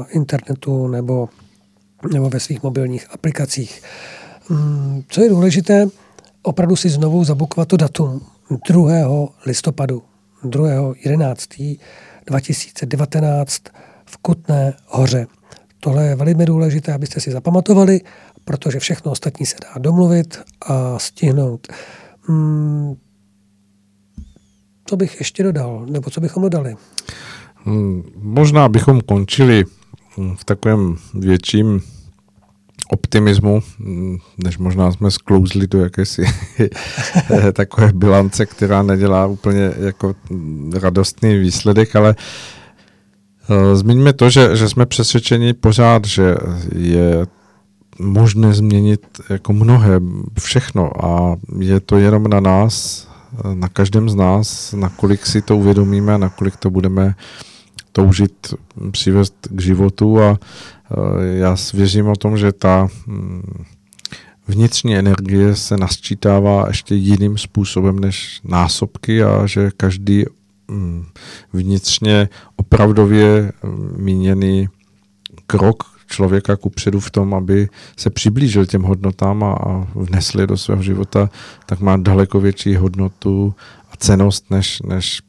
internetu 0.10 0.88
nebo 0.88 1.30
nebo 2.14 2.30
ve 2.30 2.40
svých 2.40 2.64
mobilních 2.64 3.08
aplikacích. 3.14 3.82
Mm, 4.50 5.04
co 5.10 5.22
je 5.22 5.30
důležité, 5.30 5.88
opravdu 6.42 6.76
si 6.76 6.90
znovu 6.90 7.24
zabukovat 7.24 7.68
to 7.68 7.78
datum 7.78 8.22
2. 8.70 9.28
listopadu, 9.46 10.04
2. 10.44 10.70
11. 11.06 11.50
2019 12.26 13.64
v 14.06 14.18
Kutné 14.18 14.74
hoře. 14.88 15.28
Tohle 15.80 16.06
je 16.06 16.16
velmi 16.16 16.46
důležité, 16.46 16.94
abyste 16.94 17.20
si 17.20 17.32
zapamatovali, 17.32 18.02
protože 18.46 18.80
všechno 18.80 19.12
ostatní 19.12 19.46
se 19.46 19.56
dá 19.62 19.80
domluvit 19.80 20.40
a 20.62 21.00
stihnout. 21.00 21.68
Hmm, 22.22 22.96
co 24.86 24.98
bych 24.98 25.20
ještě 25.20 25.44
dodal, 25.44 25.86
nebo 25.90 26.10
co 26.10 26.22
bychom 26.22 26.44
dodali? 26.44 26.76
Hmm, 27.56 28.04
možná 28.16 28.70
bychom 28.70 29.02
končili 29.02 29.64
v 30.36 30.46
takovém 30.46 30.96
větším 31.14 31.82
optimismu, 32.90 33.64
než 34.44 34.58
možná 34.58 34.92
jsme 34.92 35.12
sklouzli 35.12 35.68
do 35.68 35.80
jakési 35.80 36.26
takové 37.54 37.92
bilance, 37.94 38.46
která 38.46 38.84
nedělá 38.84 39.26
úplně 39.26 39.72
jako 39.78 40.16
radostný 40.74 41.40
výsledek, 41.40 41.96
ale 41.96 42.16
eh, 43.50 43.76
zmiňme 43.76 44.14
to, 44.14 44.30
že, 44.30 44.56
že 44.56 44.70
jsme 44.70 44.86
přesvědčeni 44.86 45.54
pořád, 45.54 46.06
že 46.06 46.36
je 46.76 47.28
možné 48.00 48.54
změnit 48.54 49.02
jako 49.30 49.54
mnohé, 49.54 50.00
všechno. 50.40 51.06
A 51.06 51.36
je 51.60 51.80
to 51.80 51.98
jenom 51.98 52.24
na 52.28 52.40
nás, 52.40 53.08
na 53.54 53.70
každém 53.70 54.10
z 54.10 54.16
nás, 54.16 54.74
nakolik 54.74 55.26
si 55.26 55.42
to 55.42 55.58
uvědomíme 55.58 56.18
nakolik 56.18 56.56
to 56.56 56.70
budeme 56.70 57.16
toužit 57.92 58.54
přivést 58.92 59.48
k 59.52 59.62
životu. 59.62 60.22
A 60.22 60.38
já 61.34 61.56
věřím 61.74 62.08
o 62.08 62.16
tom, 62.16 62.38
že 62.38 62.52
ta 62.52 62.88
hm, 63.08 63.64
vnitřní 64.48 64.98
energie 64.98 65.56
se 65.56 65.78
nasčítává 65.78 66.66
ještě 66.68 66.96
jiným 66.96 67.38
způsobem 67.38 68.00
než 68.00 68.42
násobky 68.44 69.24
a 69.24 69.46
že 69.46 69.72
každý 69.78 70.26
hm, 70.72 71.06
vnitřně 71.54 72.30
opravdově 72.56 73.52
hm, 73.64 73.96
míněný 73.98 74.68
krok 75.48 75.84
člověka 76.08 76.56
kupředu 76.56 77.00
v 77.00 77.12
tom, 77.12 77.34
aby 77.34 77.70
se 77.98 78.10
přiblížil 78.10 78.66
těm 78.66 78.82
hodnotám 78.82 79.44
a, 79.44 79.88
vnesl 79.96 80.40
je 80.40 80.48
do 80.48 80.58
svého 80.58 80.82
života, 80.82 81.30
tak 81.66 81.80
má 81.80 81.98
daleko 81.98 82.40
větší 82.40 82.76
hodnotu 82.76 83.56
a 83.92 83.98
cenost 83.98 84.52
než, 84.52 84.82
než 84.82 85.22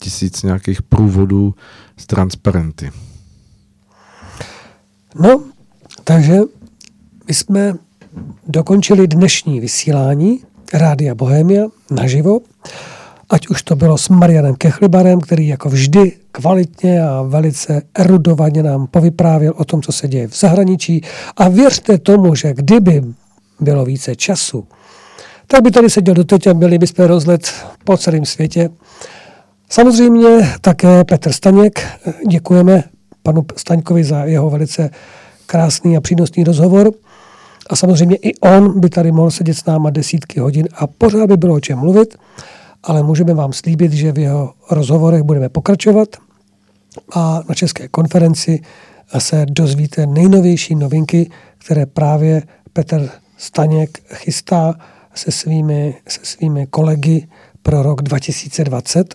tisíc 0.00 0.42
nějakých 0.42 0.82
průvodů 0.82 1.54
s 1.96 2.06
transparenty. 2.06 2.90
No, 5.20 5.42
takže 6.04 6.38
my 7.28 7.34
jsme 7.34 7.74
dokončili 8.46 9.06
dnešní 9.06 9.60
vysílání 9.60 10.40
Rádia 10.72 11.14
Bohemia 11.14 11.66
naživo 11.90 12.40
ať 13.30 13.48
už 13.48 13.62
to 13.62 13.76
bylo 13.76 13.98
s 13.98 14.08
Marianem 14.08 14.54
Kechlibarem, 14.54 15.20
který 15.20 15.48
jako 15.48 15.68
vždy 15.68 16.12
kvalitně 16.32 17.02
a 17.02 17.22
velice 17.22 17.82
erudovaně 17.94 18.62
nám 18.62 18.86
povyprávěl 18.86 19.52
o 19.56 19.64
tom, 19.64 19.82
co 19.82 19.92
se 19.92 20.08
děje 20.08 20.28
v 20.28 20.36
zahraničí. 20.36 21.00
A 21.36 21.48
věřte 21.48 21.98
tomu, 21.98 22.34
že 22.34 22.54
kdyby 22.54 23.02
bylo 23.60 23.84
více 23.84 24.16
času, 24.16 24.66
tak 25.46 25.62
by 25.62 25.70
tady 25.70 25.90
seděl 25.90 26.14
doteď 26.14 26.46
a 26.46 26.54
byli 26.54 26.78
bychom 26.78 27.04
rozlet 27.04 27.52
po 27.84 27.96
celém 27.96 28.24
světě. 28.24 28.70
Samozřejmě 29.70 30.28
také 30.60 31.04
Petr 31.04 31.32
Staněk. 31.32 31.86
Děkujeme 32.28 32.84
panu 33.26 33.42
Staňkovi 33.56 34.04
za 34.04 34.24
jeho 34.24 34.50
velice 34.50 34.90
krásný 35.46 35.96
a 35.96 36.00
přínosný 36.00 36.44
rozhovor. 36.44 36.92
A 37.70 37.76
samozřejmě 37.76 38.16
i 38.16 38.34
on 38.34 38.80
by 38.80 38.88
tady 38.88 39.12
mohl 39.12 39.30
sedět 39.30 39.54
s 39.54 39.64
náma 39.64 39.90
desítky 39.90 40.40
hodin 40.40 40.68
a 40.74 40.86
pořád 40.86 41.26
by 41.26 41.36
bylo 41.36 41.54
o 41.54 41.60
čem 41.60 41.78
mluvit 41.78 42.14
ale 42.86 43.02
můžeme 43.02 43.34
vám 43.34 43.52
slíbit, 43.52 43.92
že 43.92 44.12
v 44.12 44.18
jeho 44.18 44.54
rozhovorech 44.70 45.22
budeme 45.22 45.48
pokračovat 45.48 46.08
a 47.14 47.40
na 47.48 47.54
České 47.54 47.88
konferenci 47.88 48.60
se 49.18 49.46
dozvíte 49.50 50.06
nejnovější 50.06 50.74
novinky, 50.74 51.30
které 51.58 51.86
právě 51.86 52.42
Petr 52.72 53.08
Staněk 53.36 53.98
chystá 54.14 54.74
se 55.14 55.30
svými, 55.30 55.94
se 56.08 56.20
svými 56.22 56.66
kolegy 56.66 57.28
pro 57.62 57.82
rok 57.82 58.02
2020. 58.02 59.14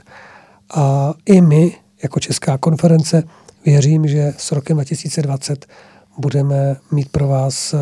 A 0.75 1.13
i 1.25 1.41
my, 1.41 1.75
jako 2.03 2.19
Česká 2.19 2.57
konference, 2.57 3.23
věřím, 3.65 4.07
že 4.07 4.33
s 4.37 4.51
rokem 4.51 4.77
2020 4.77 5.65
budeme 6.17 6.75
mít 6.91 7.09
pro 7.09 7.27
vás 7.27 7.73
eh, 7.73 7.77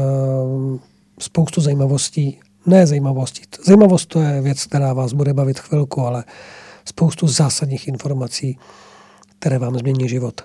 spoustu 1.19 1.61
zajímavostí 1.61 2.39
ne 2.65 2.87
zajímavosti. 2.87 3.41
Zajímavost 3.65 4.05
to 4.05 4.21
je 4.21 4.41
věc, 4.41 4.65
která 4.65 4.93
vás 4.93 5.13
bude 5.13 5.33
bavit 5.33 5.59
chvilku, 5.59 6.01
ale 6.01 6.23
spoustu 6.85 7.27
zásadních 7.27 7.87
informací, 7.87 8.57
které 9.39 9.59
vám 9.59 9.79
změní 9.79 10.09
život. 10.09 10.41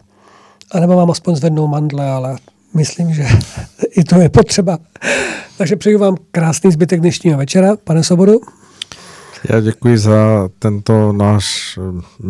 A 0.71 0.81
nebo 0.81 0.97
vám 0.97 1.11
aspoň 1.11 1.37
zvednou 1.37 1.67
mandle, 1.67 2.11
ale 2.11 2.37
myslím, 2.75 3.15
že 3.15 3.27
i 3.91 4.05
to 4.05 4.21
je 4.21 4.29
potřeba. 4.29 4.79
Takže 5.59 5.77
přeju 5.77 5.99
vám 5.99 6.17
krásný 6.31 6.73
zbytek 6.73 7.01
dnešního 7.01 7.39
večera. 7.39 7.77
Pane 7.85 8.05
Sobodu. 8.05 8.41
Já 9.51 9.61
děkuji 9.61 9.99
za 9.99 10.49
tento 10.59 11.13
náš 11.13 11.79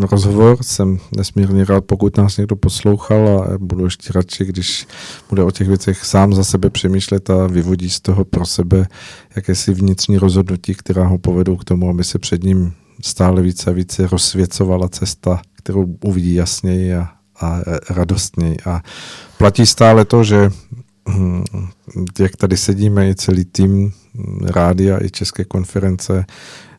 eh, 0.02 0.06
rozhovor. 0.10 0.56
Jsem 0.60 0.98
nesmírně 1.16 1.64
rád, 1.64 1.84
pokud 1.84 2.16
nás 2.16 2.36
někdo 2.36 2.56
poslouchal 2.56 3.28
a 3.28 3.58
budu 3.58 3.84
ještě 3.84 4.12
radši, 4.12 4.44
když 4.44 4.86
bude 5.30 5.42
o 5.42 5.50
těch 5.50 5.68
věcech 5.68 6.04
sám 6.04 6.34
za 6.34 6.44
sebe 6.44 6.70
přemýšlet 6.70 7.30
a 7.30 7.46
vyvodí 7.46 7.90
z 7.90 8.00
toho 8.00 8.24
pro 8.24 8.46
sebe 8.46 8.86
jakési 9.36 9.74
vnitřní 9.74 10.18
rozhodnutí, 10.18 10.74
která 10.74 11.06
ho 11.06 11.18
povedou 11.18 11.56
k 11.56 11.64
tomu, 11.64 11.90
aby 11.90 12.04
se 12.04 12.18
před 12.18 12.44
ním 12.44 12.72
stále 13.02 13.42
více 13.42 13.70
a 13.70 13.72
více 13.72 14.06
rozsvěcovala 14.06 14.88
cesta, 14.88 15.42
kterou 15.54 15.96
uvidí 16.04 16.34
jasněji 16.34 16.94
a, 16.94 17.08
a 17.40 17.60
radostněji. 17.90 18.56
A 18.66 18.82
platí 19.38 19.66
stále 19.66 20.04
to, 20.04 20.24
že 20.24 20.50
hm, 21.08 21.44
jak 22.18 22.36
tady 22.36 22.56
sedíme 22.56 23.08
i 23.08 23.14
celý 23.14 23.44
tým 23.44 23.92
rádia 24.42 25.04
i 25.04 25.10
České 25.10 25.44
konference, 25.44 26.24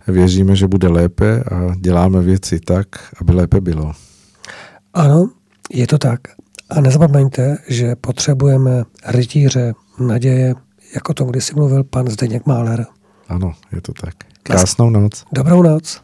věříme, 0.07 0.55
že 0.55 0.67
bude 0.67 0.87
lépe 0.87 1.43
a 1.43 1.75
děláme 1.75 2.21
věci 2.21 2.59
tak, 2.59 2.87
aby 3.21 3.33
lépe 3.33 3.61
bylo. 3.61 3.91
Ano, 4.93 5.29
je 5.73 5.87
to 5.87 5.97
tak. 5.97 6.19
A 6.69 6.81
nezapomeňte, 6.81 7.57
že 7.67 7.95
potřebujeme 7.95 8.83
rytíře 9.05 9.73
naděje, 9.99 10.55
jako 10.95 11.13
to 11.13 11.25
kdysi 11.25 11.53
mluvil 11.55 11.83
pan 11.83 12.07
Zdeněk 12.07 12.45
Máler. 12.45 12.85
Ano, 13.27 13.53
je 13.71 13.81
to 13.81 13.93
tak. 13.93 14.13
Krásnou 14.43 14.89
noc. 14.89 15.23
Dobrou 15.31 15.61
noc. 15.61 16.01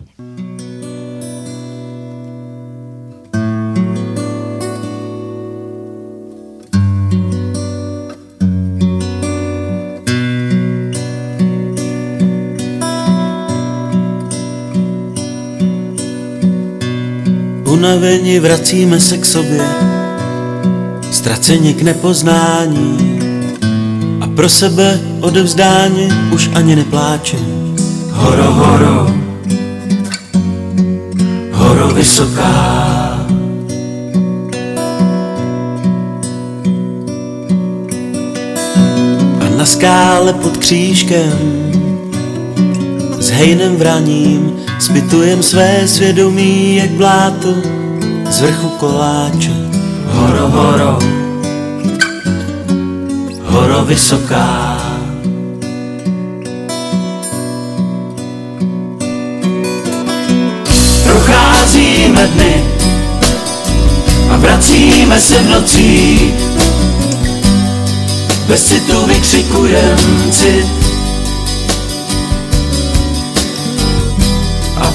Unaveni 17.82 18.40
vracíme 18.40 19.00
se 19.00 19.18
k 19.18 19.26
sobě, 19.26 19.66
ztraceni 21.12 21.74
k 21.74 21.82
nepoznání 21.82 23.20
a 24.22 24.28
pro 24.28 24.50
sebe 24.50 25.00
odevzdání 25.22 26.10
už 26.32 26.50
ani 26.56 26.76
nepláče. 26.76 27.38
Horo, 28.12 28.52
horo, 28.52 29.14
horo 31.52 31.88
vysoká. 31.88 33.26
A 39.40 39.50
na 39.58 39.66
skále 39.66 40.34
pod 40.34 40.58
křížkem 40.58 41.34
s 43.20 43.30
hejnem 43.30 43.76
vraním 43.76 44.61
Spitujem 44.82 45.44
své 45.44 45.88
svědomí 45.88 46.76
jak 46.76 46.90
bláto 46.90 47.54
z 48.30 48.42
vrchu 48.42 48.70
koláče. 48.70 49.52
Horo, 50.06 50.48
horo, 50.50 51.00
horo 53.44 53.86
vysoká. 53.86 54.78
Procházíme 61.04 62.28
dny 62.28 62.64
a 64.30 64.38
vracíme 64.38 65.20
se 65.20 65.40
v 65.40 65.50
nocí. 65.50 66.34
Bez 68.48 68.68
citu 68.68 69.06
vykřikujem 69.06 69.98
cit 70.32 70.81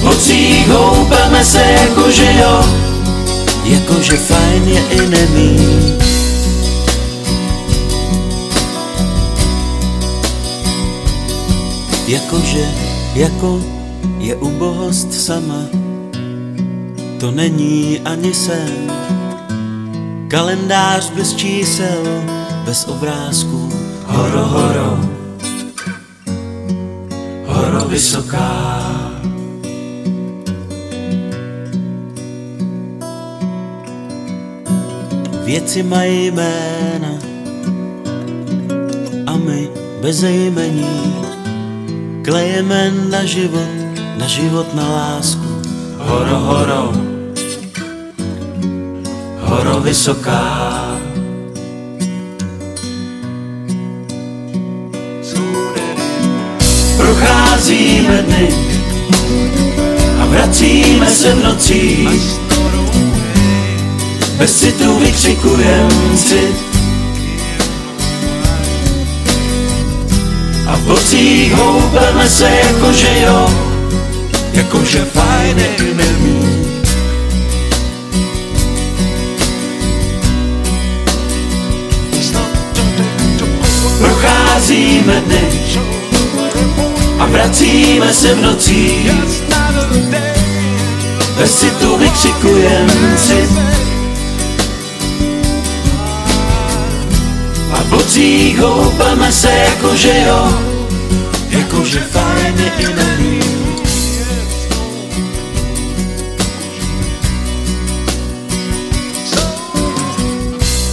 nocích 0.03 0.67
houpeme 0.67 1.45
se 1.45 1.61
jakože 1.61 2.33
jo, 2.41 2.63
jakože 3.63 4.17
fajn 4.17 4.67
je 4.67 4.81
i 4.91 5.09
nemít. 5.09 6.03
Jakože, 12.07 12.71
jako 13.15 13.61
je 14.19 14.35
ubohost 14.35 15.13
sama, 15.13 15.61
to 17.19 17.31
není 17.31 17.99
ani 18.05 18.33
sen. 18.33 18.91
Kalendář 20.27 21.11
bez 21.11 21.35
čísel, 21.35 22.03
bez 22.65 22.85
obrázků, 22.85 23.69
horo, 24.05 24.45
horo, 24.45 24.99
horo 27.45 27.85
vysoká. 27.87 29.16
Věci 35.47 35.83
mají 35.83 36.31
jména 36.31 37.11
a 39.27 39.37
my 39.37 39.69
bez 40.01 40.23
jmení 40.23 41.15
klejeme 42.23 42.91
na 43.09 43.25
život, 43.25 43.69
na 44.17 44.27
život, 44.27 44.73
na 44.75 44.89
lásku. 44.89 45.61
Horo, 45.97 46.39
horo, 46.39 46.93
horo 49.39 49.79
vysoká. 49.79 50.83
Procházíme 56.97 58.21
dny 58.27 58.49
a 60.19 60.25
vracíme 60.25 61.07
se 61.07 61.35
v 61.35 61.43
nocích 61.43 62.46
bez 64.37 64.59
citu 64.59 64.99
vykřikujem 64.99 65.89
cit 66.15 66.55
A 70.67 70.75
v 70.75 70.79
bocích 70.79 71.53
houpeme 71.53 72.29
se 72.29 72.49
jakože 72.63 73.19
jo. 73.25 73.49
Jakože 74.53 75.05
fajn 75.05 75.57
nemí 75.95 76.67
Procházíme 83.97 85.21
dny 85.25 85.41
a 87.19 87.25
vracíme 87.25 88.13
se 88.13 88.35
v 88.35 88.41
nocích. 88.41 89.11
Bez 91.37 91.59
citu 91.59 91.97
vykřikujem 91.97 92.87
cit 93.17 93.86
bocích 97.89 98.59
houpeme 98.59 99.31
se 99.31 99.49
jakože 99.49 100.23
jo, 100.27 100.59
jakože 101.49 101.99
fajn 101.99 102.59
je 102.59 102.71
i 102.77 102.93
nemí. 102.93 103.39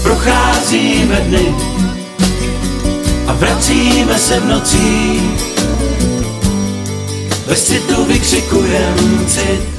Procházíme 0.02 1.16
dny 1.16 1.54
a 3.26 3.32
vracíme 3.32 4.18
se 4.18 4.40
v 4.40 4.46
nocí. 4.46 5.20
Bez 7.46 7.64
citu 7.66 8.04
vykřikujem 8.04 9.26
cit. 9.28 9.73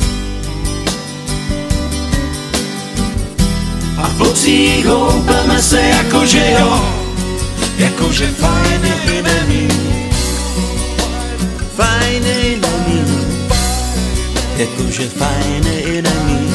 A 4.16 4.18
v 4.18 4.28
bocích 4.28 4.86
houpeme 4.86 5.62
se 5.62 5.82
jakože 5.82 6.52
jo, 6.60 6.86
jakože 7.78 8.28
fajn 8.28 8.84
je 9.06 9.22
nemí. 9.22 9.68
Fajn 11.76 12.24
je 12.26 12.58
nemí, 12.58 13.04
jakože 14.58 15.10
fajn 15.10 15.66
je 15.68 16.02
nemí. 16.02 16.55